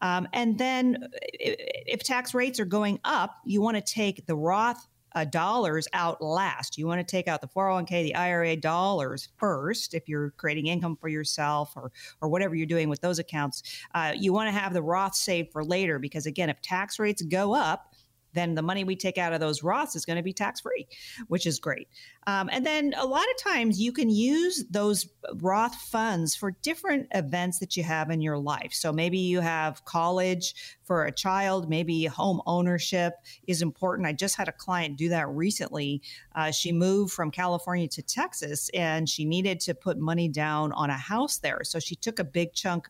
Um, 0.00 0.28
and 0.32 0.58
then 0.58 1.08
if 1.40 2.02
tax 2.02 2.34
rates 2.34 2.60
are 2.60 2.64
going 2.64 3.00
up, 3.04 3.36
you 3.44 3.60
want 3.60 3.76
to 3.76 3.82
take 3.82 4.26
the 4.26 4.36
Roth 4.36 4.86
uh, 5.14 5.24
dollars 5.24 5.88
out 5.92 6.22
last. 6.22 6.78
You 6.78 6.86
want 6.86 7.00
to 7.00 7.10
take 7.10 7.28
out 7.28 7.40
the 7.40 7.48
401k, 7.48 8.04
the 8.04 8.14
IRA 8.14 8.56
dollars 8.56 9.28
first 9.36 9.94
if 9.94 10.08
you're 10.08 10.30
creating 10.36 10.66
income 10.66 10.96
for 10.96 11.08
yourself 11.08 11.72
or 11.76 11.92
or 12.20 12.28
whatever 12.28 12.54
you're 12.54 12.66
doing 12.66 12.88
with 12.88 13.00
those 13.00 13.18
accounts. 13.18 13.62
Uh, 13.94 14.12
you 14.16 14.32
want 14.32 14.48
to 14.48 14.58
have 14.58 14.72
the 14.72 14.82
Roth 14.82 15.14
saved 15.14 15.52
for 15.52 15.64
later 15.64 15.98
because 15.98 16.26
again, 16.26 16.50
if 16.50 16.60
tax 16.60 16.98
rates 16.98 17.22
go 17.22 17.54
up, 17.54 17.94
then 18.38 18.54
the 18.54 18.62
money 18.62 18.84
we 18.84 18.96
take 18.96 19.18
out 19.18 19.32
of 19.32 19.40
those 19.40 19.62
Roths 19.62 19.96
is 19.96 20.04
going 20.04 20.16
to 20.16 20.22
be 20.22 20.32
tax 20.32 20.60
free, 20.60 20.86
which 21.26 21.46
is 21.46 21.58
great. 21.58 21.88
Um, 22.26 22.48
and 22.52 22.64
then 22.64 22.94
a 22.96 23.06
lot 23.06 23.24
of 23.24 23.42
times 23.42 23.80
you 23.80 23.92
can 23.92 24.10
use 24.10 24.64
those 24.70 25.08
Roth 25.36 25.74
funds 25.74 26.36
for 26.36 26.52
different 26.62 27.08
events 27.14 27.58
that 27.58 27.76
you 27.76 27.82
have 27.82 28.10
in 28.10 28.20
your 28.20 28.38
life. 28.38 28.72
So 28.72 28.92
maybe 28.92 29.18
you 29.18 29.40
have 29.40 29.84
college 29.84 30.54
for 30.84 31.04
a 31.04 31.12
child, 31.12 31.68
maybe 31.68 32.04
home 32.04 32.40
ownership 32.46 33.14
is 33.46 33.62
important. 33.62 34.06
I 34.06 34.12
just 34.12 34.36
had 34.36 34.48
a 34.48 34.52
client 34.52 34.96
do 34.96 35.08
that 35.10 35.28
recently. 35.28 36.02
Uh, 36.34 36.50
she 36.50 36.72
moved 36.72 37.12
from 37.12 37.30
California 37.30 37.88
to 37.88 38.02
Texas 38.02 38.70
and 38.74 39.08
she 39.08 39.24
needed 39.24 39.60
to 39.60 39.74
put 39.74 39.98
money 39.98 40.28
down 40.28 40.72
on 40.72 40.90
a 40.90 40.96
house 40.96 41.38
there. 41.38 41.60
So 41.64 41.78
she 41.78 41.94
took 41.94 42.18
a 42.18 42.24
big 42.24 42.52
chunk 42.52 42.88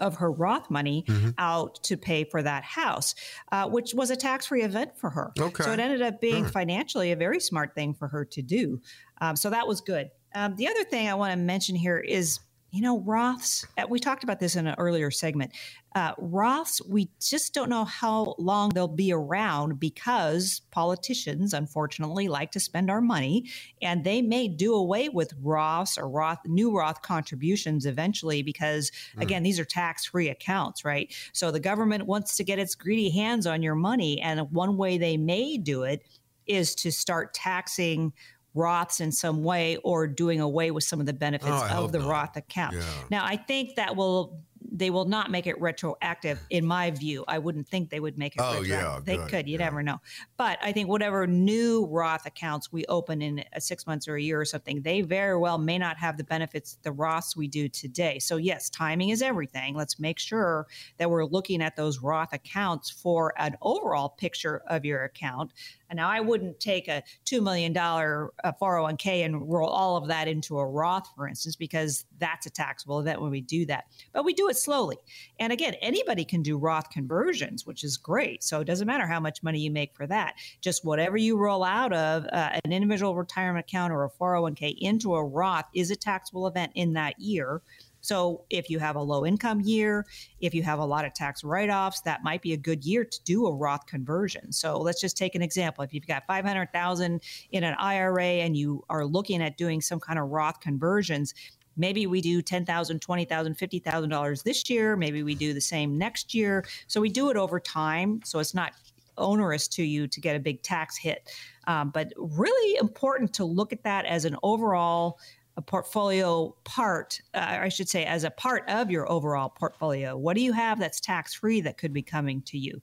of 0.00 0.16
her 0.16 0.30
Roth 0.30 0.70
money 0.70 1.04
mm-hmm. 1.08 1.30
out 1.38 1.82
to 1.84 1.96
pay 1.96 2.24
for 2.24 2.42
that 2.42 2.64
house, 2.64 3.14
uh, 3.52 3.68
which 3.68 3.94
was 3.94 4.10
a 4.10 4.16
tax 4.16 4.46
free 4.46 4.62
event 4.62 4.96
for 4.96 5.10
her. 5.10 5.32
Okay. 5.38 5.64
So 5.64 5.72
it 5.72 5.80
ended 5.80 6.02
up 6.02 6.20
being 6.20 6.44
right. 6.44 6.52
financially 6.52 7.12
a 7.12 7.16
very 7.16 7.40
smart 7.40 7.74
thing 7.74 7.94
for 7.94 8.08
her 8.08 8.24
to 8.24 8.42
do. 8.42 8.80
Um, 9.20 9.36
so 9.36 9.50
that 9.50 9.66
was 9.66 9.80
good. 9.80 10.10
Um, 10.34 10.54
the 10.56 10.68
other 10.68 10.84
thing 10.84 11.08
I 11.08 11.14
want 11.14 11.32
to 11.32 11.38
mention 11.38 11.76
here 11.76 11.98
is 11.98 12.40
you 12.70 12.82
know, 12.82 13.00
Roths, 13.00 13.64
uh, 13.78 13.86
we 13.88 13.98
talked 13.98 14.24
about 14.24 14.40
this 14.40 14.56
in 14.56 14.66
an 14.66 14.74
earlier 14.76 15.10
segment. 15.10 15.52
Uh, 15.94 16.14
Roths, 16.16 16.86
we 16.86 17.08
just 17.20 17.54
don't 17.54 17.70
know 17.70 17.84
how 17.84 18.34
long 18.38 18.68
they'll 18.70 18.88
be 18.88 19.12
around 19.12 19.80
because 19.80 20.60
politicians, 20.70 21.54
unfortunately, 21.54 22.28
like 22.28 22.50
to 22.50 22.60
spend 22.60 22.90
our 22.90 23.00
money 23.00 23.48
and 23.80 24.04
they 24.04 24.20
may 24.20 24.46
do 24.48 24.74
away 24.74 25.08
with 25.08 25.32
Roths 25.42 25.96
or 25.96 26.08
Roth, 26.08 26.40
new 26.44 26.76
Roth 26.76 27.00
contributions 27.00 27.86
eventually 27.86 28.42
because, 28.42 28.90
mm. 29.16 29.22
again, 29.22 29.42
these 29.42 29.58
are 29.58 29.64
tax 29.64 30.04
free 30.04 30.28
accounts, 30.28 30.84
right? 30.84 31.14
So 31.32 31.50
the 31.50 31.60
government 31.60 32.06
wants 32.06 32.36
to 32.36 32.44
get 32.44 32.58
its 32.58 32.74
greedy 32.74 33.10
hands 33.10 33.46
on 33.46 33.62
your 33.62 33.76
money. 33.76 34.20
And 34.20 34.50
one 34.50 34.76
way 34.76 34.98
they 34.98 35.16
may 35.16 35.56
do 35.56 35.84
it 35.84 36.02
is 36.46 36.74
to 36.76 36.92
start 36.92 37.34
taxing 37.34 38.12
Roths 38.56 39.00
in 39.00 39.12
some 39.12 39.44
way 39.44 39.76
or 39.78 40.06
doing 40.06 40.40
away 40.40 40.70
with 40.70 40.84
some 40.84 41.00
of 41.00 41.06
the 41.06 41.12
benefits 41.12 41.50
oh, 41.52 41.84
of 41.84 41.92
the 41.92 41.98
not. 41.98 42.08
Roth 42.08 42.36
account. 42.36 42.74
Yeah. 42.76 42.82
Now, 43.10 43.24
I 43.24 43.36
think 43.36 43.76
that 43.76 43.96
will 43.96 44.40
they 44.72 44.90
will 44.90 45.04
not 45.04 45.30
make 45.30 45.46
it 45.46 45.60
retroactive 45.60 46.40
in 46.50 46.66
my 46.66 46.90
view 46.90 47.24
i 47.28 47.38
wouldn't 47.38 47.68
think 47.68 47.90
they 47.90 48.00
would 48.00 48.18
make 48.18 48.34
it 48.34 48.42
oh, 48.42 48.62
yeah, 48.62 49.00
they 49.04 49.16
good, 49.16 49.28
could 49.28 49.48
you 49.48 49.58
yeah. 49.58 49.64
never 49.64 49.82
know 49.82 50.00
but 50.36 50.58
i 50.62 50.72
think 50.72 50.88
whatever 50.88 51.26
new 51.26 51.86
roth 51.86 52.26
accounts 52.26 52.72
we 52.72 52.84
open 52.86 53.22
in 53.22 53.44
six 53.58 53.86
months 53.86 54.08
or 54.08 54.16
a 54.16 54.22
year 54.22 54.40
or 54.40 54.44
something 54.44 54.82
they 54.82 55.00
very 55.00 55.36
well 55.36 55.58
may 55.58 55.78
not 55.78 55.96
have 55.96 56.16
the 56.16 56.24
benefits 56.24 56.78
the 56.82 56.92
roths 56.92 57.36
we 57.36 57.48
do 57.48 57.68
today 57.68 58.18
so 58.18 58.36
yes 58.36 58.68
timing 58.70 59.10
is 59.10 59.22
everything 59.22 59.74
let's 59.74 59.98
make 59.98 60.18
sure 60.18 60.66
that 60.98 61.10
we're 61.10 61.24
looking 61.24 61.62
at 61.62 61.76
those 61.76 62.00
roth 62.00 62.32
accounts 62.32 62.90
for 62.90 63.32
an 63.38 63.56
overall 63.62 64.08
picture 64.08 64.62
of 64.66 64.84
your 64.84 65.04
account 65.04 65.52
and 65.90 65.96
now 65.96 66.08
I 66.08 66.20
wouldn't 66.20 66.60
take 66.60 66.88
a 66.88 67.02
$2 67.26 67.42
million 67.42 67.72
401k 67.74 69.06
uh, 69.06 69.24
and 69.24 69.50
roll 69.50 69.68
all 69.68 69.96
of 69.96 70.08
that 70.08 70.28
into 70.28 70.58
a 70.58 70.66
Roth, 70.66 71.08
for 71.14 71.28
instance, 71.28 71.56
because 71.56 72.04
that's 72.18 72.46
a 72.46 72.50
taxable 72.50 73.00
event 73.00 73.20
when 73.20 73.30
we 73.30 73.40
do 73.40 73.66
that. 73.66 73.84
But 74.12 74.24
we 74.24 74.34
do 74.34 74.48
it 74.48 74.56
slowly. 74.56 74.96
And 75.38 75.52
again, 75.52 75.74
anybody 75.80 76.24
can 76.24 76.42
do 76.42 76.58
Roth 76.58 76.90
conversions, 76.90 77.66
which 77.66 77.84
is 77.84 77.96
great. 77.96 78.42
So 78.42 78.60
it 78.60 78.64
doesn't 78.64 78.86
matter 78.86 79.06
how 79.06 79.20
much 79.20 79.42
money 79.42 79.60
you 79.60 79.70
make 79.70 79.94
for 79.94 80.06
that. 80.06 80.34
Just 80.60 80.84
whatever 80.84 81.16
you 81.16 81.36
roll 81.36 81.64
out 81.64 81.92
of 81.92 82.24
uh, 82.32 82.58
an 82.64 82.72
individual 82.72 83.14
retirement 83.14 83.66
account 83.66 83.92
or 83.92 84.04
a 84.04 84.10
401k 84.10 84.76
into 84.78 85.14
a 85.14 85.24
Roth 85.24 85.66
is 85.74 85.90
a 85.90 85.96
taxable 85.96 86.46
event 86.46 86.72
in 86.74 86.94
that 86.94 87.18
year. 87.18 87.62
So 88.06 88.44
if 88.50 88.70
you 88.70 88.78
have 88.78 88.94
a 88.94 89.02
low 89.02 89.26
income 89.26 89.60
year, 89.60 90.06
if 90.40 90.54
you 90.54 90.62
have 90.62 90.78
a 90.78 90.84
lot 90.84 91.04
of 91.04 91.12
tax 91.12 91.42
write 91.42 91.70
offs, 91.70 92.00
that 92.02 92.22
might 92.22 92.40
be 92.40 92.52
a 92.52 92.56
good 92.56 92.84
year 92.84 93.04
to 93.04 93.24
do 93.24 93.46
a 93.46 93.52
Roth 93.52 93.86
conversion. 93.86 94.52
So 94.52 94.78
let's 94.78 95.00
just 95.00 95.16
take 95.16 95.34
an 95.34 95.42
example. 95.42 95.82
If 95.82 95.92
you've 95.92 96.06
got 96.06 96.24
500,000 96.26 97.20
in 97.50 97.64
an 97.64 97.74
IRA 97.74 98.24
and 98.24 98.56
you 98.56 98.84
are 98.88 99.04
looking 99.04 99.42
at 99.42 99.56
doing 99.56 99.80
some 99.80 99.98
kind 99.98 100.20
of 100.20 100.28
Roth 100.28 100.60
conversions, 100.60 101.34
maybe 101.76 102.06
we 102.06 102.20
do 102.20 102.40
$10,000, 102.40 102.64
$20,000, 102.64 103.28
$50,000 103.28 104.42
this 104.44 104.70
year. 104.70 104.96
Maybe 104.96 105.24
we 105.24 105.34
do 105.34 105.52
the 105.52 105.60
same 105.60 105.98
next 105.98 106.32
year. 106.32 106.64
So 106.86 107.00
we 107.00 107.10
do 107.10 107.30
it 107.30 107.36
over 107.36 107.58
time. 107.58 108.20
So 108.24 108.38
it's 108.38 108.54
not 108.54 108.72
onerous 109.18 109.66
to 109.66 109.82
you 109.82 110.06
to 110.06 110.20
get 110.20 110.36
a 110.36 110.38
big 110.38 110.62
tax 110.62 110.96
hit. 110.96 111.28
Um, 111.66 111.90
but 111.90 112.12
really 112.16 112.78
important 112.78 113.34
to 113.34 113.44
look 113.44 113.72
at 113.72 113.82
that 113.82 114.04
as 114.04 114.24
an 114.24 114.36
overall 114.42 115.18
a 115.56 115.62
portfolio 115.62 116.54
part, 116.64 117.20
uh, 117.34 117.58
I 117.60 117.68
should 117.68 117.88
say, 117.88 118.04
as 118.04 118.24
a 118.24 118.30
part 118.30 118.68
of 118.68 118.90
your 118.90 119.10
overall 119.10 119.48
portfolio? 119.48 120.16
What 120.16 120.36
do 120.36 120.42
you 120.42 120.52
have 120.52 120.78
that's 120.78 121.00
tax 121.00 121.34
free 121.34 121.60
that 121.62 121.78
could 121.78 121.92
be 121.92 122.02
coming 122.02 122.42
to 122.42 122.58
you? 122.58 122.80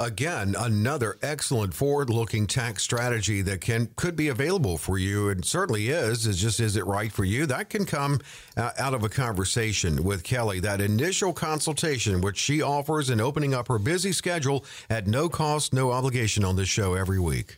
Again, 0.00 0.54
another 0.56 1.18
excellent 1.22 1.74
forward-looking 1.74 2.46
tax 2.46 2.84
strategy 2.84 3.42
that 3.42 3.60
can 3.60 3.88
could 3.96 4.14
be 4.14 4.28
available 4.28 4.78
for 4.78 4.96
you, 4.96 5.28
and 5.28 5.44
certainly 5.44 5.88
is. 5.88 6.24
Is 6.24 6.40
just 6.40 6.60
is 6.60 6.76
it 6.76 6.86
right 6.86 7.10
for 7.10 7.24
you? 7.24 7.46
That 7.46 7.68
can 7.68 7.84
come 7.84 8.20
uh, 8.56 8.70
out 8.78 8.94
of 8.94 9.02
a 9.02 9.08
conversation 9.08 10.04
with 10.04 10.22
Kelly. 10.22 10.60
That 10.60 10.80
initial 10.80 11.32
consultation, 11.32 12.20
which 12.20 12.38
she 12.38 12.62
offers, 12.62 13.10
and 13.10 13.20
opening 13.20 13.54
up 13.54 13.66
her 13.66 13.80
busy 13.80 14.12
schedule 14.12 14.64
at 14.88 15.08
no 15.08 15.28
cost, 15.28 15.72
no 15.72 15.90
obligation 15.90 16.44
on 16.44 16.54
this 16.54 16.68
show 16.68 16.94
every 16.94 17.18
week. 17.18 17.56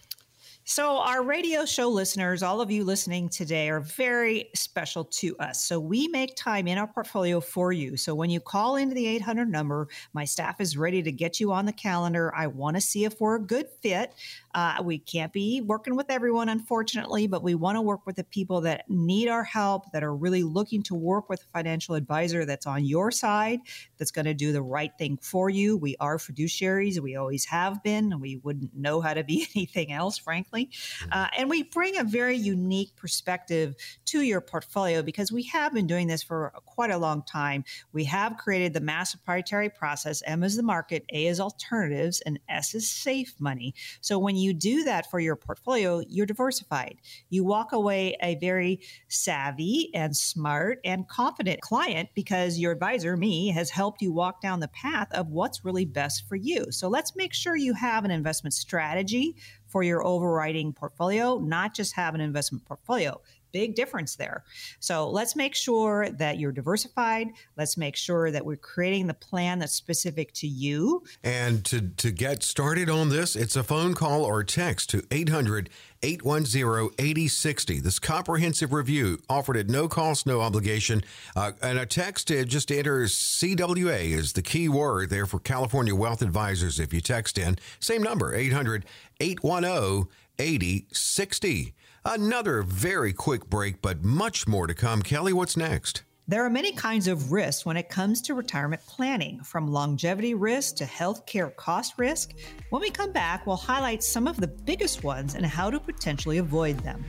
So, 0.71 0.99
our 0.99 1.25
radio 1.25 1.65
show 1.65 1.89
listeners, 1.89 2.45
all 2.45 2.61
of 2.61 2.71
you 2.71 2.85
listening 2.85 3.29
today, 3.29 3.69
are 3.71 3.81
very 3.81 4.51
special 4.55 5.05
to 5.05 5.37
us. 5.39 5.65
So, 5.65 5.81
we 5.81 6.07
make 6.07 6.37
time 6.37 6.69
in 6.69 6.79
our 6.79 6.87
portfolio 6.87 7.41
for 7.41 7.73
you. 7.73 7.97
So, 7.97 8.15
when 8.15 8.31
you 8.31 8.39
call 8.39 8.77
into 8.77 8.95
the 8.95 9.05
800 9.05 9.51
number, 9.51 9.89
my 10.13 10.25
staff 10.25 10.61
is 10.61 10.77
ready 10.77 11.03
to 11.03 11.11
get 11.11 11.41
you 11.41 11.51
on 11.51 11.67
the 11.67 11.73
calendar. 11.73 12.33
I 12.37 12.47
want 12.47 12.77
to 12.77 12.81
see 12.81 13.05
if 13.05 13.21
we're 13.21 13.35
a 13.35 13.43
good 13.43 13.67
fit. 13.83 14.15
Uh, 14.55 14.83
we 14.83 14.99
can't 14.99 15.33
be 15.33 15.61
working 15.61 15.97
with 15.97 16.11
everyone, 16.11 16.49
unfortunately, 16.49 17.27
but 17.27 17.43
we 17.43 17.55
want 17.55 17.77
to 17.77 17.83
work 17.83 18.07
with 18.07 18.17
the 18.17 18.25
people 18.25 18.61
that 18.63 18.85
need 18.89 19.29
our 19.29 19.45
help, 19.45 19.91
that 19.93 20.03
are 20.03 20.15
really 20.15 20.43
looking 20.43 20.83
to 20.83 20.95
work 20.95 21.29
with 21.29 21.41
a 21.43 21.59
financial 21.59 21.95
advisor 21.95 22.45
that's 22.45 22.67
on 22.67 22.85
your 22.85 23.11
side, 23.11 23.61
that's 23.99 24.11
going 24.11 24.25
to 24.25 24.35
do 24.35 24.53
the 24.53 24.63
right 24.63 24.93
thing 24.99 25.19
for 25.23 25.51
you. 25.51 25.77
We 25.77 25.97
are 26.01 26.19
fiduciaries. 26.19 26.99
We 26.99 27.17
always 27.17 27.45
have 27.47 27.83
been. 27.83 28.13
And 28.13 28.21
We 28.21 28.37
wouldn't 28.37 28.75
know 28.75 29.01
how 29.01 29.15
to 29.15 29.23
be 29.23 29.47
anything 29.55 29.93
else, 29.93 30.19
frankly. 30.19 30.67
Mm-hmm. 30.67 31.09
Uh, 31.13 31.29
and 31.39 31.51
we 31.51 31.63
bring 31.63 31.99
a 31.99 32.05
very 32.05 32.37
unique 32.37 32.97
perspective 32.97 33.75
to 34.07 34.23
your 34.23 34.41
portfolio 34.41 35.03
because 35.03 35.31
we 35.31 35.45
have 35.45 35.73
been 35.73 35.87
doing 35.87 36.07
this 36.09 36.23
for 36.23 36.53
quite 36.67 36.91
a 36.91 36.99
long 36.99 37.23
time. 37.23 37.65
We 37.93 38.05
have 38.05 38.37
created 38.37 38.73
the 38.73 38.81
mass 38.81 39.15
proprietary 39.15 39.71
process. 39.71 40.23
M 40.27 40.43
is 40.43 40.57
the 40.57 40.63
market, 40.63 41.05
A 41.13 41.27
is 41.27 41.41
alternatives, 41.41 42.21
and 42.23 42.39
S 42.49 42.75
is 42.75 42.91
safe 42.91 43.35
money. 43.39 43.75
So 44.01 44.19
when 44.19 44.37
you 44.41 44.53
do 44.53 44.85
that 44.85 45.11
for 45.11 45.21
your 45.21 45.37
portfolio, 45.37 46.03
you're 46.09 46.27
diversified. 46.27 46.97
You 47.29 47.45
walk 47.45 47.73
away 47.73 48.17
a 48.23 48.37
very 48.37 48.81
savvy 49.09 49.91
and 49.95 50.17
smart 50.17 50.81
and 50.85 51.09
confident 51.09 51.61
client 51.61 52.11
because 52.15 52.59
your 52.59 52.73
advisor, 52.73 53.17
me, 53.17 53.49
has 53.49 53.71
helped 53.71 54.03
you 54.03 54.13
walk 54.13 54.41
down 54.41 54.61
the 54.61 54.69
path 54.69 55.13
of 55.13 55.29
what's 55.29 55.65
really 55.65 55.85
best 55.85 56.29
for 56.29 56.37
you. 56.37 56.67
So 56.71 56.89
let's 56.89 57.17
make 57.17 57.35
sure 57.35 57.57
you 57.57 57.75
have 57.75 58.05
an 58.05 58.11
investment 58.11 58.55
strategy 58.55 59.37
for 59.67 59.83
your 59.83 60.05
overriding 60.05 60.73
portfolio, 60.73 61.39
not 61.39 61.75
just 61.75 61.95
have 61.95 62.15
an 62.15 62.21
investment 62.21 62.65
portfolio 62.65 63.21
big 63.53 63.75
difference 63.75 64.17
there. 64.17 64.45
So 64.79 65.09
let's 65.11 65.37
make 65.37 65.55
sure 65.55 66.09
that 66.11 66.39
you're 66.39 66.53
diversified. 66.53 67.29
Let's 67.57 67.77
make 67.77 67.97
sure 67.97 68.31
that 68.31 68.45
we're 68.45 68.57
creating 68.57 69.07
the 69.07 69.15
plan 69.15 69.59
that's 69.59 69.75
specific 69.75 70.33
to 70.35 70.47
you. 70.47 71.05
And 71.23 71.65
to, 71.67 71.81
to 71.81 72.11
get 72.11 72.43
started 72.43 72.89
on 72.89 73.09
this, 73.09 73.37
it's 73.37 73.57
a 73.57 73.63
phone 73.63 73.95
call 73.95 74.25
or 74.25 74.45
text 74.45 74.91
to 74.91 75.03
800 75.11 75.71
810 76.03 76.91
8060. 76.99 77.81
This 77.81 77.99
comprehensive 77.99 78.73
review 78.73 79.19
offered 79.29 79.57
at 79.57 79.69
no 79.69 79.89
cost, 79.89 80.27
no 80.27 80.41
obligation. 80.41 81.03
Uh, 81.37 81.53
and 81.63 81.79
a 81.79 81.87
text 81.87 82.29
to 82.29 82.45
just 82.45 82.73
enter 82.73 83.03
CWA 83.03 84.11
is 84.11 84.33
the 84.33 84.43
key 84.43 84.69
word 84.69 85.11
there 85.11 85.27
for 85.27 85.39
California 85.39 85.95
Wealth 85.95 86.23
Advisors. 86.23 86.81
If 86.81 86.95
you 86.95 87.01
text 87.01 87.39
in, 87.39 87.59
same 87.79 88.03
number, 88.03 88.35
800 88.35 88.85
810 89.21 90.09
8060. 90.39 91.75
Another 92.05 92.63
very 92.63 93.13
quick 93.13 93.51
break, 93.51 93.83
but 93.83 94.03
much 94.03 94.49
more 94.49 94.67
to 94.67 94.75
come. 94.75 95.03
Kelly, 95.03 95.35
what's 95.35 95.57
next? 95.57 96.03
There 96.29 96.45
are 96.45 96.51
many 96.51 96.73
kinds 96.73 97.09
of 97.09 97.31
risks 97.33 97.67
when 97.67 97.77
it 97.77 97.89
comes 97.89 98.23
to 98.23 98.35
retirement 98.35 98.81
planning, 98.87 99.43
from 99.43 99.71
longevity 99.71 100.33
risk 100.33 100.77
to 100.77 100.85
healthcare 100.85 101.55
cost 101.57 101.95
risk. 101.99 102.33
When 102.71 102.81
we 102.81 102.91
come 102.91 103.13
back, 103.13 103.47
we'll 103.47 103.57
highlight 103.57 104.03
some 104.03 104.27
of 104.27 104.37
the 104.39 104.47
biggest 104.47 105.05
ones 105.05 105.35
and 105.35 105.45
how 105.45 105.71
to 105.71 105.79
potentially 105.79 106.39
avoid 106.39 106.79
them. 106.81 107.05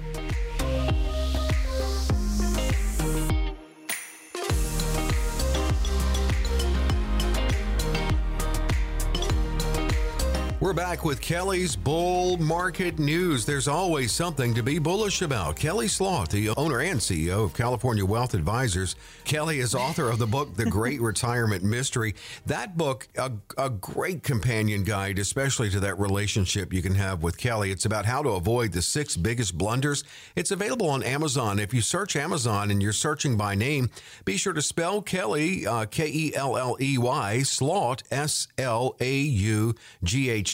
We're 10.61 10.73
back 10.73 11.03
with 11.03 11.21
Kelly's 11.21 11.75
Bull 11.75 12.37
Market 12.37 12.99
News. 12.99 13.47
There's 13.47 13.67
always 13.67 14.11
something 14.11 14.53
to 14.53 14.61
be 14.61 14.77
bullish 14.77 15.23
about. 15.23 15.55
Kelley 15.55 15.87
Slaugh, 15.87 16.25
the 16.25 16.49
owner 16.49 16.81
and 16.81 16.99
CEO 16.99 17.43
of 17.45 17.55
California 17.55 18.05
Wealth 18.05 18.35
Advisors. 18.35 18.95
Kelly 19.25 19.57
is 19.57 19.73
author 19.73 20.07
of 20.07 20.19
the 20.19 20.27
book, 20.27 20.55
The 20.55 20.67
Great 20.67 21.01
Retirement 21.01 21.63
Mystery. 21.63 22.13
That 22.45 22.77
book, 22.77 23.07
a, 23.17 23.31
a 23.57 23.71
great 23.71 24.21
companion 24.21 24.83
guide, 24.83 25.17
especially 25.17 25.71
to 25.71 25.79
that 25.79 25.97
relationship 25.97 26.71
you 26.71 26.83
can 26.83 26.93
have 26.93 27.23
with 27.23 27.39
Kelly. 27.39 27.71
It's 27.71 27.85
about 27.85 28.05
how 28.05 28.21
to 28.21 28.29
avoid 28.29 28.71
the 28.71 28.83
six 28.83 29.17
biggest 29.17 29.57
blunders. 29.57 30.03
It's 30.35 30.51
available 30.51 30.91
on 30.91 31.01
Amazon. 31.01 31.57
If 31.57 31.73
you 31.73 31.81
search 31.81 32.15
Amazon 32.15 32.69
and 32.69 32.83
you're 32.83 32.93
searching 32.93 33.35
by 33.35 33.55
name, 33.55 33.89
be 34.25 34.37
sure 34.37 34.53
to 34.53 34.61
spell 34.61 35.01
Kelly, 35.01 35.65
uh, 35.65 35.85
K 35.85 36.07
E 36.07 36.35
L 36.35 36.55
L 36.55 36.77
E 36.79 36.99
Y, 36.99 37.41
Slaugh, 37.41 37.95
S 38.11 38.47
L 38.59 38.95
A 38.99 39.21
U 39.21 39.73
G 40.03 40.29
H 40.29 40.50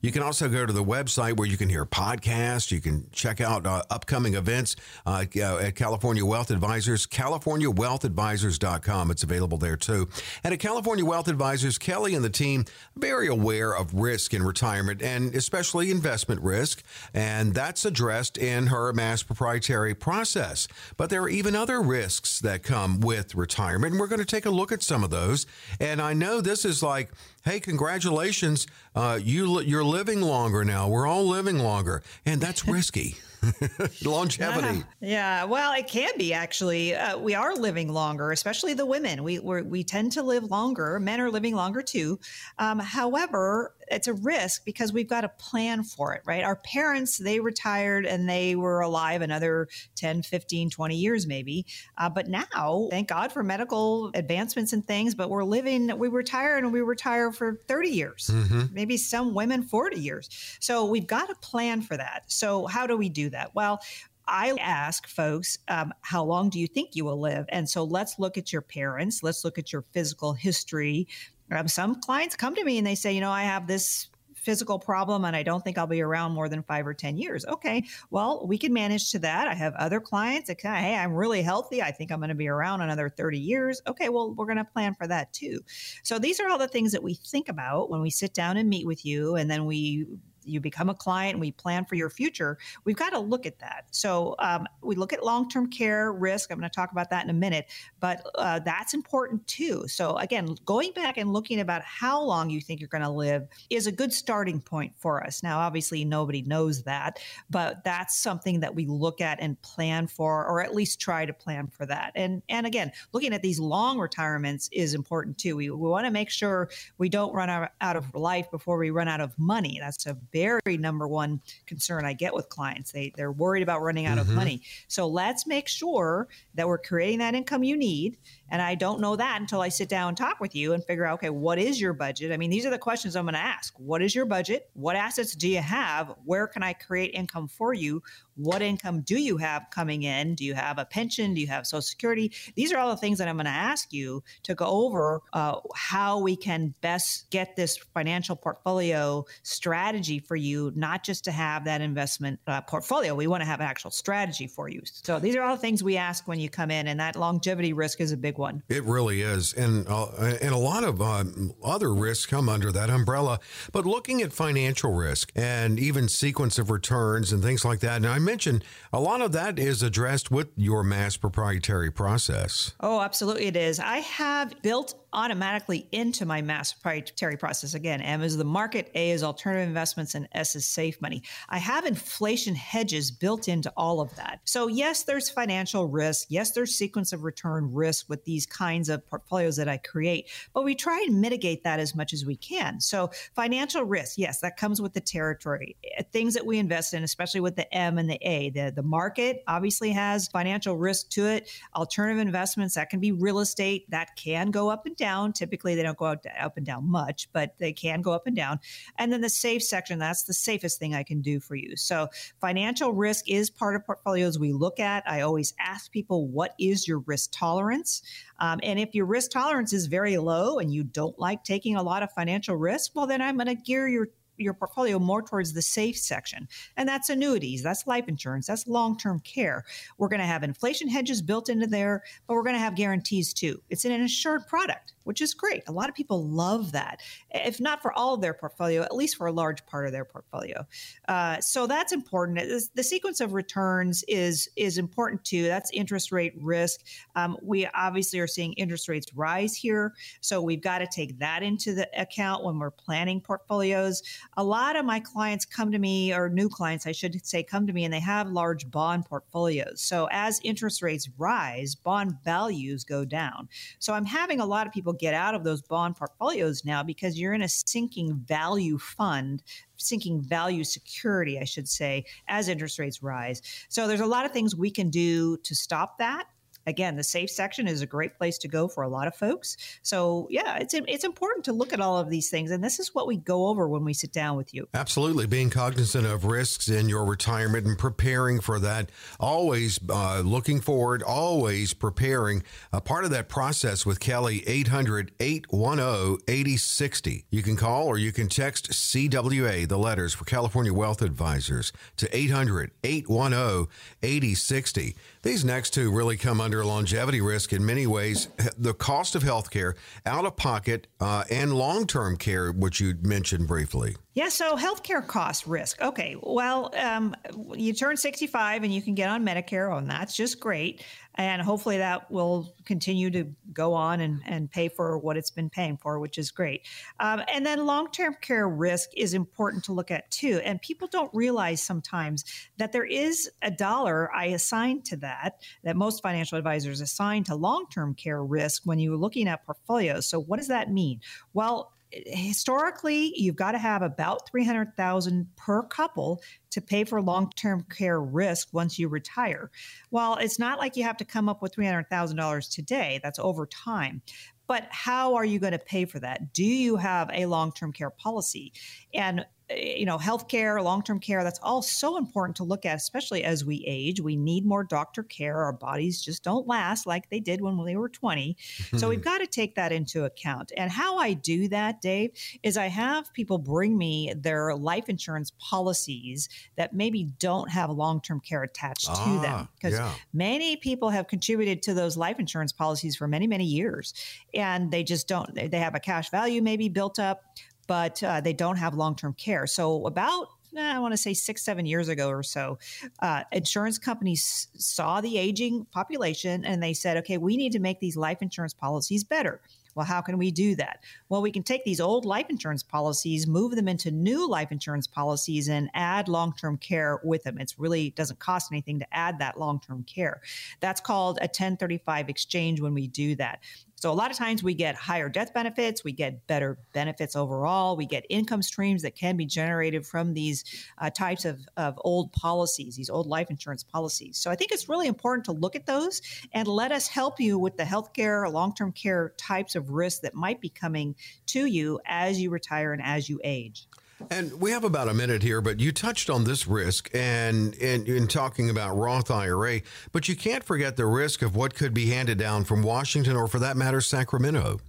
You 0.00 0.12
can 0.12 0.22
also 0.22 0.48
go 0.48 0.66
to 0.66 0.72
the 0.72 0.84
website 0.84 1.36
where 1.36 1.48
you 1.48 1.56
can 1.56 1.68
hear 1.68 1.84
podcasts. 1.84 2.70
You 2.70 2.80
can 2.80 3.08
check 3.12 3.40
out 3.40 3.66
uh, 3.66 3.82
upcoming 3.90 4.34
events 4.34 4.76
uh, 5.06 5.24
at 5.40 5.74
California 5.74 6.24
Wealth 6.24 6.50
Advisors, 6.50 7.06
californiawealthadvisors.com. 7.06 9.10
It's 9.10 9.22
available 9.22 9.58
there 9.58 9.76
too. 9.76 10.08
And 10.44 10.54
at 10.54 10.60
California 10.60 11.04
Wealth 11.04 11.28
Advisors, 11.28 11.78
Kelly 11.78 12.14
and 12.14 12.24
the 12.24 12.30
team 12.30 12.64
very 12.96 13.28
aware 13.28 13.74
of 13.74 13.94
risk 13.94 14.34
in 14.34 14.42
retirement 14.42 15.02
and 15.02 15.34
especially 15.34 15.90
investment 15.90 16.42
risk. 16.42 16.82
And 17.14 17.54
that's 17.54 17.84
addressed 17.84 18.38
in 18.38 18.68
her 18.68 18.92
mass 18.92 19.22
proprietary 19.22 19.94
process. 19.94 20.68
But 20.96 21.10
there 21.10 21.22
are 21.22 21.28
even 21.28 21.54
other 21.54 21.80
risks 21.80 22.40
that 22.40 22.62
come 22.62 23.00
with 23.00 23.34
retirement. 23.34 23.92
And 23.92 24.00
we're 24.00 24.08
going 24.08 24.18
to 24.18 24.24
take 24.24 24.46
a 24.46 24.50
look 24.50 24.72
at 24.72 24.82
some 24.82 25.04
of 25.04 25.10
those. 25.10 25.46
And 25.80 26.00
I 26.00 26.12
know 26.12 26.40
this 26.40 26.64
is 26.64 26.82
like, 26.82 27.10
hey, 27.44 27.60
congratulations, 27.60 28.66
uh, 28.94 29.18
you 29.22 29.60
you're 29.60 29.84
living 29.84 30.20
longer 30.20 30.64
now. 30.64 30.88
We're 30.88 31.06
all 31.06 31.26
living 31.26 31.58
longer, 31.58 32.02
and 32.26 32.40
that's 32.40 32.66
risky. 32.68 33.16
longevity. 34.04 34.84
Yeah, 35.00 35.44
well, 35.44 35.72
it 35.72 35.86
can 35.86 36.10
be 36.18 36.32
actually. 36.32 36.94
Uh, 36.94 37.18
we 37.18 37.34
are 37.34 37.54
living 37.54 37.92
longer, 37.92 38.32
especially 38.32 38.74
the 38.74 38.86
women. 38.86 39.22
We 39.22 39.38
we 39.38 39.84
tend 39.84 40.12
to 40.12 40.22
live 40.22 40.44
longer. 40.44 40.98
Men 40.98 41.20
are 41.20 41.30
living 41.30 41.54
longer 41.54 41.82
too. 41.82 42.18
Um, 42.58 42.80
however, 42.80 43.74
it's 43.90 44.06
a 44.06 44.14
risk 44.14 44.64
because 44.64 44.92
we've 44.92 45.08
got 45.08 45.22
to 45.22 45.28
plan 45.28 45.82
for 45.82 46.14
it, 46.14 46.22
right? 46.24 46.44
Our 46.44 46.56
parents, 46.56 47.18
they 47.18 47.40
retired 47.40 48.06
and 48.06 48.28
they 48.28 48.56
were 48.56 48.80
alive 48.80 49.22
another 49.22 49.68
10, 49.96 50.22
15, 50.22 50.70
20 50.70 50.96
years 50.96 51.26
maybe. 51.26 51.66
Uh, 51.96 52.08
but 52.08 52.28
now, 52.28 52.88
thank 52.90 53.08
God 53.08 53.32
for 53.32 53.42
medical 53.42 54.10
advancements 54.14 54.72
and 54.72 54.86
things, 54.86 55.14
but 55.14 55.30
we're 55.30 55.44
living, 55.44 55.96
we 55.98 56.08
retire 56.08 56.56
and 56.56 56.72
we 56.72 56.80
retire 56.80 57.32
for 57.32 57.60
30 57.66 57.88
years, 57.88 58.30
mm-hmm. 58.32 58.62
maybe 58.72 58.96
some 58.96 59.34
women 59.34 59.62
40 59.62 59.98
years. 59.98 60.28
So 60.60 60.84
we've 60.86 61.06
got 61.06 61.28
to 61.28 61.34
plan 61.36 61.82
for 61.82 61.96
that. 61.96 62.24
So, 62.26 62.66
how 62.66 62.86
do 62.86 62.96
we 62.96 63.08
do 63.08 63.30
that? 63.30 63.54
Well, 63.54 63.80
I 64.28 64.54
ask 64.60 65.08
folks, 65.08 65.58
um, 65.68 65.92
how 66.02 66.22
long 66.22 66.50
do 66.50 66.60
you 66.60 66.66
think 66.66 66.94
you 66.94 67.04
will 67.04 67.18
live? 67.18 67.46
And 67.48 67.68
so 67.68 67.82
let's 67.82 68.18
look 68.18 68.36
at 68.36 68.52
your 68.52 68.62
parents. 68.62 69.22
Let's 69.22 69.44
look 69.44 69.58
at 69.58 69.72
your 69.72 69.84
physical 69.92 70.34
history. 70.34 71.08
Um, 71.50 71.68
some 71.68 72.00
clients 72.00 72.36
come 72.36 72.54
to 72.54 72.64
me 72.64 72.78
and 72.78 72.86
they 72.86 72.94
say, 72.94 73.12
you 73.12 73.20
know, 73.20 73.30
I 73.30 73.42
have 73.42 73.66
this 73.66 74.08
physical 74.34 74.78
problem 74.78 75.24
and 75.24 75.36
I 75.36 75.42
don't 75.42 75.62
think 75.62 75.76
I'll 75.76 75.86
be 75.86 76.00
around 76.00 76.32
more 76.32 76.48
than 76.48 76.62
five 76.62 76.86
or 76.86 76.94
10 76.94 77.18
years. 77.18 77.44
Okay, 77.44 77.84
well, 78.10 78.46
we 78.46 78.56
can 78.56 78.72
manage 78.72 79.10
to 79.12 79.18
that. 79.18 79.48
I 79.48 79.54
have 79.54 79.74
other 79.74 80.00
clients 80.00 80.48
that 80.48 80.60
hey, 80.60 80.94
I'm 80.94 81.12
really 81.12 81.42
healthy. 81.42 81.82
I 81.82 81.90
think 81.90 82.10
I'm 82.10 82.20
going 82.20 82.30
to 82.30 82.34
be 82.34 82.48
around 82.48 82.80
another 82.80 83.08
30 83.08 83.38
years. 83.38 83.82
Okay, 83.86 84.08
well, 84.08 84.32
we're 84.34 84.46
going 84.46 84.58
to 84.58 84.64
plan 84.64 84.94
for 84.94 85.06
that 85.06 85.32
too. 85.32 85.60
So 86.02 86.18
these 86.18 86.40
are 86.40 86.48
all 86.48 86.58
the 86.58 86.68
things 86.68 86.92
that 86.92 87.02
we 87.02 87.14
think 87.14 87.48
about 87.48 87.90
when 87.90 88.00
we 88.00 88.10
sit 88.10 88.32
down 88.32 88.56
and 88.56 88.68
meet 88.68 88.86
with 88.86 89.04
you. 89.04 89.36
And 89.36 89.50
then 89.50 89.66
we 89.66 90.06
you 90.48 90.60
become 90.60 90.88
a 90.88 90.94
client 90.94 91.34
and 91.34 91.40
we 91.40 91.52
plan 91.52 91.84
for 91.84 91.94
your 91.94 92.10
future, 92.10 92.58
we've 92.84 92.96
got 92.96 93.10
to 93.10 93.18
look 93.18 93.46
at 93.46 93.58
that. 93.58 93.86
So 93.90 94.34
um, 94.38 94.66
we 94.82 94.96
look 94.96 95.12
at 95.12 95.24
long 95.24 95.48
term 95.48 95.68
care 95.68 96.12
risk. 96.12 96.50
I'm 96.50 96.58
going 96.58 96.68
to 96.68 96.74
talk 96.74 96.92
about 96.92 97.10
that 97.10 97.24
in 97.24 97.30
a 97.30 97.34
minute, 97.34 97.66
but 98.00 98.26
uh, 98.36 98.60
that's 98.60 98.94
important 98.94 99.46
too. 99.46 99.86
So 99.88 100.16
again, 100.16 100.56
going 100.64 100.92
back 100.92 101.16
and 101.16 101.32
looking 101.32 101.60
about 101.60 101.82
how 101.82 102.22
long 102.22 102.50
you 102.50 102.60
think 102.60 102.80
you're 102.80 102.88
going 102.88 103.02
to 103.02 103.10
live 103.10 103.46
is 103.70 103.86
a 103.86 103.92
good 103.92 104.12
starting 104.12 104.60
point 104.60 104.92
for 104.96 105.24
us. 105.24 105.42
Now, 105.42 105.58
obviously, 105.58 106.04
nobody 106.04 106.42
knows 106.42 106.82
that, 106.84 107.18
but 107.50 107.84
that's 107.84 108.16
something 108.16 108.60
that 108.60 108.74
we 108.74 108.86
look 108.86 109.20
at 109.20 109.38
and 109.40 109.60
plan 109.62 110.06
for, 110.06 110.46
or 110.46 110.62
at 110.62 110.74
least 110.74 111.00
try 111.00 111.24
to 111.26 111.32
plan 111.32 111.68
for 111.68 111.86
that. 111.86 112.12
And 112.14 112.42
and 112.48 112.66
again, 112.66 112.92
looking 113.12 113.32
at 113.32 113.42
these 113.42 113.60
long 113.60 113.98
retirements 113.98 114.68
is 114.72 114.94
important 114.94 115.38
too. 115.38 115.56
We, 115.56 115.70
we 115.70 115.88
want 115.88 116.06
to 116.06 116.10
make 116.10 116.30
sure 116.30 116.70
we 116.98 117.08
don't 117.08 117.34
run 117.34 117.48
out, 117.80 117.96
of 117.96 118.14
life 118.14 118.50
before 118.50 118.78
we 118.78 118.90
run 118.90 119.08
out 119.08 119.20
of 119.20 119.38
money. 119.38 119.78
That's 119.80 120.06
a 120.06 120.14
very 120.38 120.76
number 120.76 121.08
one 121.08 121.40
concern 121.66 122.04
I 122.04 122.12
get 122.12 122.34
with 122.34 122.48
clients. 122.48 122.92
They 122.92 123.12
they're 123.16 123.32
worried 123.32 123.62
about 123.62 123.82
running 123.82 124.06
out 124.06 124.18
mm-hmm. 124.18 124.30
of 124.30 124.36
money. 124.36 124.62
So 124.86 125.06
let's 125.06 125.46
make 125.46 125.68
sure 125.68 126.28
that 126.54 126.66
we're 126.66 126.78
creating 126.78 127.18
that 127.18 127.34
income 127.34 127.64
you 127.64 127.76
need 127.76 128.16
and 128.50 128.62
I 128.62 128.74
don't 128.74 129.00
know 129.00 129.16
that 129.16 129.40
until 129.40 129.60
I 129.60 129.68
sit 129.68 129.88
down 129.88 130.08
and 130.08 130.16
talk 130.16 130.40
with 130.40 130.54
you 130.54 130.72
and 130.72 130.84
figure 130.84 131.04
out, 131.04 131.14
okay, 131.14 131.30
what 131.30 131.58
is 131.58 131.80
your 131.80 131.92
budget? 131.92 132.32
I 132.32 132.36
mean, 132.36 132.50
these 132.50 132.66
are 132.66 132.70
the 132.70 132.78
questions 132.78 133.16
I'm 133.16 133.24
going 133.24 133.34
to 133.34 133.40
ask. 133.40 133.74
What 133.78 134.02
is 134.02 134.14
your 134.14 134.26
budget? 134.26 134.70
What 134.74 134.96
assets 134.96 135.34
do 135.34 135.48
you 135.48 135.60
have? 135.60 136.14
Where 136.24 136.46
can 136.46 136.62
I 136.62 136.72
create 136.72 137.14
income 137.14 137.48
for 137.48 137.74
you? 137.74 138.02
What 138.36 138.62
income 138.62 139.00
do 139.00 139.18
you 139.18 139.36
have 139.38 139.66
coming 139.70 140.04
in? 140.04 140.36
Do 140.36 140.44
you 140.44 140.54
have 140.54 140.78
a 140.78 140.84
pension? 140.84 141.34
Do 141.34 141.40
you 141.40 141.48
have 141.48 141.66
Social 141.66 141.82
Security? 141.82 142.32
These 142.54 142.72
are 142.72 142.78
all 142.78 142.90
the 142.90 142.96
things 142.96 143.18
that 143.18 143.26
I'm 143.26 143.36
going 143.36 143.46
to 143.46 143.50
ask 143.50 143.92
you 143.92 144.22
to 144.44 144.54
go 144.54 144.66
over 144.66 145.20
uh, 145.32 145.58
how 145.74 146.20
we 146.20 146.36
can 146.36 146.72
best 146.80 147.30
get 147.30 147.56
this 147.56 147.76
financial 147.76 148.36
portfolio 148.36 149.24
strategy 149.42 150.20
for 150.20 150.36
you, 150.36 150.72
not 150.76 151.02
just 151.02 151.24
to 151.24 151.32
have 151.32 151.64
that 151.64 151.80
investment 151.80 152.38
uh, 152.46 152.60
portfolio. 152.60 153.14
We 153.14 153.26
want 153.26 153.40
to 153.40 153.46
have 153.46 153.60
an 153.60 153.66
actual 153.66 153.90
strategy 153.90 154.46
for 154.46 154.68
you. 154.68 154.82
So 154.84 155.18
these 155.18 155.34
are 155.34 155.42
all 155.42 155.56
the 155.56 155.60
things 155.60 155.82
we 155.82 155.96
ask 155.96 156.28
when 156.28 156.38
you 156.38 156.48
come 156.48 156.70
in, 156.70 156.86
and 156.86 157.00
that 157.00 157.16
longevity 157.16 157.72
risk 157.72 158.00
is 158.00 158.12
a 158.12 158.16
big 158.16 158.37
one. 158.38 158.62
It 158.68 158.84
really 158.84 159.20
is, 159.22 159.52
and 159.52 159.86
uh, 159.88 160.06
and 160.40 160.54
a 160.54 160.58
lot 160.58 160.84
of 160.84 161.02
uh, 161.02 161.24
other 161.62 161.92
risks 161.92 162.26
come 162.26 162.48
under 162.48 162.72
that 162.72 162.88
umbrella. 162.88 163.40
But 163.72 163.84
looking 163.84 164.22
at 164.22 164.32
financial 164.32 164.92
risk 164.92 165.30
and 165.34 165.78
even 165.78 166.08
sequence 166.08 166.58
of 166.58 166.70
returns 166.70 167.32
and 167.32 167.42
things 167.42 167.64
like 167.64 167.80
that, 167.80 167.96
and 167.96 168.06
I 168.06 168.18
mentioned 168.18 168.64
a 168.92 169.00
lot 169.00 169.20
of 169.20 169.32
that 169.32 169.58
is 169.58 169.82
addressed 169.82 170.30
with 170.30 170.48
your 170.56 170.82
mass 170.82 171.16
proprietary 171.16 171.90
process. 171.90 172.74
Oh, 172.80 173.00
absolutely, 173.00 173.46
it 173.46 173.56
is. 173.56 173.80
I 173.80 173.98
have 173.98 174.54
built 174.62 174.94
automatically 175.12 175.88
into 175.92 176.26
my 176.26 176.42
mass 176.42 176.72
proprietary 176.72 177.36
process. 177.36 177.74
Again, 177.74 178.00
M 178.00 178.22
is 178.22 178.36
the 178.36 178.44
market, 178.44 178.90
A 178.94 179.10
is 179.10 179.22
alternative 179.22 179.68
investments, 179.68 180.14
and 180.14 180.28
S 180.32 180.54
is 180.54 180.66
safe 180.66 181.00
money. 181.00 181.22
I 181.48 181.58
have 181.58 181.86
inflation 181.86 182.54
hedges 182.54 183.10
built 183.10 183.48
into 183.48 183.72
all 183.76 184.00
of 184.00 184.14
that. 184.16 184.40
So, 184.44 184.68
yes, 184.68 185.04
there's 185.04 185.30
financial 185.30 185.86
risk. 185.86 186.26
Yes, 186.28 186.52
there's 186.52 186.74
sequence 186.74 187.12
of 187.12 187.24
return 187.24 187.72
risk 187.72 188.08
with 188.08 188.24
these 188.24 188.46
kinds 188.46 188.88
of 188.88 189.06
portfolios 189.06 189.56
that 189.56 189.68
I 189.68 189.78
create, 189.78 190.28
but 190.52 190.64
we 190.64 190.74
try 190.74 191.02
and 191.06 191.20
mitigate 191.20 191.64
that 191.64 191.80
as 191.80 191.94
much 191.94 192.12
as 192.12 192.26
we 192.26 192.36
can. 192.36 192.80
So, 192.80 193.10
financial 193.34 193.84
risk, 193.84 194.18
yes, 194.18 194.40
that 194.40 194.56
comes 194.56 194.80
with 194.82 194.92
the 194.92 195.00
territory. 195.00 195.76
Eh, 195.96 196.02
things 196.12 196.34
that 196.34 196.44
we 196.44 196.58
invest 196.58 196.94
in, 196.94 197.02
especially 197.02 197.40
with 197.40 197.56
the 197.56 197.72
M 197.74 197.98
and 197.98 198.10
the 198.10 198.18
A. 198.22 198.50
The, 198.50 198.72
the 198.74 198.82
market 198.82 199.42
obviously 199.46 199.90
has 199.92 200.28
financial 200.28 200.76
risk 200.76 201.08
to 201.10 201.26
it. 201.26 201.50
Alternative 201.74 202.20
investments, 202.20 202.74
that 202.74 202.90
can 202.90 203.00
be 203.00 203.12
real 203.12 203.40
estate, 203.40 203.88
that 203.90 204.14
can 204.16 204.50
go 204.50 204.68
up 204.68 204.84
and 204.86 204.96
down. 204.96 205.07
Typically, 205.32 205.74
they 205.74 205.82
don't 205.82 205.98
go 205.98 206.06
up, 206.06 206.24
up 206.40 206.56
and 206.56 206.66
down 206.66 206.88
much, 206.88 207.28
but 207.32 207.54
they 207.58 207.72
can 207.72 208.02
go 208.02 208.12
up 208.12 208.26
and 208.26 208.36
down. 208.36 208.60
And 208.96 209.12
then 209.12 209.20
the 209.20 209.30
safe 209.30 209.62
section, 209.62 209.98
that's 209.98 210.24
the 210.24 210.34
safest 210.34 210.78
thing 210.78 210.94
I 210.94 211.02
can 211.02 211.20
do 211.20 211.40
for 211.40 211.54
you. 211.54 211.76
So, 211.76 212.08
financial 212.40 212.92
risk 212.92 213.28
is 213.28 213.50
part 213.50 213.76
of 213.76 213.84
portfolios 213.84 214.38
we 214.38 214.52
look 214.52 214.80
at. 214.80 215.08
I 215.08 215.22
always 215.22 215.54
ask 215.58 215.90
people, 215.90 216.28
what 216.28 216.54
is 216.58 216.86
your 216.86 216.98
risk 217.00 217.30
tolerance? 217.32 218.02
Um, 218.40 218.60
and 218.62 218.78
if 218.78 218.94
your 218.94 219.06
risk 219.06 219.30
tolerance 219.30 219.72
is 219.72 219.86
very 219.86 220.16
low 220.18 220.58
and 220.58 220.72
you 220.72 220.84
don't 220.84 221.18
like 221.18 221.42
taking 221.44 221.76
a 221.76 221.82
lot 221.82 222.02
of 222.02 222.12
financial 222.12 222.56
risk, 222.56 222.92
well, 222.94 223.06
then 223.06 223.20
I'm 223.20 223.36
going 223.36 223.48
to 223.48 223.54
gear 223.54 223.88
your 223.88 224.08
your 224.38 224.54
portfolio 224.54 224.98
more 224.98 225.22
towards 225.22 225.52
the 225.52 225.62
safe 225.62 225.96
section. 225.98 226.48
And 226.76 226.88
that's 226.88 227.08
annuities, 227.08 227.62
that's 227.62 227.86
life 227.86 228.08
insurance, 228.08 228.46
that's 228.46 228.66
long 228.66 228.96
term 228.96 229.20
care. 229.20 229.64
We're 229.98 230.08
going 230.08 230.20
to 230.20 230.26
have 230.26 230.42
inflation 230.42 230.88
hedges 230.88 231.22
built 231.22 231.48
into 231.48 231.66
there, 231.66 232.02
but 232.26 232.34
we're 232.34 232.42
going 232.42 232.54
to 232.54 232.60
have 232.60 232.76
guarantees 232.76 233.32
too. 233.32 233.60
It's 233.70 233.84
an 233.84 233.92
insured 233.92 234.46
product 234.46 234.92
which 235.08 235.22
is 235.22 235.32
great. 235.32 235.62
A 235.66 235.72
lot 235.72 235.88
of 235.88 235.94
people 235.94 236.28
love 236.28 236.72
that, 236.72 237.00
if 237.30 237.62
not 237.62 237.80
for 237.80 237.94
all 237.94 238.12
of 238.12 238.20
their 238.20 238.34
portfolio, 238.34 238.82
at 238.82 238.94
least 238.94 239.16
for 239.16 239.26
a 239.26 239.32
large 239.32 239.64
part 239.64 239.86
of 239.86 239.92
their 239.92 240.04
portfolio. 240.04 240.66
Uh, 241.08 241.40
so 241.40 241.66
that's 241.66 241.94
important. 241.94 242.38
The 242.74 242.82
sequence 242.82 243.22
of 243.22 243.32
returns 243.32 244.04
is 244.06 244.50
is 244.54 244.76
important 244.76 245.24
too. 245.24 245.44
That's 245.44 245.70
interest 245.72 246.12
rate 246.12 246.34
risk. 246.38 246.80
Um, 247.16 247.38
we 247.42 247.66
obviously 247.68 248.20
are 248.20 248.26
seeing 248.26 248.52
interest 248.52 248.86
rates 248.86 249.06
rise 249.14 249.56
here, 249.56 249.94
so 250.20 250.42
we've 250.42 250.60
got 250.60 250.80
to 250.80 250.86
take 250.86 251.18
that 251.20 251.42
into 251.42 251.72
the 251.74 251.88
account 251.98 252.44
when 252.44 252.58
we're 252.58 252.70
planning 252.70 253.22
portfolios. 253.22 254.02
A 254.36 254.44
lot 254.44 254.76
of 254.76 254.84
my 254.84 255.00
clients 255.00 255.44
come 255.44 255.72
to 255.72 255.78
me, 255.78 256.12
or 256.12 256.28
new 256.28 256.48
clients, 256.48 256.86
I 256.86 256.92
should 256.92 257.26
say, 257.26 257.42
come 257.42 257.66
to 257.66 257.72
me 257.72 257.84
and 257.84 257.92
they 257.92 258.00
have 258.00 258.28
large 258.28 258.70
bond 258.70 259.06
portfolios. 259.06 259.80
So 259.80 260.08
as 260.10 260.40
interest 260.44 260.82
rates 260.82 261.08
rise, 261.18 261.74
bond 261.74 262.14
values 262.24 262.84
go 262.84 263.04
down. 263.04 263.48
So 263.78 263.94
I'm 263.94 264.04
having 264.04 264.40
a 264.40 264.46
lot 264.46 264.66
of 264.66 264.72
people 264.72 264.92
get 264.92 265.14
out 265.14 265.34
of 265.34 265.44
those 265.44 265.62
bond 265.62 265.96
portfolios 265.96 266.64
now 266.64 266.82
because 266.82 267.18
you're 267.18 267.32
in 267.32 267.42
a 267.42 267.48
sinking 267.48 268.14
value 268.26 268.78
fund 268.78 269.42
sinking 269.80 270.20
value 270.20 270.64
security, 270.64 271.38
I 271.38 271.44
should 271.44 271.68
say, 271.68 272.04
as 272.26 272.48
interest 272.48 272.78
rates 272.78 273.02
rise. 273.02 273.42
So 273.68 273.86
there's 273.86 274.00
a 274.00 274.06
lot 274.06 274.26
of 274.26 274.32
things 274.32 274.54
we 274.54 274.70
can 274.70 274.90
do 274.90 275.36
to 275.38 275.54
stop 275.54 275.98
that 275.98 276.26
again, 276.68 276.96
the 276.96 277.02
safe 277.02 277.30
section 277.30 277.66
is 277.66 277.80
a 277.80 277.86
great 277.86 278.16
place 278.16 278.38
to 278.38 278.48
go 278.48 278.68
for 278.68 278.82
a 278.82 278.88
lot 278.88 279.06
of 279.08 279.14
folks. 279.14 279.56
So 279.82 280.26
yeah, 280.30 280.58
it's 280.58 280.74
it's 280.74 281.04
important 281.04 281.44
to 281.46 281.52
look 281.52 281.72
at 281.72 281.80
all 281.80 281.98
of 281.98 282.10
these 282.10 282.30
things, 282.30 282.50
and 282.50 282.62
this 282.62 282.78
is 282.78 282.94
what 282.94 283.06
we 283.06 283.16
go 283.16 283.46
over 283.48 283.68
when 283.68 283.84
we 283.84 283.94
sit 283.94 284.12
down 284.12 284.36
with 284.36 284.54
you. 284.54 284.68
Absolutely, 284.74 285.26
being 285.26 285.50
cognizant 285.50 286.06
of 286.06 286.24
risks 286.24 286.68
in 286.68 286.88
your 286.88 287.04
retirement 287.04 287.66
and 287.66 287.78
preparing 287.78 288.40
for 288.40 288.60
that. 288.60 288.90
Always 289.18 289.80
uh, 289.88 290.20
looking 290.20 290.60
forward, 290.60 291.02
always 291.02 291.74
preparing. 291.74 292.42
A 292.72 292.80
part 292.80 293.04
of 293.04 293.10
that 293.10 293.28
process 293.28 293.86
with 293.86 293.98
Kelly 293.98 294.44
800 294.46 295.12
810 295.18 296.18
8060. 296.28 297.24
You 297.30 297.42
can 297.42 297.56
call 297.56 297.86
or 297.86 297.96
you 297.96 298.12
can 298.12 298.28
text 298.28 298.70
CWA, 298.70 299.66
the 299.66 299.78
letters 299.78 300.12
for 300.14 300.24
California 300.24 300.72
Wealth 300.72 301.02
Advisors, 301.02 301.72
to 301.96 302.14
800 302.16 302.72
810 302.84 303.68
8060. 304.02 304.96
These 305.22 305.44
next 305.44 305.70
two 305.70 305.90
really 305.90 306.16
come 306.16 306.40
under 306.40 306.57
longevity 306.64 307.20
risk 307.20 307.52
in 307.52 307.64
many 307.64 307.86
ways. 307.86 308.28
The 308.60 308.74
cost 308.74 309.14
of 309.14 309.22
health 309.22 309.50
care, 309.50 309.76
out 310.04 310.24
of 310.24 310.36
pocket, 310.36 310.88
uh, 311.00 311.22
and 311.30 311.54
long 311.54 311.86
term 311.86 312.16
care, 312.16 312.50
which 312.50 312.80
you 312.80 312.96
mentioned 313.02 313.46
briefly. 313.46 313.94
Yeah, 314.14 314.30
so 314.30 314.56
healthcare 314.56 315.06
cost 315.06 315.46
risk. 315.46 315.80
Okay, 315.80 316.16
well, 316.20 316.72
um, 316.76 317.14
you 317.54 317.72
turn 317.72 317.96
65 317.96 318.64
and 318.64 318.74
you 318.74 318.82
can 318.82 318.96
get 318.96 319.08
on 319.08 319.24
Medicare, 319.24 319.76
and 319.78 319.88
that's 319.88 320.16
just 320.16 320.40
great. 320.40 320.82
And 321.18 321.42
hopefully 321.42 321.78
that 321.78 322.08
will 322.10 322.54
continue 322.64 323.10
to 323.10 323.24
go 323.52 323.74
on 323.74 324.00
and, 324.00 324.22
and 324.24 324.48
pay 324.48 324.68
for 324.68 324.96
what 324.98 325.16
it's 325.16 325.32
been 325.32 325.50
paying 325.50 325.76
for, 325.76 325.98
which 325.98 326.16
is 326.16 326.30
great. 326.30 326.66
Um, 327.00 327.22
and 327.32 327.44
then 327.44 327.66
long 327.66 327.90
term 327.90 328.14
care 328.20 328.48
risk 328.48 328.90
is 328.96 329.14
important 329.14 329.64
to 329.64 329.72
look 329.72 329.90
at 329.90 330.08
too. 330.12 330.40
And 330.44 330.62
people 330.62 330.86
don't 330.86 331.10
realize 331.12 331.60
sometimes 331.60 332.24
that 332.56 332.70
there 332.70 332.84
is 332.84 333.28
a 333.42 333.50
dollar 333.50 334.14
I 334.14 334.26
assign 334.26 334.82
to 334.82 334.96
that, 334.98 335.42
that 335.64 335.76
most 335.76 336.02
financial 336.02 336.38
advisors 336.38 336.80
assign 336.80 337.24
to 337.24 337.34
long 337.34 337.66
term 337.68 337.94
care 337.94 338.24
risk 338.24 338.62
when 338.64 338.78
you're 338.78 338.96
looking 338.96 339.28
at 339.28 339.44
portfolios. 339.44 340.08
So, 340.08 340.20
what 340.20 340.38
does 340.38 340.48
that 340.48 340.70
mean? 340.70 341.00
Well, 341.34 341.72
historically 341.92 343.12
you've 343.16 343.36
got 343.36 343.52
to 343.52 343.58
have 343.58 343.82
about 343.82 344.28
300,000 344.28 345.26
per 345.36 345.62
couple 345.62 346.22
to 346.50 346.60
pay 346.60 346.84
for 346.84 347.00
long-term 347.00 347.66
care 347.70 348.00
risk 348.00 348.48
once 348.52 348.78
you 348.78 348.88
retire. 348.88 349.50
Well, 349.90 350.16
it's 350.16 350.38
not 350.38 350.58
like 350.58 350.76
you 350.76 350.84
have 350.84 350.96
to 350.98 351.04
come 351.04 351.28
up 351.28 351.42
with 351.42 351.54
$300,000 351.54 352.54
today, 352.54 353.00
that's 353.02 353.18
over 353.18 353.46
time. 353.46 354.02
But 354.46 354.66
how 354.70 355.14
are 355.14 355.24
you 355.24 355.38
going 355.38 355.52
to 355.52 355.58
pay 355.58 355.84
for 355.84 356.00
that? 356.00 356.32
Do 356.32 356.44
you 356.44 356.76
have 356.76 357.10
a 357.12 357.26
long-term 357.26 357.72
care 357.72 357.90
policy? 357.90 358.52
And 358.94 359.26
you 359.50 359.86
know, 359.86 359.96
healthcare, 359.96 360.62
long-term 360.62 361.00
care, 361.00 361.24
that's 361.24 361.38
all 361.42 361.62
so 361.62 361.96
important 361.96 362.36
to 362.36 362.44
look 362.44 362.66
at, 362.66 362.76
especially 362.76 363.24
as 363.24 363.44
we 363.44 363.64
age. 363.66 364.00
We 364.00 364.16
need 364.16 364.44
more 364.44 364.62
doctor 364.62 365.02
care. 365.02 365.38
Our 365.38 365.52
bodies 365.52 366.02
just 366.02 366.22
don't 366.22 366.46
last 366.46 366.86
like 366.86 367.08
they 367.08 367.20
did 367.20 367.40
when 367.40 367.56
we 367.56 367.76
were 367.76 367.88
20. 367.88 368.36
so 368.76 368.88
we've 368.88 369.02
got 369.04 369.18
to 369.18 369.26
take 369.26 369.54
that 369.54 369.72
into 369.72 370.04
account. 370.04 370.52
And 370.56 370.70
how 370.70 370.98
I 370.98 371.14
do 371.14 371.48
that, 371.48 371.80
Dave, 371.80 372.10
is 372.42 372.56
I 372.56 372.66
have 372.66 373.12
people 373.14 373.38
bring 373.38 373.78
me 373.78 374.12
their 374.14 374.54
life 374.54 374.88
insurance 374.88 375.32
policies 375.38 376.28
that 376.56 376.74
maybe 376.74 377.04
don't 377.18 377.50
have 377.50 377.70
long-term 377.70 378.20
care 378.20 378.42
attached 378.42 378.88
ah, 378.90 379.04
to 379.04 379.22
them. 379.22 379.48
Because 379.54 379.78
yeah. 379.78 379.92
many 380.12 380.56
people 380.56 380.90
have 380.90 381.08
contributed 381.08 381.62
to 381.62 381.74
those 381.74 381.96
life 381.96 382.18
insurance 382.18 382.52
policies 382.52 382.96
for 382.96 383.08
many, 383.08 383.26
many 383.26 383.44
years. 383.44 383.94
And 384.34 384.70
they 384.70 384.82
just 384.82 385.08
don't, 385.08 385.34
they 385.34 385.58
have 385.58 385.74
a 385.74 385.80
cash 385.80 386.10
value 386.10 386.42
maybe 386.42 386.68
built 386.68 386.98
up 386.98 387.22
but 387.68 388.02
uh, 388.02 388.20
they 388.20 388.32
don't 388.32 388.56
have 388.56 388.74
long 388.74 388.96
term 388.96 389.12
care. 389.12 389.46
So, 389.46 389.86
about 389.86 390.30
eh, 390.56 390.74
I 390.74 390.80
want 390.80 390.92
to 390.92 390.98
say 390.98 391.14
six, 391.14 391.42
seven 391.42 391.66
years 391.66 391.88
ago 391.88 392.08
or 392.08 392.24
so, 392.24 392.58
uh, 393.00 393.22
insurance 393.30 393.78
companies 393.78 394.48
saw 394.56 395.00
the 395.00 395.16
aging 395.16 395.66
population 395.66 396.44
and 396.44 396.60
they 396.60 396.74
said, 396.74 396.96
okay, 396.96 397.18
we 397.18 397.36
need 397.36 397.52
to 397.52 397.60
make 397.60 397.78
these 397.78 397.96
life 397.96 398.22
insurance 398.22 398.54
policies 398.54 399.04
better. 399.04 399.40
Well, 399.74 399.86
how 399.86 400.00
can 400.00 400.18
we 400.18 400.32
do 400.32 400.56
that? 400.56 400.80
Well, 401.08 401.22
we 401.22 401.30
can 401.30 401.44
take 401.44 401.64
these 401.64 401.80
old 401.80 402.04
life 402.04 402.26
insurance 402.30 402.64
policies, 402.64 403.28
move 403.28 403.54
them 403.54 403.68
into 403.68 403.92
new 403.92 404.28
life 404.28 404.50
insurance 404.50 404.88
policies, 404.88 405.48
and 405.48 405.70
add 405.72 406.08
long 406.08 406.32
term 406.32 406.56
care 406.56 406.98
with 407.04 407.22
them. 407.22 407.38
It 407.38 407.54
really 407.58 407.90
doesn't 407.90 408.18
cost 408.18 408.50
anything 408.50 408.80
to 408.80 408.86
add 408.92 409.20
that 409.20 409.38
long 409.38 409.60
term 409.60 409.84
care. 409.84 410.20
That's 410.58 410.80
called 410.80 411.18
a 411.18 411.30
1035 411.30 412.08
exchange 412.08 412.60
when 412.60 412.74
we 412.74 412.88
do 412.88 413.14
that. 413.16 413.38
So 413.80 413.92
a 413.92 413.94
lot 413.94 414.10
of 414.10 414.16
times 414.16 414.42
we 414.42 414.54
get 414.54 414.74
higher 414.74 415.08
death 415.08 415.32
benefits, 415.32 415.84
we 415.84 415.92
get 415.92 416.26
better 416.26 416.58
benefits 416.72 417.14
overall, 417.14 417.76
we 417.76 417.86
get 417.86 418.04
income 418.10 418.42
streams 418.42 418.82
that 418.82 418.96
can 418.96 419.16
be 419.16 419.24
generated 419.24 419.86
from 419.86 420.14
these 420.14 420.44
uh, 420.78 420.90
types 420.90 421.24
of, 421.24 421.38
of 421.56 421.78
old 421.82 422.12
policies, 422.12 422.74
these 422.74 422.90
old 422.90 423.06
life 423.06 423.30
insurance 423.30 423.62
policies. 423.62 424.18
So 424.18 424.32
I 424.32 424.34
think 424.34 424.50
it's 424.50 424.68
really 424.68 424.88
important 424.88 425.26
to 425.26 425.32
look 425.32 425.54
at 425.54 425.66
those 425.66 426.02
and 426.32 426.48
let 426.48 426.72
us 426.72 426.88
help 426.88 427.20
you 427.20 427.38
with 427.38 427.56
the 427.56 427.62
healthcare, 427.62 428.30
long-term 428.32 428.72
care 428.72 429.14
types 429.16 429.54
of 429.54 429.70
risks 429.70 430.00
that 430.00 430.12
might 430.12 430.40
be 430.40 430.48
coming 430.48 430.96
to 431.26 431.46
you 431.46 431.78
as 431.86 432.20
you 432.20 432.30
retire 432.30 432.72
and 432.72 432.82
as 432.82 433.08
you 433.08 433.20
age. 433.22 433.67
And 434.10 434.40
we 434.40 434.50
have 434.52 434.64
about 434.64 434.88
a 434.88 434.94
minute 434.94 435.22
here, 435.22 435.40
but 435.40 435.60
you 435.60 435.72
touched 435.72 436.08
on 436.08 436.24
this 436.24 436.46
risk 436.46 436.88
and 436.94 437.54
in 437.54 438.06
talking 438.06 438.48
about 438.50 438.76
Roth 438.76 439.10
IRA, 439.10 439.60
but 439.92 440.08
you 440.08 440.16
can't 440.16 440.44
forget 440.44 440.76
the 440.76 440.86
risk 440.86 441.22
of 441.22 441.34
what 441.34 441.54
could 441.54 441.74
be 441.74 441.86
handed 441.86 442.18
down 442.18 442.44
from 442.44 442.62
Washington 442.62 443.16
or, 443.16 443.26
for 443.26 443.38
that 443.40 443.56
matter, 443.56 443.80
Sacramento. 443.80 444.60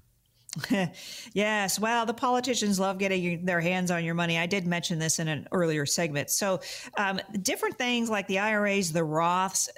yes, 1.34 1.80
well, 1.80 2.06
the 2.08 2.14
politicians 2.14 2.80
love 2.80 2.98
getting 2.98 3.46
their 3.46 3.62
hands 3.62 3.92
on 3.92 4.04
your 4.04 4.16
money. 4.16 4.38
I 4.38 4.48
did 4.48 4.66
mention 4.66 4.98
this 4.98 5.20
in 5.20 5.28
an 5.28 5.48
earlier 5.52 5.86
segment. 5.86 6.32
So, 6.32 6.60
um, 6.98 7.20
different 7.44 7.78
things 7.78 8.10
like 8.10 8.26
the 8.28 8.40
IRAs, 8.40 8.92
the 8.92 9.02
Roths, 9.06 9.70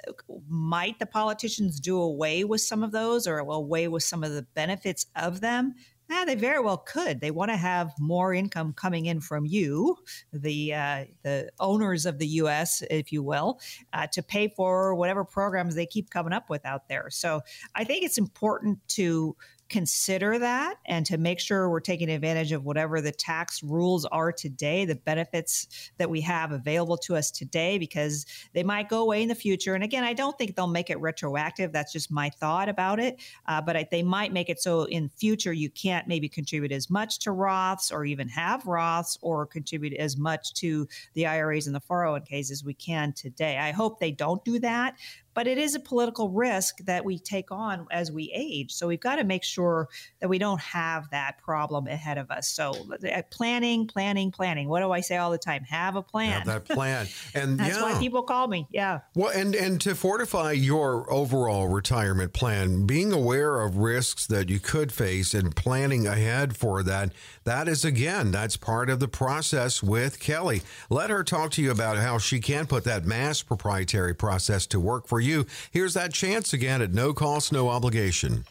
might 0.48 0.98
the 0.98 1.06
politicians 1.06 1.78
do 1.78 2.00
away 2.00 2.44
with 2.44 2.62
some 2.62 2.82
of 2.82 2.90
those 2.90 3.26
or 3.26 3.38
away 3.38 3.88
with 3.88 4.02
some 4.02 4.24
of 4.24 4.32
the 4.32 4.42
benefits 4.54 5.06
of 5.14 5.40
them? 5.40 5.74
Yeah, 6.12 6.26
they 6.26 6.34
very 6.34 6.60
well 6.60 6.76
could. 6.76 7.22
They 7.22 7.30
want 7.30 7.52
to 7.52 7.56
have 7.56 7.94
more 7.98 8.34
income 8.34 8.74
coming 8.74 9.06
in 9.06 9.20
from 9.22 9.46
you, 9.46 9.96
the 10.30 10.74
uh, 10.74 11.04
the 11.22 11.50
owners 11.58 12.04
of 12.04 12.18
the 12.18 12.26
U.S., 12.26 12.82
if 12.90 13.12
you 13.12 13.22
will, 13.22 13.60
uh, 13.94 14.06
to 14.12 14.22
pay 14.22 14.48
for 14.48 14.94
whatever 14.94 15.24
programs 15.24 15.74
they 15.74 15.86
keep 15.86 16.10
coming 16.10 16.34
up 16.34 16.50
with 16.50 16.66
out 16.66 16.86
there. 16.88 17.08
So 17.08 17.40
I 17.74 17.84
think 17.84 18.04
it's 18.04 18.18
important 18.18 18.78
to 18.88 19.34
consider 19.72 20.38
that 20.38 20.76
and 20.84 21.06
to 21.06 21.16
make 21.16 21.40
sure 21.40 21.70
we're 21.70 21.80
taking 21.80 22.10
advantage 22.10 22.52
of 22.52 22.64
whatever 22.64 23.00
the 23.00 23.10
tax 23.10 23.62
rules 23.62 24.04
are 24.06 24.30
today, 24.30 24.84
the 24.84 24.94
benefits 24.94 25.90
that 25.96 26.10
we 26.10 26.20
have 26.20 26.52
available 26.52 26.98
to 26.98 27.16
us 27.16 27.30
today, 27.30 27.78
because 27.78 28.26
they 28.52 28.62
might 28.62 28.90
go 28.90 29.00
away 29.00 29.22
in 29.22 29.28
the 29.28 29.34
future. 29.34 29.74
And 29.74 29.82
again, 29.82 30.04
I 30.04 30.12
don't 30.12 30.36
think 30.36 30.54
they'll 30.54 30.66
make 30.66 30.90
it 30.90 31.00
retroactive. 31.00 31.72
That's 31.72 31.90
just 31.90 32.10
my 32.10 32.28
thought 32.28 32.68
about 32.68 33.00
it. 33.00 33.18
Uh, 33.46 33.62
but 33.62 33.74
I, 33.74 33.88
they 33.90 34.02
might 34.02 34.30
make 34.30 34.50
it 34.50 34.60
so 34.60 34.84
in 34.84 35.08
future 35.08 35.54
you 35.54 35.70
can't 35.70 36.06
maybe 36.06 36.28
contribute 36.28 36.70
as 36.70 36.90
much 36.90 37.18
to 37.20 37.30
Roths 37.30 37.90
or 37.90 38.04
even 38.04 38.28
have 38.28 38.64
Roths 38.64 39.16
or 39.22 39.46
contribute 39.46 39.94
as 39.94 40.18
much 40.18 40.52
to 40.54 40.86
the 41.14 41.26
IRAs 41.26 41.66
and 41.66 41.74
the 41.74 41.80
401ks 41.80 42.50
as 42.50 42.62
we 42.62 42.74
can 42.74 43.14
today. 43.14 43.56
I 43.56 43.70
hope 43.70 43.98
they 43.98 44.12
don't 44.12 44.44
do 44.44 44.58
that 44.58 44.96
but 45.34 45.46
it 45.46 45.58
is 45.58 45.74
a 45.74 45.80
political 45.80 46.30
risk 46.30 46.78
that 46.84 47.04
we 47.04 47.18
take 47.18 47.50
on 47.50 47.86
as 47.90 48.12
we 48.12 48.30
age. 48.34 48.72
So 48.72 48.86
we've 48.86 49.00
got 49.00 49.16
to 49.16 49.24
make 49.24 49.44
sure 49.44 49.88
that 50.20 50.28
we 50.28 50.38
don't 50.38 50.60
have 50.60 51.10
that 51.10 51.38
problem 51.38 51.86
ahead 51.86 52.18
of 52.18 52.30
us. 52.30 52.48
So 52.48 52.72
uh, 52.92 53.22
planning, 53.30 53.86
planning, 53.86 54.30
planning. 54.30 54.68
What 54.68 54.80
do 54.80 54.90
I 54.92 55.00
say 55.00 55.16
all 55.16 55.30
the 55.30 55.38
time? 55.38 55.64
Have 55.64 55.96
a 55.96 56.02
plan. 56.02 56.32
Have 56.32 56.46
that 56.46 56.64
plan. 56.64 57.06
And 57.34 57.58
that's 57.58 57.76
yeah. 57.76 57.82
why 57.82 57.98
people 57.98 58.22
call 58.22 58.48
me. 58.48 58.66
Yeah. 58.70 59.00
Well, 59.14 59.30
and 59.30 59.54
and 59.54 59.80
to 59.82 59.94
fortify 59.94 60.52
your 60.52 61.10
overall 61.10 61.68
retirement 61.68 62.32
plan, 62.32 62.84
being 62.86 63.12
aware 63.12 63.60
of 63.60 63.76
risks 63.76 64.26
that 64.26 64.50
you 64.50 64.58
could 64.58 64.92
face 64.92 65.34
and 65.34 65.54
planning 65.54 66.06
ahead 66.06 66.56
for 66.56 66.82
that, 66.82 67.12
that 67.44 67.68
is 67.68 67.84
again, 67.84 68.30
that's 68.30 68.56
part 68.56 68.90
of 68.90 69.00
the 69.00 69.08
process 69.08 69.82
with 69.82 70.20
Kelley. 70.20 70.62
Let 70.90 71.10
her 71.10 71.24
talk 71.24 71.52
to 71.52 71.62
you 71.62 71.70
about 71.70 71.96
how 71.96 72.18
she 72.18 72.40
can 72.40 72.66
put 72.66 72.84
that 72.84 73.04
mass 73.04 73.42
proprietary 73.42 74.14
process 74.14 74.66
to 74.68 74.80
work 74.80 75.06
for 75.06 75.21
you. 75.22 75.46
Here's 75.70 75.94
that 75.94 76.12
chance 76.12 76.52
again 76.52 76.82
at 76.82 76.92
no 76.92 77.12
cost, 77.14 77.52
no 77.52 77.68
obligation. 77.68 78.44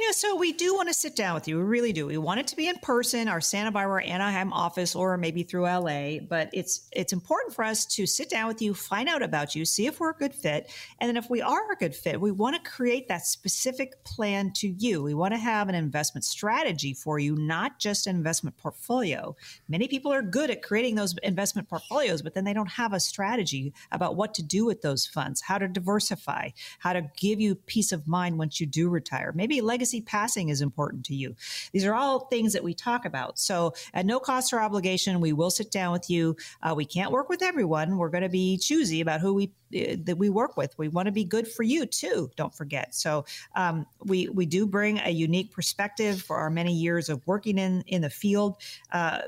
Yeah, 0.00 0.12
so 0.12 0.34
we 0.34 0.54
do 0.54 0.74
want 0.74 0.88
to 0.88 0.94
sit 0.94 1.14
down 1.14 1.34
with 1.34 1.46
you. 1.46 1.58
We 1.58 1.62
really 1.62 1.92
do. 1.92 2.06
We 2.06 2.16
want 2.16 2.40
it 2.40 2.46
to 2.46 2.56
be 2.56 2.68
in 2.68 2.76
person, 2.76 3.28
our 3.28 3.40
Santa 3.42 3.70
Barbara 3.70 4.02
Anaheim 4.02 4.50
office, 4.50 4.94
or 4.94 5.18
maybe 5.18 5.42
through 5.42 5.64
LA. 5.64 6.20
But 6.26 6.48
it's 6.54 6.88
it's 6.92 7.12
important 7.12 7.54
for 7.54 7.64
us 7.66 7.84
to 7.96 8.06
sit 8.06 8.30
down 8.30 8.48
with 8.48 8.62
you, 8.62 8.72
find 8.72 9.10
out 9.10 9.22
about 9.22 9.54
you, 9.54 9.66
see 9.66 9.86
if 9.86 10.00
we're 10.00 10.12
a 10.12 10.14
good 10.14 10.34
fit, 10.34 10.70
and 11.00 11.08
then 11.08 11.18
if 11.18 11.28
we 11.28 11.42
are 11.42 11.70
a 11.70 11.76
good 11.76 11.94
fit, 11.94 12.18
we 12.18 12.30
want 12.30 12.56
to 12.56 12.70
create 12.70 13.08
that 13.08 13.26
specific 13.26 14.02
plan 14.04 14.52
to 14.54 14.68
you. 14.68 15.02
We 15.02 15.12
want 15.12 15.34
to 15.34 15.38
have 15.38 15.68
an 15.68 15.74
investment 15.74 16.24
strategy 16.24 16.94
for 16.94 17.18
you, 17.18 17.36
not 17.36 17.78
just 17.78 18.06
an 18.06 18.16
investment 18.16 18.56
portfolio. 18.56 19.36
Many 19.68 19.86
people 19.86 20.14
are 20.14 20.22
good 20.22 20.50
at 20.50 20.62
creating 20.62 20.94
those 20.94 21.14
investment 21.22 21.68
portfolios, 21.68 22.22
but 22.22 22.32
then 22.32 22.44
they 22.44 22.54
don't 22.54 22.70
have 22.70 22.94
a 22.94 23.00
strategy 23.00 23.74
about 23.92 24.16
what 24.16 24.32
to 24.32 24.42
do 24.42 24.64
with 24.64 24.80
those 24.80 25.04
funds, 25.04 25.42
how 25.42 25.58
to 25.58 25.68
diversify, 25.68 26.48
how 26.78 26.94
to 26.94 27.02
give 27.18 27.38
you 27.38 27.54
peace 27.54 27.92
of 27.92 28.08
mind 28.08 28.38
once 28.38 28.60
you 28.60 28.66
do 28.66 28.88
retire. 28.88 29.32
Maybe 29.34 29.60
legacy 29.60 29.89
legacy 29.90 30.00
passing 30.00 30.48
is 30.48 30.60
important 30.60 31.04
to 31.06 31.14
you. 31.14 31.34
These 31.72 31.84
are 31.84 31.94
all 31.94 32.20
things 32.20 32.52
that 32.52 32.62
we 32.62 32.74
talk 32.74 33.04
about. 33.04 33.38
So, 33.38 33.74
at 33.92 34.06
no 34.06 34.20
cost 34.20 34.52
or 34.52 34.60
obligation, 34.60 35.20
we 35.20 35.32
will 35.32 35.50
sit 35.50 35.70
down 35.70 35.92
with 35.92 36.08
you. 36.08 36.36
Uh, 36.62 36.74
we 36.76 36.84
can't 36.84 37.10
work 37.10 37.28
with 37.28 37.42
everyone. 37.42 37.96
We're 37.96 38.10
going 38.10 38.22
to 38.22 38.28
be 38.28 38.58
choosy 38.58 39.00
about 39.00 39.20
who 39.20 39.34
we 39.34 39.52
uh, 39.74 39.96
that 40.04 40.18
we 40.18 40.30
work 40.30 40.56
with. 40.56 40.76
We 40.78 40.88
want 40.88 41.06
to 41.06 41.12
be 41.12 41.24
good 41.24 41.48
for 41.48 41.62
you 41.62 41.86
too. 41.86 42.30
Don't 42.36 42.54
forget. 42.54 42.94
So 42.94 43.24
um, 43.54 43.86
we 44.04 44.28
we 44.28 44.46
do 44.46 44.66
bring 44.66 44.98
a 44.98 45.10
unique 45.10 45.52
perspective 45.52 46.22
for 46.22 46.36
our 46.36 46.50
many 46.50 46.72
years 46.74 47.08
of 47.08 47.26
working 47.26 47.58
in 47.58 47.82
in 47.86 48.02
the 48.02 48.10
field. 48.10 48.56
Uh, 48.92 49.20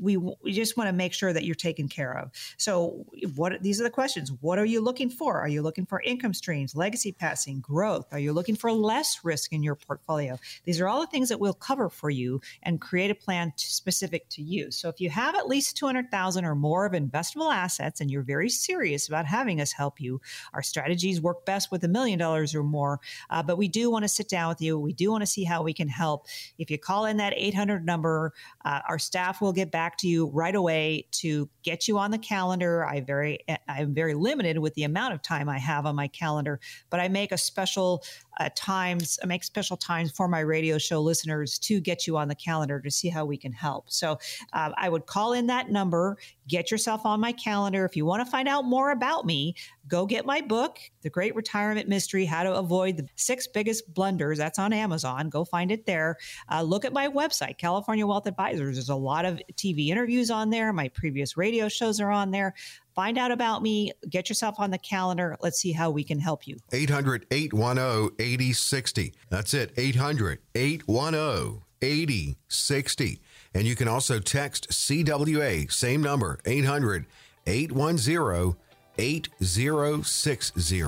we, 0.00 0.16
we 0.16 0.52
just 0.52 0.76
want 0.76 0.88
to 0.88 0.92
make 0.92 1.12
sure 1.12 1.32
that 1.32 1.44
you're 1.44 1.54
taken 1.54 1.88
care 1.88 2.16
of. 2.16 2.30
So, 2.56 3.04
what 3.34 3.62
these 3.62 3.80
are 3.80 3.84
the 3.84 3.90
questions: 3.90 4.32
What 4.40 4.58
are 4.58 4.64
you 4.64 4.80
looking 4.80 5.10
for? 5.10 5.40
Are 5.40 5.48
you 5.48 5.62
looking 5.62 5.86
for 5.86 6.00
income 6.02 6.34
streams, 6.34 6.74
legacy 6.74 7.12
passing, 7.12 7.60
growth? 7.60 8.06
Are 8.12 8.18
you 8.18 8.32
looking 8.32 8.56
for 8.56 8.72
less 8.72 9.20
risk 9.24 9.52
in 9.52 9.62
your 9.62 9.74
portfolio? 9.74 10.38
These 10.64 10.80
are 10.80 10.88
all 10.88 11.00
the 11.00 11.06
things 11.06 11.28
that 11.28 11.40
we'll 11.40 11.54
cover 11.54 11.88
for 11.88 12.10
you 12.10 12.40
and 12.62 12.80
create 12.80 13.10
a 13.10 13.14
plan 13.14 13.52
to, 13.56 13.66
specific 13.66 14.28
to 14.30 14.42
you. 14.42 14.70
So, 14.70 14.88
if 14.88 15.00
you 15.00 15.10
have 15.10 15.34
at 15.34 15.46
least 15.46 15.76
two 15.76 15.86
hundred 15.86 16.10
thousand 16.10 16.44
or 16.44 16.54
more 16.54 16.86
of 16.86 16.92
investable 16.92 17.54
assets, 17.54 18.00
and 18.00 18.10
you're 18.10 18.22
very 18.22 18.48
serious 18.48 19.08
about 19.08 19.26
having 19.26 19.60
us 19.60 19.72
help 19.72 20.00
you, 20.00 20.20
our 20.52 20.62
strategies 20.62 21.20
work 21.20 21.44
best 21.44 21.70
with 21.70 21.84
a 21.84 21.88
million 21.88 22.18
dollars 22.18 22.54
or 22.54 22.62
more. 22.62 23.00
Uh, 23.30 23.42
but 23.42 23.56
we 23.56 23.68
do 23.68 23.90
want 23.90 24.04
to 24.04 24.08
sit 24.08 24.28
down 24.28 24.48
with 24.48 24.60
you. 24.60 24.78
We 24.78 24.92
do 24.92 25.10
want 25.10 25.22
to 25.22 25.26
see 25.26 25.44
how 25.44 25.62
we 25.62 25.72
can 25.72 25.88
help. 25.88 26.26
If 26.58 26.70
you 26.70 26.78
call 26.78 27.06
in 27.06 27.18
that 27.18 27.34
eight 27.36 27.54
hundred 27.54 27.86
number, 27.86 28.32
uh, 28.64 28.80
our 28.88 28.98
staff 28.98 29.40
will 29.40 29.52
get 29.52 29.70
back 29.76 29.98
to 29.98 30.08
you 30.08 30.28
right 30.28 30.54
away 30.54 31.06
to 31.10 31.50
get 31.62 31.86
you 31.86 31.98
on 31.98 32.10
the 32.10 32.16
calendar. 32.16 32.86
I 32.86 33.02
very 33.02 33.40
I'm 33.68 33.92
very 33.92 34.14
limited 34.14 34.56
with 34.56 34.72
the 34.72 34.84
amount 34.84 35.12
of 35.12 35.20
time 35.20 35.50
I 35.50 35.58
have 35.58 35.84
on 35.84 35.94
my 35.94 36.08
calendar, 36.08 36.60
but 36.88 36.98
I 36.98 37.08
make 37.08 37.30
a 37.30 37.36
special 37.36 38.02
uh, 38.40 38.48
times 38.56 39.18
I 39.22 39.26
make 39.26 39.44
special 39.44 39.76
times 39.76 40.12
for 40.12 40.28
my 40.28 40.40
radio 40.40 40.78
show 40.78 41.02
listeners 41.02 41.58
to 41.58 41.78
get 41.78 42.06
you 42.06 42.16
on 42.16 42.28
the 42.28 42.34
calendar 42.34 42.80
to 42.80 42.90
see 42.90 43.10
how 43.10 43.26
we 43.26 43.36
can 43.36 43.52
help. 43.52 43.90
So 43.90 44.18
uh, 44.54 44.70
I 44.78 44.88
would 44.88 45.04
call 45.04 45.34
in 45.34 45.46
that 45.48 45.70
number, 45.70 46.16
get 46.48 46.70
yourself 46.70 47.04
on 47.04 47.20
my 47.20 47.32
calendar. 47.32 47.84
If 47.84 47.96
you 47.96 48.04
want 48.04 48.24
to 48.24 48.30
find 48.30 48.48
out 48.48 48.64
more 48.64 48.90
about 48.90 49.26
me, 49.26 49.54
go 49.88 50.06
get 50.06 50.26
my 50.26 50.40
book, 50.40 50.78
The 51.02 51.10
Great 51.10 51.34
Retirement 51.34 51.88
Mystery 51.88 52.24
How 52.24 52.42
to 52.42 52.54
Avoid 52.54 52.96
the 52.96 53.08
Six 53.16 53.46
Biggest 53.46 53.92
Blunders. 53.92 54.38
That's 54.38 54.58
on 54.58 54.72
Amazon. 54.72 55.28
Go 55.28 55.44
find 55.44 55.70
it 55.70 55.86
there. 55.86 56.16
Uh, 56.50 56.62
look 56.62 56.84
at 56.84 56.92
my 56.92 57.08
website, 57.08 57.58
California 57.58 58.06
Wealth 58.06 58.26
Advisors. 58.26 58.76
There's 58.76 58.88
a 58.88 58.94
lot 58.94 59.24
of 59.24 59.40
TV 59.54 59.88
interviews 59.88 60.30
on 60.30 60.50
there. 60.50 60.72
My 60.72 60.88
previous 60.88 61.36
radio 61.36 61.68
shows 61.68 62.00
are 62.00 62.10
on 62.10 62.30
there. 62.30 62.54
Find 62.94 63.18
out 63.18 63.30
about 63.30 63.62
me, 63.62 63.92
get 64.08 64.30
yourself 64.30 64.58
on 64.58 64.70
the 64.70 64.78
calendar. 64.78 65.36
Let's 65.42 65.58
see 65.60 65.72
how 65.72 65.90
we 65.90 66.02
can 66.02 66.18
help 66.18 66.46
you. 66.46 66.56
800 66.72 67.26
810 67.30 68.16
8060. 68.18 69.14
That's 69.28 69.52
it, 69.52 69.72
800 69.76 70.38
810 70.54 71.62
8060. 71.82 73.20
And 73.54 73.64
you 73.64 73.74
can 73.74 73.88
also 73.88 74.18
text 74.18 74.70
CWA, 74.70 75.70
same 75.72 76.02
number, 76.02 76.38
800 76.44 77.06
810 77.46 78.56
8060. 78.98 80.82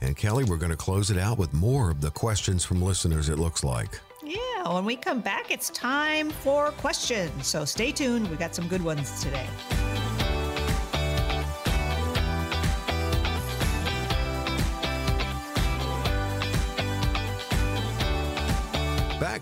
And 0.00 0.16
Kelley, 0.16 0.44
we're 0.44 0.56
going 0.56 0.70
to 0.70 0.76
close 0.76 1.10
it 1.10 1.18
out 1.18 1.38
with 1.38 1.52
more 1.52 1.90
of 1.90 2.00
the 2.00 2.10
questions 2.10 2.64
from 2.64 2.82
listeners, 2.82 3.28
it 3.28 3.38
looks 3.38 3.62
like. 3.62 4.00
Yeah, 4.24 4.72
when 4.72 4.84
we 4.84 4.96
come 4.96 5.20
back, 5.20 5.50
it's 5.50 5.70
time 5.70 6.30
for 6.30 6.72
questions. 6.72 7.46
So 7.46 7.64
stay 7.64 7.92
tuned. 7.92 8.28
We 8.30 8.36
got 8.36 8.54
some 8.54 8.66
good 8.68 8.82
ones 8.82 9.22
today. 9.22 9.46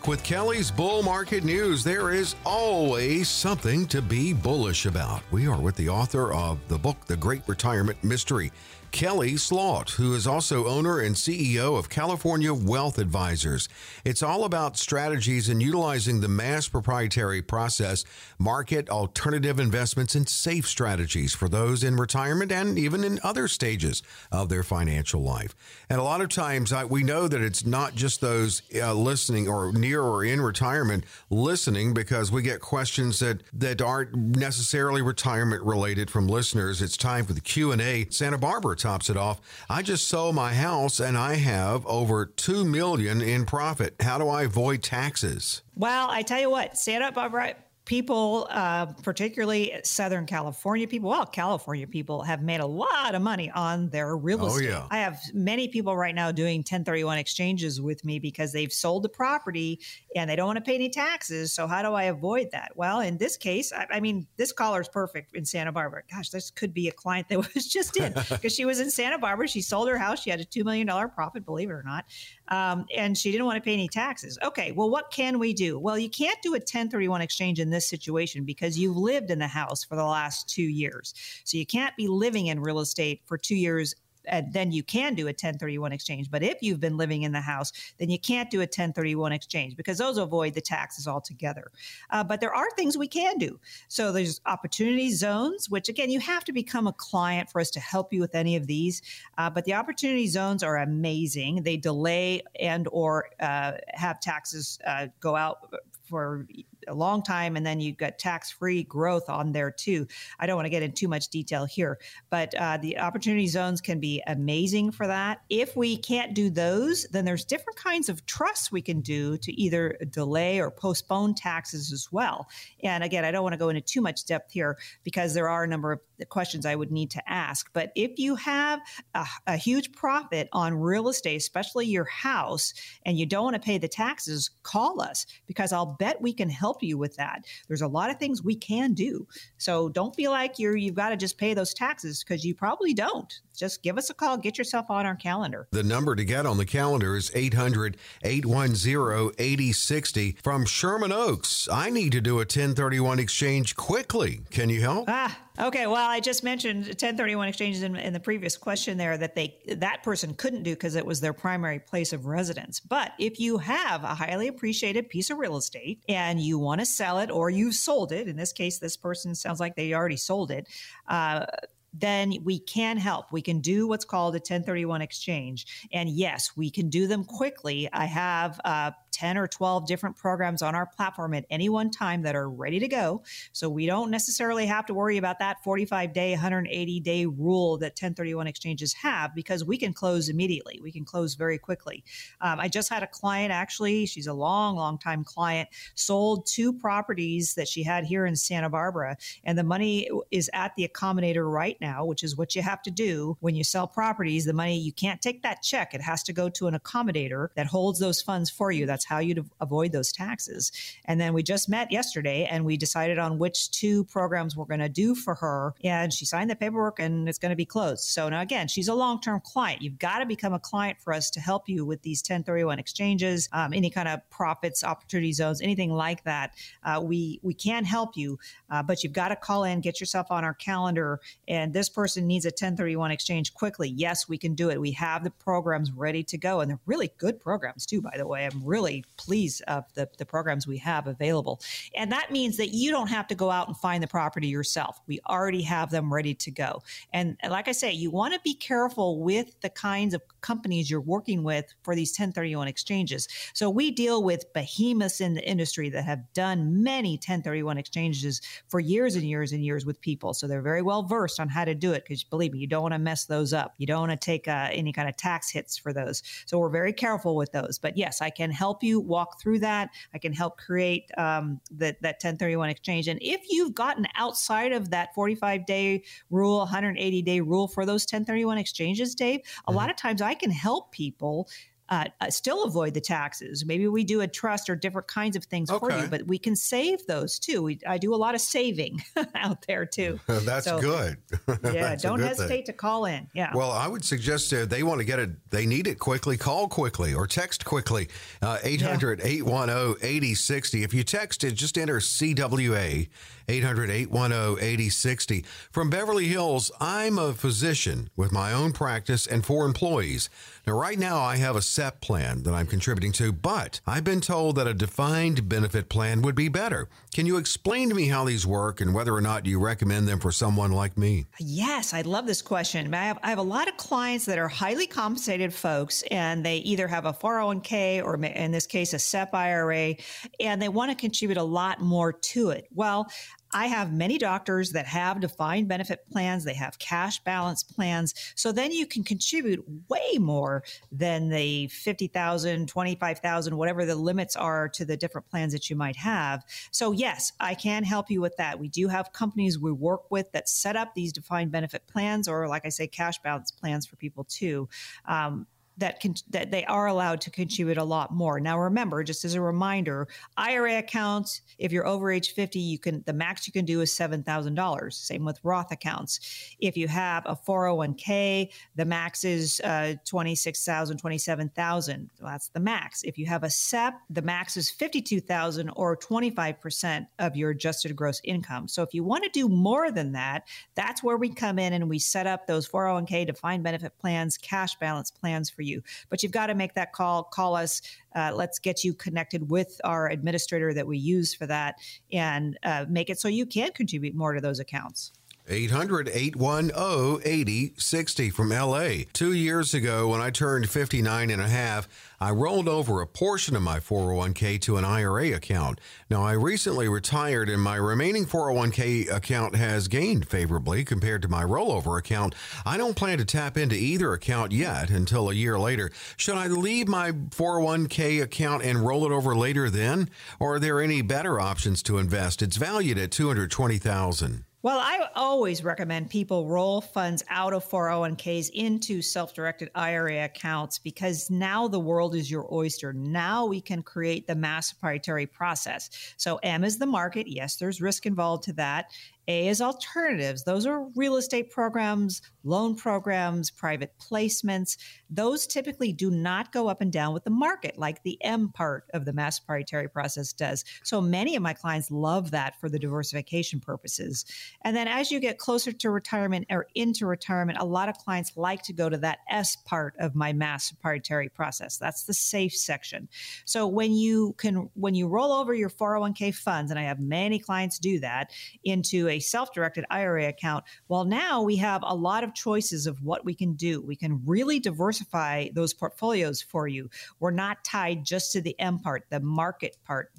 Back 0.00 0.08
with 0.08 0.22
Kelley's 0.22 0.70
Bull 0.70 1.02
Market 1.02 1.44
News. 1.44 1.84
There 1.84 2.10
is 2.10 2.34
always 2.46 3.28
something 3.28 3.86
to 3.88 4.00
be 4.00 4.32
bullish 4.32 4.86
about. 4.86 5.22
We 5.30 5.46
are 5.46 5.60
with 5.60 5.76
the 5.76 5.90
author 5.90 6.32
of 6.32 6.58
the 6.68 6.78
book, 6.78 7.04
The 7.04 7.18
Great 7.18 7.42
Retirement 7.46 8.02
Mystery. 8.02 8.50
Kelley 8.92 9.36
Slaugh, 9.36 9.84
who 9.96 10.14
is 10.14 10.26
also 10.26 10.66
owner 10.66 10.98
and 11.00 11.14
CEO 11.14 11.78
of 11.78 11.88
California 11.88 12.52
Wealth 12.52 12.98
Advisors. 12.98 13.68
It's 14.04 14.22
all 14.22 14.44
about 14.44 14.76
strategies 14.76 15.48
and 15.48 15.62
utilizing 15.62 16.20
the 16.20 16.28
mass 16.28 16.68
proprietary 16.68 17.42
process, 17.42 18.04
market 18.38 18.90
alternative 18.90 19.60
investments, 19.60 20.14
and 20.14 20.28
safe 20.28 20.66
strategies 20.66 21.34
for 21.34 21.48
those 21.48 21.84
in 21.84 21.96
retirement 21.96 22.50
and 22.50 22.78
even 22.78 23.04
in 23.04 23.20
other 23.22 23.48
stages 23.48 24.02
of 24.32 24.48
their 24.48 24.62
financial 24.62 25.22
life. 25.22 25.54
And 25.88 26.00
a 26.00 26.04
lot 26.04 26.20
of 26.20 26.28
times 26.28 26.72
I, 26.72 26.84
we 26.84 27.02
know 27.02 27.28
that 27.28 27.40
it's 27.40 27.64
not 27.64 27.94
just 27.94 28.20
those 28.20 28.62
uh, 28.74 28.92
listening 28.94 29.48
or 29.48 29.72
near 29.72 30.02
or 30.02 30.24
in 30.24 30.40
retirement 30.40 31.04
listening 31.30 31.94
because 31.94 32.32
we 32.32 32.42
get 32.42 32.60
questions 32.60 33.20
that, 33.20 33.42
that 33.52 33.80
aren't 33.80 34.14
necessarily 34.14 35.02
retirement 35.02 35.62
related 35.62 36.10
from 36.10 36.26
listeners. 36.26 36.82
It's 36.82 36.96
time 36.96 37.24
for 37.24 37.32
the 37.32 37.40
Q&A. 37.40 38.06
Santa 38.10 38.38
Barbara 38.38 38.76
tops 38.80 39.10
it 39.10 39.16
off. 39.16 39.40
I 39.68 39.82
just 39.82 40.08
sold 40.08 40.34
my 40.34 40.54
house 40.54 40.98
and 41.00 41.16
I 41.16 41.34
have 41.36 41.86
over 41.86 42.26
2 42.26 42.64
million 42.64 43.20
in 43.20 43.46
profit. 43.46 43.94
How 44.00 44.18
do 44.18 44.28
I 44.28 44.42
avoid 44.42 44.82
taxes? 44.82 45.62
Well, 45.76 46.08
I 46.10 46.22
tell 46.22 46.40
you 46.40 46.50
what, 46.50 46.76
Santa 46.76 47.12
Barbara 47.12 47.54
people, 47.90 48.46
uh, 48.50 48.86
particularly 49.02 49.74
Southern 49.82 50.24
California 50.24 50.86
people, 50.86 51.10
well, 51.10 51.26
California 51.26 51.88
people 51.88 52.22
have 52.22 52.40
made 52.40 52.60
a 52.60 52.66
lot 52.66 53.16
of 53.16 53.20
money 53.20 53.50
on 53.50 53.88
their 53.88 54.16
real 54.16 54.44
Oh, 54.44 54.46
estate. 54.46 54.68
yeah. 54.68 54.86
I 54.92 54.98
have 54.98 55.20
many 55.34 55.66
people 55.66 55.96
right 55.96 56.14
now 56.14 56.30
doing 56.30 56.58
1031 56.60 57.18
exchanges 57.18 57.80
with 57.80 58.04
me 58.04 58.20
because 58.20 58.52
they've 58.52 58.72
sold 58.72 59.02
the 59.02 59.08
property 59.08 59.80
and 60.14 60.30
they 60.30 60.36
don't 60.36 60.46
want 60.46 60.58
to 60.58 60.62
pay 60.62 60.76
any 60.76 60.88
taxes. 60.88 61.52
So, 61.52 61.66
how 61.66 61.82
do 61.82 61.92
I 61.92 62.04
avoid 62.04 62.52
that? 62.52 62.70
Well, 62.76 63.00
in 63.00 63.18
this 63.18 63.36
case, 63.36 63.72
I, 63.72 63.88
I 63.90 63.98
mean, 63.98 64.28
this 64.36 64.52
caller 64.52 64.80
is 64.80 64.88
perfect 64.88 65.34
in 65.34 65.44
Santa 65.44 65.72
Barbara. 65.72 66.02
Gosh, 66.14 66.30
this 66.30 66.52
could 66.52 66.72
be 66.72 66.86
a 66.86 66.92
client 66.92 67.28
that 67.28 67.38
was 67.54 67.66
just 67.66 67.96
in 67.96 68.12
because 68.12 68.54
she 68.54 68.64
was 68.66 68.78
in 68.78 68.92
Santa 68.92 69.18
Barbara. 69.18 69.48
She 69.48 69.62
sold 69.62 69.88
her 69.88 69.98
house. 69.98 70.22
She 70.22 70.30
had 70.30 70.38
a 70.38 70.44
$2 70.44 70.64
million 70.64 70.86
profit, 71.10 71.44
believe 71.44 71.70
it 71.70 71.72
or 71.72 71.82
not. 71.82 72.04
Um, 72.50 72.86
and 72.94 73.16
she 73.16 73.30
didn't 73.30 73.46
want 73.46 73.56
to 73.56 73.62
pay 73.62 73.72
any 73.72 73.88
taxes. 73.88 74.38
Okay, 74.42 74.72
well, 74.72 74.90
what 74.90 75.10
can 75.12 75.38
we 75.38 75.52
do? 75.52 75.78
Well, 75.78 75.98
you 75.98 76.10
can't 76.10 76.40
do 76.42 76.50
a 76.50 76.58
1031 76.58 77.20
exchange 77.20 77.60
in 77.60 77.70
this 77.70 77.88
situation 77.88 78.44
because 78.44 78.78
you've 78.78 78.96
lived 78.96 79.30
in 79.30 79.38
the 79.38 79.46
house 79.46 79.84
for 79.84 79.94
the 79.94 80.04
last 80.04 80.48
two 80.48 80.62
years. 80.62 81.14
So 81.44 81.56
you 81.56 81.66
can't 81.66 81.96
be 81.96 82.08
living 82.08 82.48
in 82.48 82.58
real 82.58 82.80
estate 82.80 83.22
for 83.26 83.38
two 83.38 83.54
years 83.54 83.94
and 84.26 84.52
then 84.52 84.72
you 84.72 84.82
can 84.82 85.14
do 85.14 85.24
a 85.24 85.34
1031 85.34 85.92
exchange. 85.92 86.30
But 86.30 86.42
if 86.42 86.58
you've 86.62 86.80
been 86.80 86.96
living 86.96 87.22
in 87.22 87.32
the 87.32 87.40
house, 87.40 87.72
then 87.98 88.10
you 88.10 88.18
can't 88.18 88.50
do 88.50 88.58
a 88.58 88.62
1031 88.62 89.32
exchange 89.32 89.76
because 89.76 89.98
those 89.98 90.18
avoid 90.18 90.54
the 90.54 90.60
taxes 90.60 91.06
altogether. 91.06 91.70
Uh, 92.10 92.24
but 92.24 92.40
there 92.40 92.54
are 92.54 92.70
things 92.76 92.96
we 92.96 93.08
can 93.08 93.38
do. 93.38 93.58
So 93.88 94.12
there's 94.12 94.40
opportunity 94.46 95.10
zones, 95.10 95.68
which 95.68 95.88
again, 95.88 96.10
you 96.10 96.20
have 96.20 96.44
to 96.44 96.52
become 96.52 96.86
a 96.86 96.92
client 96.92 97.50
for 97.50 97.60
us 97.60 97.70
to 97.70 97.80
help 97.80 98.12
you 98.12 98.20
with 98.20 98.34
any 98.34 98.56
of 98.56 98.66
these. 98.66 99.02
Uh, 99.38 99.50
but 99.50 99.64
the 99.64 99.74
opportunity 99.74 100.26
zones 100.26 100.62
are 100.62 100.78
amazing. 100.78 101.62
They 101.62 101.76
delay 101.76 102.42
and 102.58 102.88
or 102.92 103.26
uh, 103.40 103.72
have 103.88 104.20
taxes 104.20 104.78
uh, 104.86 105.08
go 105.20 105.36
out 105.36 105.74
for 106.04 106.46
a 106.88 106.94
long 106.94 107.22
time 107.22 107.56
and 107.56 107.64
then 107.64 107.80
you've 107.80 107.96
got 107.96 108.18
tax-free 108.18 108.84
growth 108.84 109.28
on 109.28 109.52
there 109.52 109.70
too 109.70 110.06
i 110.38 110.46
don't 110.46 110.56
want 110.56 110.66
to 110.66 110.70
get 110.70 110.82
into 110.82 110.94
too 110.94 111.08
much 111.08 111.28
detail 111.28 111.64
here 111.64 111.98
but 112.30 112.54
uh, 112.54 112.76
the 112.78 112.98
opportunity 112.98 113.46
zones 113.46 113.80
can 113.80 114.00
be 114.00 114.22
amazing 114.26 114.90
for 114.90 115.06
that 115.06 115.42
if 115.48 115.76
we 115.76 115.96
can't 115.96 116.34
do 116.34 116.50
those 116.50 117.06
then 117.12 117.24
there's 117.24 117.44
different 117.44 117.78
kinds 117.78 118.08
of 118.08 118.24
trusts 118.26 118.72
we 118.72 118.82
can 118.82 119.00
do 119.00 119.36
to 119.38 119.52
either 119.52 119.96
delay 120.10 120.60
or 120.60 120.70
postpone 120.70 121.34
taxes 121.34 121.92
as 121.92 122.08
well 122.12 122.48
and 122.82 123.04
again 123.04 123.24
i 123.24 123.30
don't 123.30 123.42
want 123.42 123.52
to 123.52 123.58
go 123.58 123.68
into 123.68 123.80
too 123.80 124.00
much 124.00 124.24
depth 124.24 124.52
here 124.52 124.76
because 125.04 125.34
there 125.34 125.48
are 125.48 125.64
a 125.64 125.68
number 125.68 125.92
of 125.92 126.00
questions 126.28 126.66
I 126.66 126.74
would 126.74 126.92
need 126.92 127.10
to 127.12 127.30
ask. 127.30 127.70
But 127.72 127.92
if 127.94 128.18
you 128.18 128.36
have 128.36 128.80
a, 129.14 129.26
a 129.46 129.56
huge 129.56 129.92
profit 129.92 130.48
on 130.52 130.74
real 130.74 131.08
estate, 131.08 131.36
especially 131.36 131.86
your 131.86 132.04
house, 132.04 132.74
and 133.06 133.18
you 133.18 133.26
don't 133.26 133.44
want 133.44 133.54
to 133.54 133.60
pay 133.60 133.78
the 133.78 133.88
taxes, 133.88 134.50
call 134.62 135.00
us 135.00 135.26
because 135.46 135.72
I'll 135.72 135.96
bet 135.98 136.20
we 136.20 136.32
can 136.32 136.50
help 136.50 136.69
you 136.80 136.98
with 136.98 137.16
that. 137.16 137.44
There's 137.68 137.82
a 137.82 137.88
lot 137.88 138.10
of 138.10 138.18
things 138.18 138.42
we 138.42 138.54
can 138.54 138.94
do. 138.94 139.26
So 139.58 139.88
don't 139.88 140.14
feel 140.14 140.30
like 140.30 140.58
you're 140.58 140.76
you've 140.76 140.94
got 140.94 141.10
to 141.10 141.16
just 141.16 141.38
pay 141.38 141.54
those 141.54 141.74
taxes 141.74 142.22
because 142.22 142.44
you 142.44 142.54
probably 142.54 142.94
don't. 142.94 143.40
Just 143.56 143.82
give 143.82 143.98
us 143.98 144.08
a 144.08 144.14
call, 144.14 144.38
get 144.38 144.56
yourself 144.56 144.90
on 144.90 145.04
our 145.04 145.16
calendar. 145.16 145.68
The 145.70 145.82
number 145.82 146.16
to 146.16 146.24
get 146.24 146.46
on 146.46 146.56
the 146.56 146.64
calendar 146.64 147.16
is 147.16 147.30
800 147.34 147.96
810 148.22 149.32
8060 149.38 150.36
from 150.42 150.64
Sherman 150.64 151.12
Oaks. 151.12 151.68
I 151.70 151.90
need 151.90 152.12
to 152.12 152.20
do 152.20 152.36
a 152.36 152.48
1031 152.48 153.18
exchange 153.18 153.76
quickly. 153.76 154.40
Can 154.50 154.70
you 154.70 154.80
help? 154.80 155.06
Ah, 155.08 155.38
okay. 155.60 155.86
Well, 155.86 156.08
I 156.08 156.20
just 156.20 156.42
mentioned 156.42 156.86
1031 156.86 157.48
exchanges 157.48 157.82
in, 157.82 157.96
in 157.96 158.12
the 158.12 158.20
previous 158.20 158.56
question 158.56 158.98
there 158.98 159.16
that 159.16 159.34
they 159.34 159.56
that 159.76 160.02
person 160.02 160.34
couldn't 160.34 160.62
do 160.62 160.72
because 160.72 160.94
it 160.94 161.06
was 161.06 161.20
their 161.20 161.32
primary 161.32 161.78
place 161.78 162.12
of 162.12 162.26
residence. 162.26 162.80
But 162.80 163.12
if 163.18 163.40
you 163.40 163.58
have 163.58 164.04
a 164.04 164.14
highly 164.14 164.48
appreciated 164.48 165.08
piece 165.08 165.30
of 165.30 165.38
real 165.38 165.56
estate 165.56 166.02
and 166.08 166.40
you 166.40 166.58
want 166.58 166.80
to 166.80 166.86
sell 166.86 167.18
it 167.18 167.30
or 167.30 167.50
you've 167.50 167.74
sold 167.74 168.12
it, 168.12 168.28
in 168.28 168.36
this 168.36 168.52
case, 168.52 168.78
this 168.78 168.96
person 168.96 169.34
sounds 169.34 169.60
like 169.60 169.76
they 169.76 169.94
already 169.94 170.16
sold 170.16 170.50
it. 170.50 170.68
Uh, 171.08 171.46
then 171.92 172.34
we 172.44 172.58
can 172.58 172.96
help. 172.96 173.32
We 173.32 173.42
can 173.42 173.60
do 173.60 173.86
what's 173.88 174.04
called 174.04 174.34
a 174.34 174.38
1031 174.38 175.02
exchange. 175.02 175.88
And 175.92 176.08
yes, 176.08 176.50
we 176.56 176.70
can 176.70 176.88
do 176.88 177.06
them 177.06 177.24
quickly. 177.24 177.88
I 177.92 178.04
have 178.06 178.60
uh, 178.64 178.92
10 179.12 179.36
or 179.36 179.46
12 179.46 179.86
different 179.86 180.16
programs 180.16 180.62
on 180.62 180.74
our 180.74 180.86
platform 180.86 181.34
at 181.34 181.44
any 181.50 181.68
one 181.68 181.90
time 181.90 182.22
that 182.22 182.34
are 182.34 182.48
ready 182.48 182.78
to 182.80 182.88
go. 182.88 183.22
So 183.52 183.68
we 183.68 183.86
don't 183.86 184.10
necessarily 184.10 184.66
have 184.66 184.86
to 184.86 184.94
worry 184.94 185.16
about 185.16 185.38
that 185.40 185.62
45 185.62 186.12
day, 186.12 186.30
180 186.32 187.00
day 187.00 187.26
rule 187.26 187.78
that 187.78 187.92
1031 187.92 188.46
exchanges 188.46 188.94
have 188.94 189.34
because 189.34 189.64
we 189.64 189.76
can 189.76 189.92
close 189.92 190.28
immediately. 190.28 190.80
We 190.82 190.92
can 190.92 191.04
close 191.04 191.34
very 191.34 191.58
quickly. 191.58 192.04
Um, 192.40 192.60
I 192.60 192.68
just 192.68 192.88
had 192.88 193.02
a 193.02 193.06
client 193.06 193.52
actually, 193.52 194.06
she's 194.06 194.26
a 194.26 194.32
long, 194.32 194.76
long 194.76 194.98
time 194.98 195.24
client, 195.24 195.68
sold 195.94 196.46
two 196.46 196.72
properties 196.72 197.54
that 197.54 197.68
she 197.68 197.82
had 197.82 198.04
here 198.04 198.26
in 198.26 198.36
Santa 198.36 198.70
Barbara, 198.70 199.16
and 199.44 199.58
the 199.58 199.64
money 199.64 200.08
is 200.30 200.50
at 200.52 200.74
the 200.76 200.88
accommodator 200.88 201.50
right 201.50 201.76
now, 201.80 202.04
which 202.04 202.22
is 202.22 202.36
what 202.36 202.54
you 202.54 202.62
have 202.62 202.82
to 202.82 202.90
do 202.90 203.36
when 203.40 203.54
you 203.54 203.64
sell 203.64 203.86
properties. 203.86 204.44
The 204.44 204.52
money, 204.52 204.78
you 204.78 204.92
can't 204.92 205.20
take 205.20 205.42
that 205.42 205.62
check, 205.62 205.94
it 205.94 206.02
has 206.02 206.22
to 206.24 206.32
go 206.32 206.48
to 206.50 206.66
an 206.66 206.78
accommodator 206.78 207.48
that 207.56 207.66
holds 207.66 207.98
those 207.98 208.20
funds 208.20 208.50
for 208.50 208.70
you. 208.70 208.86
That's 208.86 209.04
how 209.04 209.18
you 209.18 209.44
avoid 209.60 209.92
those 209.92 210.12
taxes. 210.12 210.72
And 211.04 211.20
then 211.20 211.32
we 211.32 211.42
just 211.42 211.68
met 211.68 211.90
yesterday 211.90 212.46
and 212.50 212.64
we 212.64 212.76
decided 212.76 213.18
on 213.18 213.38
which 213.38 213.70
two 213.70 214.04
programs 214.04 214.56
we're 214.56 214.64
going 214.64 214.80
to 214.80 214.88
do 214.88 215.14
for 215.14 215.34
her. 215.36 215.74
And 215.84 216.12
she 216.12 216.24
signed 216.24 216.50
the 216.50 216.56
paperwork 216.56 216.98
and 216.98 217.28
it's 217.28 217.38
going 217.38 217.50
to 217.50 217.56
be 217.56 217.64
closed. 217.64 218.04
So 218.04 218.28
now, 218.28 218.40
again, 218.40 218.68
she's 218.68 218.88
a 218.88 218.94
long 218.94 219.20
term 219.20 219.40
client. 219.44 219.82
You've 219.82 219.98
got 219.98 220.18
to 220.18 220.26
become 220.26 220.52
a 220.52 220.58
client 220.58 220.98
for 221.00 221.12
us 221.12 221.30
to 221.30 221.40
help 221.40 221.68
you 221.68 221.84
with 221.84 222.02
these 222.02 222.20
1031 222.20 222.78
exchanges, 222.78 223.48
um, 223.52 223.72
any 223.72 223.90
kind 223.90 224.08
of 224.08 224.28
profits, 224.30 224.84
opportunity 224.84 225.32
zones, 225.32 225.60
anything 225.60 225.90
like 225.90 226.24
that. 226.24 226.54
Uh, 226.84 227.00
we, 227.02 227.40
we 227.42 227.54
can 227.54 227.84
help 227.84 228.16
you, 228.16 228.38
uh, 228.70 228.82
but 228.82 229.02
you've 229.02 229.12
got 229.12 229.28
to 229.28 229.36
call 229.36 229.64
in, 229.64 229.80
get 229.80 230.00
yourself 230.00 230.30
on 230.30 230.44
our 230.44 230.54
calendar. 230.54 231.20
And 231.48 231.69
this 231.72 231.88
person 231.88 232.26
needs 232.26 232.44
a 232.44 232.48
1031 232.48 233.10
exchange 233.10 233.54
quickly. 233.54 233.88
Yes, 233.88 234.28
we 234.28 234.38
can 234.38 234.54
do 234.54 234.70
it. 234.70 234.80
We 234.80 234.92
have 234.92 235.24
the 235.24 235.30
programs 235.30 235.92
ready 235.92 236.22
to 236.24 236.38
go. 236.38 236.60
And 236.60 236.70
they're 236.70 236.80
really 236.86 237.10
good 237.18 237.40
programs, 237.40 237.86
too, 237.86 238.00
by 238.00 238.16
the 238.16 238.26
way. 238.26 238.46
I'm 238.46 238.64
really 238.64 239.04
pleased 239.16 239.62
of 239.68 239.84
the, 239.94 240.08
the 240.18 240.26
programs 240.26 240.66
we 240.66 240.78
have 240.78 241.06
available. 241.06 241.60
And 241.94 242.12
that 242.12 242.30
means 242.30 242.56
that 242.56 242.68
you 242.68 242.90
don't 242.90 243.08
have 243.08 243.26
to 243.28 243.34
go 243.34 243.50
out 243.50 243.68
and 243.68 243.76
find 243.76 244.02
the 244.02 244.08
property 244.08 244.48
yourself. 244.48 245.00
We 245.06 245.20
already 245.28 245.62
have 245.62 245.90
them 245.90 246.12
ready 246.12 246.34
to 246.34 246.50
go. 246.50 246.82
And 247.12 247.36
like 247.48 247.68
I 247.68 247.72
say, 247.72 247.92
you 247.92 248.10
want 248.10 248.34
to 248.34 248.40
be 248.40 248.54
careful 248.54 249.20
with 249.20 249.60
the 249.60 249.70
kinds 249.70 250.14
of 250.14 250.22
companies 250.40 250.90
you're 250.90 251.00
working 251.00 251.42
with 251.42 251.72
for 251.82 251.94
these 251.94 252.10
1031 252.10 252.68
exchanges. 252.68 253.28
So 253.54 253.68
we 253.70 253.90
deal 253.90 254.22
with 254.22 254.52
behemoths 254.52 255.20
in 255.20 255.34
the 255.34 255.48
industry 255.48 255.88
that 255.90 256.04
have 256.04 256.32
done 256.32 256.82
many 256.82 257.12
1031 257.12 257.78
exchanges 257.78 258.40
for 258.68 258.80
years 258.80 259.14
and 259.16 259.24
years 259.24 259.52
and 259.52 259.64
years 259.64 259.84
with 259.84 260.00
people. 260.00 260.34
So 260.34 260.46
they're 260.46 260.62
very 260.62 260.82
well 260.82 261.02
versed 261.02 261.40
on 261.40 261.48
how 261.48 261.59
to 261.64 261.74
do 261.74 261.92
it 261.92 262.04
because 262.04 262.24
believe 262.24 262.52
me, 262.52 262.58
you 262.58 262.66
don't 262.66 262.82
want 262.82 262.94
to 262.94 262.98
mess 262.98 263.24
those 263.24 263.52
up. 263.52 263.74
You 263.78 263.86
don't 263.86 264.08
want 264.08 264.12
to 264.12 264.24
take 264.24 264.48
uh, 264.48 264.68
any 264.70 264.92
kind 264.92 265.08
of 265.08 265.16
tax 265.16 265.50
hits 265.50 265.76
for 265.76 265.92
those. 265.92 266.22
So 266.46 266.58
we're 266.58 266.70
very 266.70 266.92
careful 266.92 267.36
with 267.36 267.52
those. 267.52 267.78
But 267.78 267.96
yes, 267.96 268.20
I 268.20 268.30
can 268.30 268.50
help 268.50 268.82
you 268.82 269.00
walk 269.00 269.40
through 269.40 269.60
that. 269.60 269.90
I 270.14 270.18
can 270.18 270.32
help 270.32 270.58
create 270.58 271.10
um, 271.16 271.60
that, 271.72 272.00
that 272.02 272.16
1031 272.16 272.70
exchange. 272.70 273.08
And 273.08 273.18
if 273.22 273.40
you've 273.48 273.74
gotten 273.74 274.06
outside 274.16 274.72
of 274.72 274.90
that 274.90 275.14
45 275.14 275.66
day 275.66 276.04
rule, 276.30 276.58
180 276.58 277.22
day 277.22 277.40
rule 277.40 277.68
for 277.68 277.84
those 277.84 278.02
1031 278.02 278.58
exchanges, 278.58 279.14
Dave, 279.14 279.40
a 279.40 279.42
mm-hmm. 279.42 279.76
lot 279.76 279.90
of 279.90 279.96
times 279.96 280.22
I 280.22 280.34
can 280.34 280.50
help 280.50 280.92
people 280.92 281.48
uh, 281.90 282.04
uh, 282.20 282.30
still 282.30 282.64
avoid 282.64 282.94
the 282.94 283.00
taxes. 283.00 283.64
Maybe 283.66 283.88
we 283.88 284.04
do 284.04 284.20
a 284.20 284.28
trust 284.28 284.70
or 284.70 284.76
different 284.76 285.08
kinds 285.08 285.36
of 285.36 285.44
things 285.44 285.70
okay. 285.70 285.78
for 285.78 286.00
you, 286.00 286.06
but 286.08 286.26
we 286.26 286.38
can 286.38 286.54
save 286.54 287.04
those 287.06 287.38
too. 287.38 287.62
We, 287.62 287.80
I 287.86 287.98
do 287.98 288.14
a 288.14 288.16
lot 288.16 288.36
of 288.36 288.40
saving 288.40 289.02
out 289.34 289.66
there 289.66 289.84
too. 289.84 290.20
That's 290.26 290.66
so, 290.66 290.80
good. 290.80 291.16
yeah, 291.48 291.56
That's 291.72 292.02
don't 292.02 292.20
hesitate 292.20 292.48
thing. 292.48 292.64
to 292.66 292.72
call 292.72 293.06
in. 293.06 293.28
Yeah. 293.34 293.50
Well, 293.54 293.72
I 293.72 293.88
would 293.88 294.04
suggest 294.04 294.52
uh, 294.52 294.66
they 294.66 294.84
want 294.84 295.00
to 295.00 295.04
get 295.04 295.18
it, 295.18 295.30
they 295.50 295.66
need 295.66 295.88
it 295.88 295.98
quickly, 295.98 296.36
call 296.36 296.68
quickly 296.68 297.12
or 297.12 297.26
text 297.26 297.64
quickly. 297.64 298.08
Uh, 298.40 298.58
800 298.62 299.20
810 299.22 300.08
8060. 300.08 300.82
If 300.84 300.94
you 300.94 301.02
text 301.02 301.42
it, 301.42 301.52
just 301.52 301.76
enter 301.76 301.98
CWA 301.98 303.08
800 303.50 303.90
810 303.90 304.64
8060. 304.64 305.44
From 305.72 305.90
Beverly 305.90 306.28
Hills, 306.28 306.70
I'm 306.80 307.18
a 307.18 307.32
physician 307.32 308.08
with 308.16 308.30
my 308.30 308.52
own 308.52 308.72
practice 308.72 309.26
and 309.26 309.44
four 309.44 309.66
employees. 309.66 310.30
Now, 310.66 310.74
right 310.74 310.98
now, 310.98 311.20
I 311.20 311.36
have 311.36 311.56
a 311.56 311.62
SEP 311.62 312.00
plan 312.00 312.44
that 312.44 312.54
I'm 312.54 312.66
contributing 312.66 313.12
to, 313.12 313.32
but 313.32 313.80
I've 313.86 314.04
been 314.04 314.20
told 314.20 314.56
that 314.56 314.68
a 314.68 314.74
defined 314.74 315.48
benefit 315.48 315.88
plan 315.88 316.22
would 316.22 316.36
be 316.36 316.48
better. 316.48 316.88
Can 317.12 317.26
you 317.26 317.38
explain 317.38 317.88
to 317.88 317.94
me 317.94 318.06
how 318.06 318.24
these 318.24 318.46
work 318.46 318.80
and 318.80 318.94
whether 318.94 319.12
or 319.12 319.20
not 319.20 319.46
you 319.46 319.58
recommend 319.58 320.06
them 320.06 320.20
for 320.20 320.30
someone 320.30 320.70
like 320.70 320.96
me? 320.96 321.26
Yes, 321.40 321.92
I 321.92 322.02
love 322.02 322.26
this 322.26 322.42
question. 322.42 322.94
I 322.94 323.06
have, 323.06 323.18
I 323.22 323.30
have 323.30 323.38
a 323.38 323.42
lot 323.42 323.66
of 323.66 323.76
clients 323.78 324.26
that 324.26 324.38
are 324.38 324.48
highly 324.48 324.86
compensated 324.86 325.52
folks, 325.52 326.04
and 326.10 326.44
they 326.44 326.58
either 326.58 326.86
have 326.86 327.04
a 327.04 327.12
401k 327.12 328.04
or, 328.04 328.22
in 328.22 328.52
this 328.52 328.66
case, 328.66 328.92
a 328.92 328.98
SEP 328.98 329.34
IRA, 329.34 329.96
and 330.38 330.62
they 330.62 330.68
want 330.68 330.90
to 330.92 330.96
contribute 330.96 331.38
a 331.38 331.42
lot 331.42 331.80
more 331.80 332.12
to 332.12 332.50
it. 332.50 332.68
Well, 332.72 333.10
I 333.52 333.66
have 333.66 333.92
many 333.92 334.18
doctors 334.18 334.70
that 334.72 334.86
have 334.86 335.20
defined 335.20 335.68
benefit 335.68 336.08
plans, 336.10 336.44
they 336.44 336.54
have 336.54 336.78
cash 336.78 337.18
balance 337.20 337.62
plans. 337.62 338.14
So 338.34 338.52
then 338.52 338.72
you 338.72 338.86
can 338.86 339.02
contribute 339.02 339.64
way 339.88 340.18
more 340.18 340.62
than 340.92 341.28
the 341.28 341.68
50,000, 341.68 342.68
25,000, 342.68 343.56
whatever 343.56 343.84
the 343.84 343.96
limits 343.96 344.36
are 344.36 344.68
to 344.70 344.84
the 344.84 344.96
different 344.96 345.28
plans 345.28 345.52
that 345.52 345.68
you 345.68 345.76
might 345.76 345.96
have. 345.96 346.44
So 346.70 346.92
yes, 346.92 347.32
I 347.40 347.54
can 347.54 347.84
help 347.84 348.10
you 348.10 348.20
with 348.20 348.36
that. 348.36 348.58
We 348.58 348.68
do 348.68 348.88
have 348.88 349.12
companies 349.12 349.58
we 349.58 349.72
work 349.72 350.10
with 350.10 350.30
that 350.32 350.48
set 350.48 350.76
up 350.76 350.94
these 350.94 351.12
defined 351.12 351.50
benefit 351.50 351.86
plans 351.86 352.28
or 352.28 352.48
like 352.48 352.64
I 352.64 352.68
say 352.68 352.86
cash 352.86 353.18
balance 353.18 353.50
plans 353.50 353.86
for 353.86 353.96
people 353.96 354.24
too. 354.24 354.68
Um, 355.06 355.46
that 355.80 356.00
can 356.00 356.14
that 356.30 356.50
they 356.50 356.64
are 356.66 356.86
allowed 356.86 357.20
to 357.22 357.30
contribute 357.30 357.78
a 357.78 357.84
lot 357.84 358.12
more. 358.12 358.38
Now 358.38 358.58
remember, 358.58 359.02
just 359.02 359.24
as 359.24 359.34
a 359.34 359.40
reminder, 359.40 360.08
IRA 360.36 360.78
accounts, 360.78 361.40
if 361.58 361.72
you're 361.72 361.86
over 361.86 362.10
age 362.12 362.34
50, 362.34 362.58
you 362.58 362.78
can 362.78 363.02
the 363.06 363.12
max 363.12 363.46
you 363.46 363.52
can 363.52 363.64
do 363.64 363.80
is 363.80 363.92
$7,000. 363.92 364.92
Same 364.92 365.24
with 365.24 365.40
Roth 365.42 365.72
accounts. 365.72 366.20
If 366.60 366.76
you 366.76 366.86
have 366.88 367.24
a 367.26 367.34
401k, 367.34 368.50
the 368.76 368.84
max 368.84 369.24
is 369.24 369.60
uh, 369.64 369.94
26,000, 370.04 370.98
27,000. 370.98 372.10
That's 372.20 372.48
the 372.48 372.60
max. 372.60 373.02
If 373.02 373.18
you 373.18 373.26
have 373.26 373.42
a 373.42 373.50
SEP, 373.50 373.94
the 374.10 374.22
max 374.22 374.56
is 374.56 374.70
52,000 374.70 375.70
or 375.70 375.96
25% 375.96 377.06
of 377.18 377.36
your 377.36 377.50
adjusted 377.50 377.96
gross 377.96 378.20
income. 378.24 378.68
So 378.68 378.82
if 378.82 378.92
you 378.92 379.02
want 379.02 379.24
to 379.24 379.30
do 379.30 379.48
more 379.48 379.90
than 379.90 380.12
that, 380.12 380.46
that's 380.74 381.02
where 381.02 381.16
we 381.16 381.30
come 381.30 381.58
in 381.58 381.72
and 381.72 381.88
we 381.88 381.98
set 381.98 382.26
up 382.26 382.46
those 382.46 382.68
401k 382.68 383.26
defined 383.26 383.62
benefit 383.62 383.98
plans, 383.98 384.36
cash 384.36 384.76
balance 384.76 385.10
plans 385.10 385.48
for 385.48 385.62
you 385.62 385.69
you. 385.70 385.82
But 386.08 386.22
you've 386.22 386.32
got 386.32 386.46
to 386.48 386.54
make 386.54 386.74
that 386.74 386.92
call. 386.92 387.24
Call 387.24 387.56
us. 387.56 387.80
Uh, 388.14 388.32
let's 388.34 388.58
get 388.58 388.84
you 388.84 388.92
connected 388.92 389.50
with 389.50 389.80
our 389.84 390.08
administrator 390.08 390.74
that 390.74 390.86
we 390.86 390.98
use 390.98 391.34
for 391.34 391.46
that 391.46 391.76
and 392.12 392.58
uh, 392.62 392.84
make 392.88 393.08
it 393.08 393.18
so 393.18 393.28
you 393.28 393.46
can 393.46 393.70
contribute 393.72 394.14
more 394.14 394.34
to 394.34 394.40
those 394.40 394.58
accounts. 394.58 395.12
800 395.50 396.08
810 396.08 397.20
8060 397.24 398.30
from 398.30 398.50
LA. 398.50 399.04
Two 399.12 399.32
years 399.32 399.74
ago, 399.74 400.08
when 400.08 400.20
I 400.20 400.30
turned 400.30 400.70
59 400.70 401.30
and 401.30 401.42
a 401.42 401.48
half, 401.48 401.88
I 402.20 402.30
rolled 402.30 402.68
over 402.68 403.00
a 403.00 403.06
portion 403.06 403.56
of 403.56 403.62
my 403.62 403.80
401k 403.80 404.60
to 404.62 404.76
an 404.76 404.84
IRA 404.84 405.32
account. 405.32 405.80
Now, 406.10 406.22
I 406.22 406.32
recently 406.32 406.86
retired 406.86 407.48
and 407.48 407.62
my 407.62 407.76
remaining 407.76 408.26
401k 408.26 409.10
account 409.10 409.56
has 409.56 409.88
gained 409.88 410.28
favorably 410.28 410.84
compared 410.84 411.22
to 411.22 411.28
my 411.28 411.42
rollover 411.42 411.98
account. 411.98 412.34
I 412.66 412.76
don't 412.76 412.96
plan 412.96 413.18
to 413.18 413.24
tap 413.24 413.56
into 413.56 413.74
either 413.74 414.12
account 414.12 414.52
yet 414.52 414.90
until 414.90 415.30
a 415.30 415.34
year 415.34 415.58
later. 415.58 415.90
Should 416.16 416.36
I 416.36 416.46
leave 416.48 416.88
my 416.88 417.12
401k 417.12 418.22
account 418.22 418.64
and 418.64 418.84
roll 418.84 419.06
it 419.06 419.12
over 419.12 419.34
later 419.34 419.70
then? 419.70 420.10
Or 420.38 420.56
are 420.56 420.60
there 420.60 420.80
any 420.80 421.00
better 421.02 421.40
options 421.40 421.82
to 421.84 421.98
invest? 421.98 422.42
It's 422.42 422.56
valued 422.56 422.98
at 422.98 423.10
220,000. 423.10 424.44
Well, 424.62 424.78
I 424.78 425.08
always 425.14 425.64
recommend 425.64 426.10
people 426.10 426.46
roll 426.46 426.82
funds 426.82 427.24
out 427.30 427.54
of 427.54 427.66
401ks 427.66 428.50
into 428.52 429.00
self 429.00 429.32
directed 429.32 429.70
IRA 429.74 430.22
accounts 430.22 430.78
because 430.78 431.30
now 431.30 431.66
the 431.66 431.80
world 431.80 432.14
is 432.14 432.30
your 432.30 432.46
oyster. 432.52 432.92
Now 432.92 433.46
we 433.46 433.62
can 433.62 433.82
create 433.82 434.26
the 434.26 434.34
mass 434.34 434.70
proprietary 434.70 435.26
process. 435.26 435.88
So, 436.18 436.38
M 436.42 436.62
is 436.62 436.76
the 436.76 436.84
market. 436.84 437.26
Yes, 437.26 437.56
there's 437.56 437.80
risk 437.80 438.04
involved 438.04 438.44
to 438.44 438.52
that. 438.54 438.90
A 439.28 439.48
is 439.48 439.60
alternatives. 439.60 440.44
Those 440.44 440.66
are 440.66 440.86
real 440.96 441.16
estate 441.16 441.50
programs, 441.50 442.22
loan 442.44 442.74
programs, 442.74 443.50
private 443.50 443.92
placements. 443.98 444.76
Those 445.08 445.46
typically 445.46 445.92
do 445.92 446.10
not 446.10 446.52
go 446.52 446.68
up 446.68 446.80
and 446.80 446.92
down 446.92 447.14
with 447.14 447.24
the 447.24 447.30
market 447.30 447.78
like 447.78 448.02
the 448.02 448.18
M 448.22 448.48
part 448.48 448.84
of 448.94 449.04
the 449.04 449.12
mass 449.12 449.38
proprietary 449.38 449.88
process 449.88 450.32
does. 450.32 450.64
So 450.82 451.00
many 451.00 451.36
of 451.36 451.42
my 451.42 451.52
clients 451.52 451.90
love 451.90 452.30
that 452.30 452.58
for 452.60 452.68
the 452.68 452.78
diversification 452.78 453.60
purposes. 453.60 454.24
And 454.64 454.74
then 454.74 454.88
as 454.88 455.10
you 455.10 455.20
get 455.20 455.38
closer 455.38 455.72
to 455.72 455.90
retirement 455.90 456.46
or 456.50 456.66
into 456.74 457.06
retirement, 457.06 457.58
a 457.60 457.64
lot 457.64 457.88
of 457.88 457.98
clients 457.98 458.32
like 458.36 458.62
to 458.62 458.72
go 458.72 458.88
to 458.88 458.98
that 458.98 459.18
S 459.30 459.56
part 459.56 459.94
of 459.98 460.14
my 460.14 460.32
mass 460.32 460.70
proprietary 460.70 461.28
process. 461.28 461.76
That's 461.76 462.04
the 462.04 462.14
safe 462.14 462.54
section. 462.54 463.08
So 463.44 463.66
when 463.66 463.92
you 463.92 464.34
can 464.38 464.70
when 464.74 464.94
you 464.94 465.08
roll 465.08 465.32
over 465.32 465.54
your 465.54 465.70
401k 465.70 466.34
funds 466.34 466.70
and 466.70 466.80
I 466.80 466.84
have 466.84 467.00
many 467.00 467.38
clients 467.38 467.78
do 467.78 468.00
that 468.00 468.32
into 468.64 469.08
a 469.10 469.20
self 469.20 469.52
directed 469.52 469.84
IRA 469.90 470.28
account, 470.28 470.64
well, 470.88 471.04
now 471.04 471.42
we 471.42 471.56
have 471.56 471.82
a 471.84 471.94
lot 471.94 472.24
of 472.24 472.34
choices 472.34 472.86
of 472.86 473.02
what 473.02 473.24
we 473.24 473.34
can 473.34 473.54
do. 473.54 473.80
We 473.80 473.96
can 473.96 474.22
really 474.24 474.58
diversify 474.58 475.48
those 475.54 475.74
portfolios 475.74 476.40
for 476.42 476.68
you. 476.68 476.90
We're 477.18 477.30
not 477.30 477.64
tied 477.64 478.04
just 478.04 478.32
to 478.32 478.40
the 478.40 478.58
M 478.58 478.78
part, 478.78 479.04
the 479.10 479.20
market 479.20 479.76
part 479.84 480.10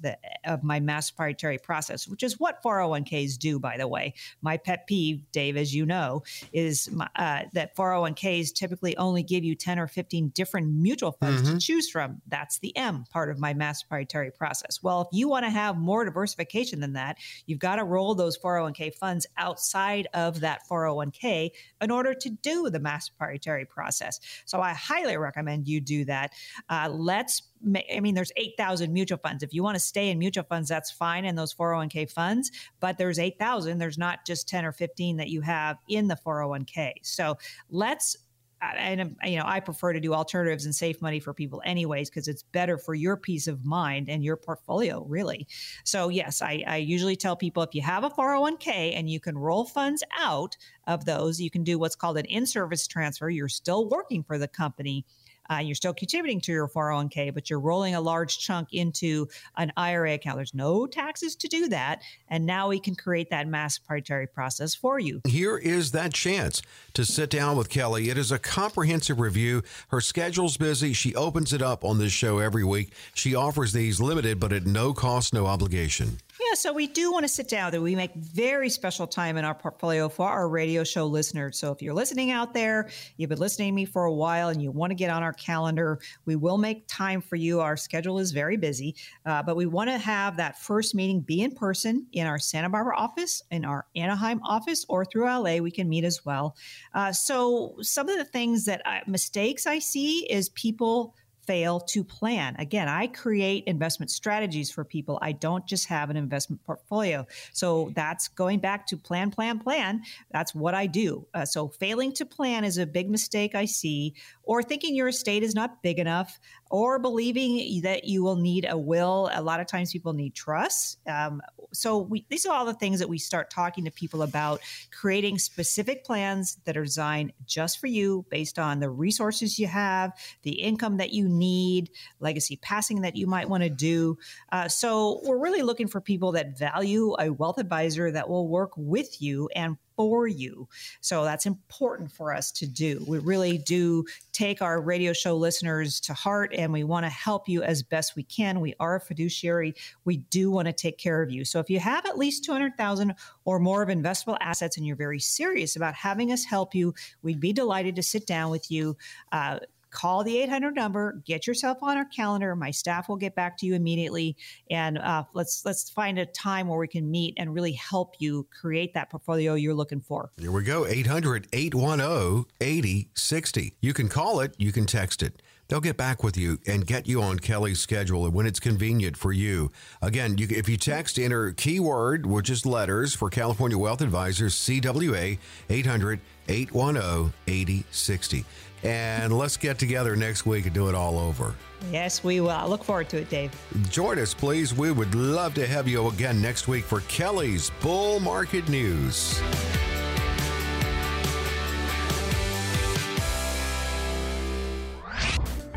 of 0.44 0.62
my 0.62 0.80
mass 0.80 1.10
proprietary 1.10 1.58
process, 1.58 2.08
which 2.08 2.22
is 2.22 2.38
what 2.38 2.62
401ks 2.62 3.38
do, 3.38 3.58
by 3.58 3.76
the 3.76 3.88
way. 3.88 4.14
My 4.40 4.56
pet 4.56 4.86
peeve, 4.86 5.22
Dave, 5.32 5.56
as 5.56 5.74
you 5.74 5.86
know, 5.86 6.22
is 6.52 6.90
my, 6.90 7.08
uh, 7.16 7.42
that 7.52 7.76
401ks 7.76 8.52
typically 8.52 8.96
only 8.96 9.22
give 9.22 9.44
you 9.44 9.54
10 9.54 9.78
or 9.78 9.86
15 9.86 10.28
different 10.30 10.68
mutual 10.68 11.12
funds 11.12 11.42
mm-hmm. 11.42 11.54
to 11.54 11.60
choose 11.60 11.90
from. 11.90 12.20
That's 12.26 12.58
the 12.58 12.76
M 12.76 13.04
part 13.10 13.30
of 13.30 13.38
my 13.38 13.54
mass 13.54 13.82
proprietary 13.82 14.30
process. 14.30 14.82
Well, 14.82 15.02
if 15.02 15.08
you 15.12 15.28
want 15.28 15.44
to 15.44 15.50
have 15.50 15.76
more 15.76 16.04
diversification 16.04 16.80
than 16.80 16.94
that, 16.94 17.18
you've 17.46 17.58
got 17.58 17.76
to 17.76 17.84
roll 17.84 18.14
those 18.14 18.38
401k 18.38 18.81
funds 18.90 19.26
outside 19.36 20.06
of 20.14 20.40
that 20.40 20.62
401k 20.70 21.50
in 21.80 21.90
order 21.90 22.14
to 22.14 22.30
do 22.30 22.70
the 22.70 22.80
mass 22.80 23.08
proprietary 23.08 23.64
process. 23.64 24.20
So 24.44 24.60
I 24.60 24.72
highly 24.72 25.16
recommend 25.16 25.68
you 25.68 25.80
do 25.80 26.04
that. 26.06 26.32
Uh, 26.68 26.88
let's 26.90 27.42
I 27.64 28.00
mean, 28.00 28.14
there's 28.14 28.32
8,000 28.36 28.92
mutual 28.92 29.18
funds. 29.18 29.42
If 29.42 29.54
you 29.54 29.62
want 29.62 29.76
to 29.76 29.80
stay 29.80 30.10
in 30.10 30.18
mutual 30.18 30.44
funds, 30.44 30.68
that's 30.68 30.90
fine 30.90 31.24
in 31.24 31.36
those 31.36 31.54
401k 31.54 32.10
funds, 32.10 32.50
but 32.80 32.98
there's 32.98 33.18
8,000. 33.18 33.78
There's 33.78 33.98
not 33.98 34.26
just 34.26 34.48
10 34.48 34.64
or 34.64 34.72
15 34.72 35.18
that 35.18 35.28
you 35.28 35.42
have 35.42 35.78
in 35.88 36.08
the 36.08 36.16
401k. 36.16 36.94
So 37.02 37.38
let's 37.70 38.16
and 38.62 39.16
you 39.24 39.36
know 39.36 39.44
i 39.44 39.60
prefer 39.60 39.92
to 39.92 40.00
do 40.00 40.14
alternatives 40.14 40.64
and 40.64 40.74
safe 40.74 41.02
money 41.02 41.18
for 41.18 41.34
people 41.34 41.62
anyways 41.64 42.08
because 42.08 42.28
it's 42.28 42.42
better 42.42 42.78
for 42.78 42.94
your 42.94 43.16
peace 43.16 43.48
of 43.48 43.64
mind 43.64 44.08
and 44.08 44.24
your 44.24 44.36
portfolio 44.36 45.04
really. 45.08 45.46
So 45.84 46.08
yes 46.08 46.42
I, 46.42 46.62
I 46.66 46.76
usually 46.76 47.16
tell 47.16 47.36
people 47.36 47.62
if 47.62 47.74
you 47.74 47.82
have 47.82 48.04
a 48.04 48.10
401k 48.10 48.96
and 48.96 49.10
you 49.10 49.20
can 49.20 49.36
roll 49.36 49.64
funds 49.64 50.02
out 50.18 50.56
of 50.86 51.04
those 51.04 51.40
you 51.40 51.50
can 51.50 51.64
do 51.64 51.78
what's 51.78 51.96
called 51.96 52.18
an 52.18 52.24
in-service 52.26 52.86
transfer. 52.86 53.28
You're 53.28 53.48
still 53.48 53.88
working 53.88 54.22
for 54.22 54.38
the 54.38 54.48
company 54.48 55.04
uh, 55.52 55.58
you're 55.58 55.74
still 55.74 55.94
contributing 55.94 56.40
to 56.42 56.52
your 56.52 56.68
401k, 56.68 57.34
but 57.34 57.50
you're 57.50 57.60
rolling 57.60 57.94
a 57.94 58.00
large 58.00 58.38
chunk 58.38 58.72
into 58.72 59.28
an 59.56 59.72
IRA 59.76 60.14
account. 60.14 60.36
There's 60.36 60.54
no 60.54 60.86
taxes 60.86 61.36
to 61.36 61.48
do 61.48 61.68
that. 61.68 62.02
And 62.28 62.46
now 62.46 62.68
we 62.68 62.80
can 62.80 62.94
create 62.94 63.30
that 63.30 63.46
mass 63.46 63.78
proprietary 63.78 64.26
process 64.26 64.74
for 64.74 64.98
you. 64.98 65.20
Here 65.26 65.58
is 65.58 65.92
that 65.92 66.12
chance 66.14 66.62
to 66.94 67.04
sit 67.04 67.30
down 67.30 67.56
with 67.56 67.68
Kelley. 67.68 68.10
It 68.10 68.18
is 68.18 68.32
a 68.32 68.38
comprehensive 68.38 69.20
review. 69.20 69.62
Her 69.88 70.00
schedule's 70.00 70.56
busy. 70.56 70.92
She 70.92 71.14
opens 71.14 71.52
it 71.52 71.62
up 71.62 71.84
on 71.84 71.98
this 71.98 72.12
show 72.12 72.38
every 72.38 72.64
week. 72.64 72.92
She 73.14 73.34
offers 73.34 73.72
these 73.72 74.00
limited, 74.00 74.40
but 74.40 74.52
at 74.52 74.66
no 74.66 74.92
cost, 74.92 75.34
no 75.34 75.46
obligation. 75.46 76.18
Yeah, 76.52 76.56
so 76.56 76.72
we 76.74 76.86
do 76.86 77.10
want 77.10 77.24
to 77.24 77.28
sit 77.28 77.48
down 77.48 77.70
there. 77.70 77.80
We 77.80 77.96
make 77.96 78.14
very 78.14 78.68
special 78.68 79.06
time 79.06 79.38
in 79.38 79.44
our 79.46 79.54
portfolio 79.54 80.10
for 80.10 80.28
our 80.28 80.50
radio 80.50 80.84
show 80.84 81.06
listeners. 81.06 81.58
So 81.58 81.72
if 81.72 81.80
you're 81.80 81.94
listening 81.94 82.30
out 82.30 82.52
there, 82.52 82.90
you've 83.16 83.30
been 83.30 83.38
listening 83.38 83.72
to 83.72 83.74
me 83.74 83.86
for 83.86 84.04
a 84.04 84.12
while 84.12 84.50
and 84.50 84.62
you 84.62 84.70
want 84.70 84.90
to 84.90 84.94
get 84.94 85.08
on 85.08 85.22
our 85.22 85.32
calendar, 85.32 85.98
we 86.26 86.36
will 86.36 86.58
make 86.58 86.86
time 86.88 87.22
for 87.22 87.36
you. 87.36 87.60
Our 87.60 87.78
schedule 87.78 88.18
is 88.18 88.32
very 88.32 88.58
busy, 88.58 88.94
uh, 89.24 89.42
but 89.42 89.56
we 89.56 89.64
want 89.64 89.88
to 89.88 89.96
have 89.96 90.36
that 90.36 90.60
first 90.60 90.94
meeting 90.94 91.20
be 91.20 91.40
in 91.40 91.52
person 91.52 92.06
in 92.12 92.26
our 92.26 92.38
Santa 92.38 92.68
Barbara 92.68 92.98
office, 92.98 93.42
in 93.50 93.64
our 93.64 93.86
Anaheim 93.96 94.42
office, 94.42 94.84
or 94.90 95.06
through 95.06 95.24
LA. 95.24 95.56
We 95.56 95.70
can 95.70 95.88
meet 95.88 96.04
as 96.04 96.22
well. 96.26 96.54
Uh, 96.92 97.12
so 97.12 97.76
some 97.80 98.10
of 98.10 98.18
the 98.18 98.26
things 98.26 98.66
that 98.66 98.82
I, 98.84 99.00
mistakes 99.06 99.66
I 99.66 99.78
see 99.78 100.30
is 100.30 100.50
people 100.50 101.14
fail 101.46 101.80
to 101.80 102.04
plan. 102.04 102.54
Again, 102.58 102.88
I 102.88 103.08
create 103.08 103.64
investment 103.64 104.10
strategies 104.10 104.70
for 104.70 104.84
people. 104.84 105.18
I 105.20 105.32
don't 105.32 105.66
just 105.66 105.86
have 105.86 106.10
an 106.10 106.16
investment 106.16 106.62
portfolio. 106.64 107.26
So 107.52 107.90
that's 107.94 108.28
going 108.28 108.60
back 108.60 108.86
to 108.88 108.96
plan, 108.96 109.30
plan, 109.30 109.58
plan. 109.58 110.02
That's 110.30 110.54
what 110.54 110.74
I 110.74 110.86
do. 110.86 111.26
Uh, 111.34 111.44
so 111.44 111.68
failing 111.68 112.12
to 112.12 112.26
plan 112.26 112.64
is 112.64 112.78
a 112.78 112.86
big 112.86 113.10
mistake 113.10 113.54
I 113.54 113.64
see, 113.64 114.14
or 114.44 114.62
thinking 114.62 114.94
your 114.94 115.08
estate 115.08 115.42
is 115.42 115.54
not 115.54 115.82
big 115.82 115.98
enough, 115.98 116.38
or 116.70 116.98
believing 116.98 117.82
that 117.82 118.04
you 118.04 118.22
will 118.22 118.36
need 118.36 118.66
a 118.68 118.76
will. 118.76 119.30
A 119.32 119.42
lot 119.42 119.60
of 119.60 119.66
times 119.66 119.92
people 119.92 120.12
need 120.14 120.34
trust. 120.34 120.98
Um, 121.06 121.42
so 121.72 121.98
we, 121.98 122.26
these 122.28 122.46
are 122.46 122.54
all 122.54 122.64
the 122.64 122.74
things 122.74 122.98
that 122.98 123.08
we 123.08 123.18
start 123.18 123.50
talking 123.50 123.84
to 123.84 123.90
people 123.90 124.22
about 124.22 124.60
creating 124.90 125.38
specific 125.38 126.04
plans 126.04 126.58
that 126.64 126.76
are 126.76 126.84
designed 126.84 127.32
just 127.46 127.78
for 127.78 127.86
you 127.86 128.24
based 128.30 128.58
on 128.58 128.80
the 128.80 128.90
resources 128.90 129.58
you 129.58 129.66
have, 129.66 130.12
the 130.42 130.60
income 130.60 130.96
that 130.98 131.12
you 131.12 131.28
need, 131.28 131.90
legacy 132.20 132.56
passing 132.56 133.02
that 133.02 133.16
you 133.16 133.26
might 133.26 133.48
want 133.48 133.62
to 133.62 133.70
do. 133.70 134.18
Uh, 134.50 134.68
so 134.68 135.20
we're 135.24 135.38
really 135.38 135.62
looking 135.62 135.88
for 135.88 136.00
people 136.00 136.32
that 136.32 136.58
value 136.58 137.14
a 137.18 137.30
wealth 137.30 137.58
advisor 137.58 138.10
that 138.10 138.28
will 138.28 138.48
work 138.48 138.72
with 138.76 139.20
you 139.20 139.48
and 139.54 139.76
for 139.96 140.26
you. 140.26 140.68
So 141.00 141.24
that's 141.24 141.46
important 141.46 142.12
for 142.12 142.34
us 142.34 142.50
to 142.52 142.66
do. 142.66 143.04
We 143.06 143.18
really 143.18 143.58
do 143.58 144.04
take 144.32 144.62
our 144.62 144.80
radio 144.80 145.12
show 145.12 145.36
listeners 145.36 146.00
to 146.00 146.14
heart 146.14 146.54
and 146.56 146.72
we 146.72 146.84
want 146.84 147.06
to 147.06 147.10
help 147.10 147.48
you 147.48 147.62
as 147.62 147.82
best 147.82 148.16
we 148.16 148.22
can. 148.24 148.60
We 148.60 148.74
are 148.80 148.96
a 148.96 149.00
fiduciary. 149.00 149.74
We 150.04 150.18
do 150.18 150.50
want 150.50 150.66
to 150.66 150.72
take 150.72 150.98
care 150.98 151.22
of 151.22 151.30
you. 151.30 151.44
So 151.44 151.60
if 151.60 151.70
you 151.70 151.80
have 151.80 152.06
at 152.06 152.18
least 152.18 152.44
200,000 152.44 153.14
or 153.44 153.58
more 153.58 153.82
of 153.82 153.88
investable 153.88 154.38
assets 154.40 154.76
and 154.76 154.86
you're 154.86 154.96
very 154.96 155.20
serious 155.20 155.76
about 155.76 155.94
having 155.94 156.32
us 156.32 156.44
help 156.44 156.74
you, 156.74 156.94
we'd 157.22 157.40
be 157.40 157.52
delighted 157.52 157.96
to 157.96 158.02
sit 158.02 158.26
down 158.26 158.50
with 158.50 158.70
you. 158.70 158.96
Uh, 159.30 159.58
call 159.92 160.24
the 160.24 160.38
800 160.38 160.74
number 160.74 161.22
get 161.24 161.46
yourself 161.46 161.78
on 161.82 161.96
our 161.96 162.06
calendar. 162.06 162.56
My 162.56 162.72
staff 162.72 163.08
will 163.08 163.16
get 163.16 163.34
back 163.34 163.56
to 163.58 163.66
you 163.66 163.74
immediately. 163.74 164.36
And 164.70 164.96
uh, 164.98 165.24
let's 165.34 165.64
let's 165.64 165.90
find 165.90 166.18
a 166.18 166.26
time 166.26 166.66
where 166.66 166.78
we 166.78 166.88
can 166.88 167.08
meet 167.10 167.34
and 167.36 167.54
really 167.54 167.72
help 167.72 168.14
you 168.18 168.46
create 168.50 168.94
that 168.94 169.10
portfolio 169.10 169.54
you're 169.54 169.74
looking 169.74 170.00
for. 170.00 170.30
Here 170.38 170.50
we 170.50 170.64
go. 170.64 170.84
800-810-8060 170.84 173.72
you 173.80 173.92
can 173.92 174.08
call 174.08 174.40
it 174.40 174.54
you 174.58 174.72
can 174.72 174.86
text 174.86 175.22
it. 175.22 175.42
They'll 175.68 175.80
get 175.80 175.96
back 175.96 176.22
with 176.22 176.36
you 176.36 176.58
and 176.66 176.86
get 176.86 177.06
you 177.06 177.22
on 177.22 177.38
Kelley's 177.38 177.80
schedule 177.80 178.30
when 178.30 178.44
it's 178.44 178.60
convenient 178.60 179.16
for 179.16 179.32
you. 179.32 179.72
Again, 180.02 180.36
you, 180.36 180.46
if 180.50 180.68
you 180.68 180.76
text, 180.76 181.18
enter 181.18 181.52
keyword, 181.52 182.26
which 182.26 182.50
is 182.50 182.66
letters 182.66 183.14
for 183.14 183.30
California 183.30 183.78
Wealth 183.78 184.02
Advisors, 184.02 184.54
CWA 184.54 185.38
800 185.70 186.20
810 186.48 187.32
8060 187.46 188.44
and 188.82 189.36
let's 189.36 189.56
get 189.56 189.78
together 189.78 190.16
next 190.16 190.46
week 190.46 190.66
and 190.66 190.74
do 190.74 190.88
it 190.88 190.94
all 190.94 191.18
over. 191.18 191.54
Yes, 191.90 192.22
we 192.22 192.40
will. 192.40 192.50
I 192.50 192.64
look 192.64 192.84
forward 192.84 193.08
to 193.10 193.18
it, 193.18 193.28
Dave. 193.28 193.50
Join 193.90 194.18
us, 194.18 194.34
please. 194.34 194.74
We 194.74 194.92
would 194.92 195.14
love 195.14 195.54
to 195.54 195.66
have 195.66 195.88
you 195.88 196.08
again 196.08 196.40
next 196.40 196.68
week 196.68 196.84
for 196.84 197.00
Kelley's 197.02 197.70
Bull 197.80 198.20
Market 198.20 198.68
News. 198.68 199.40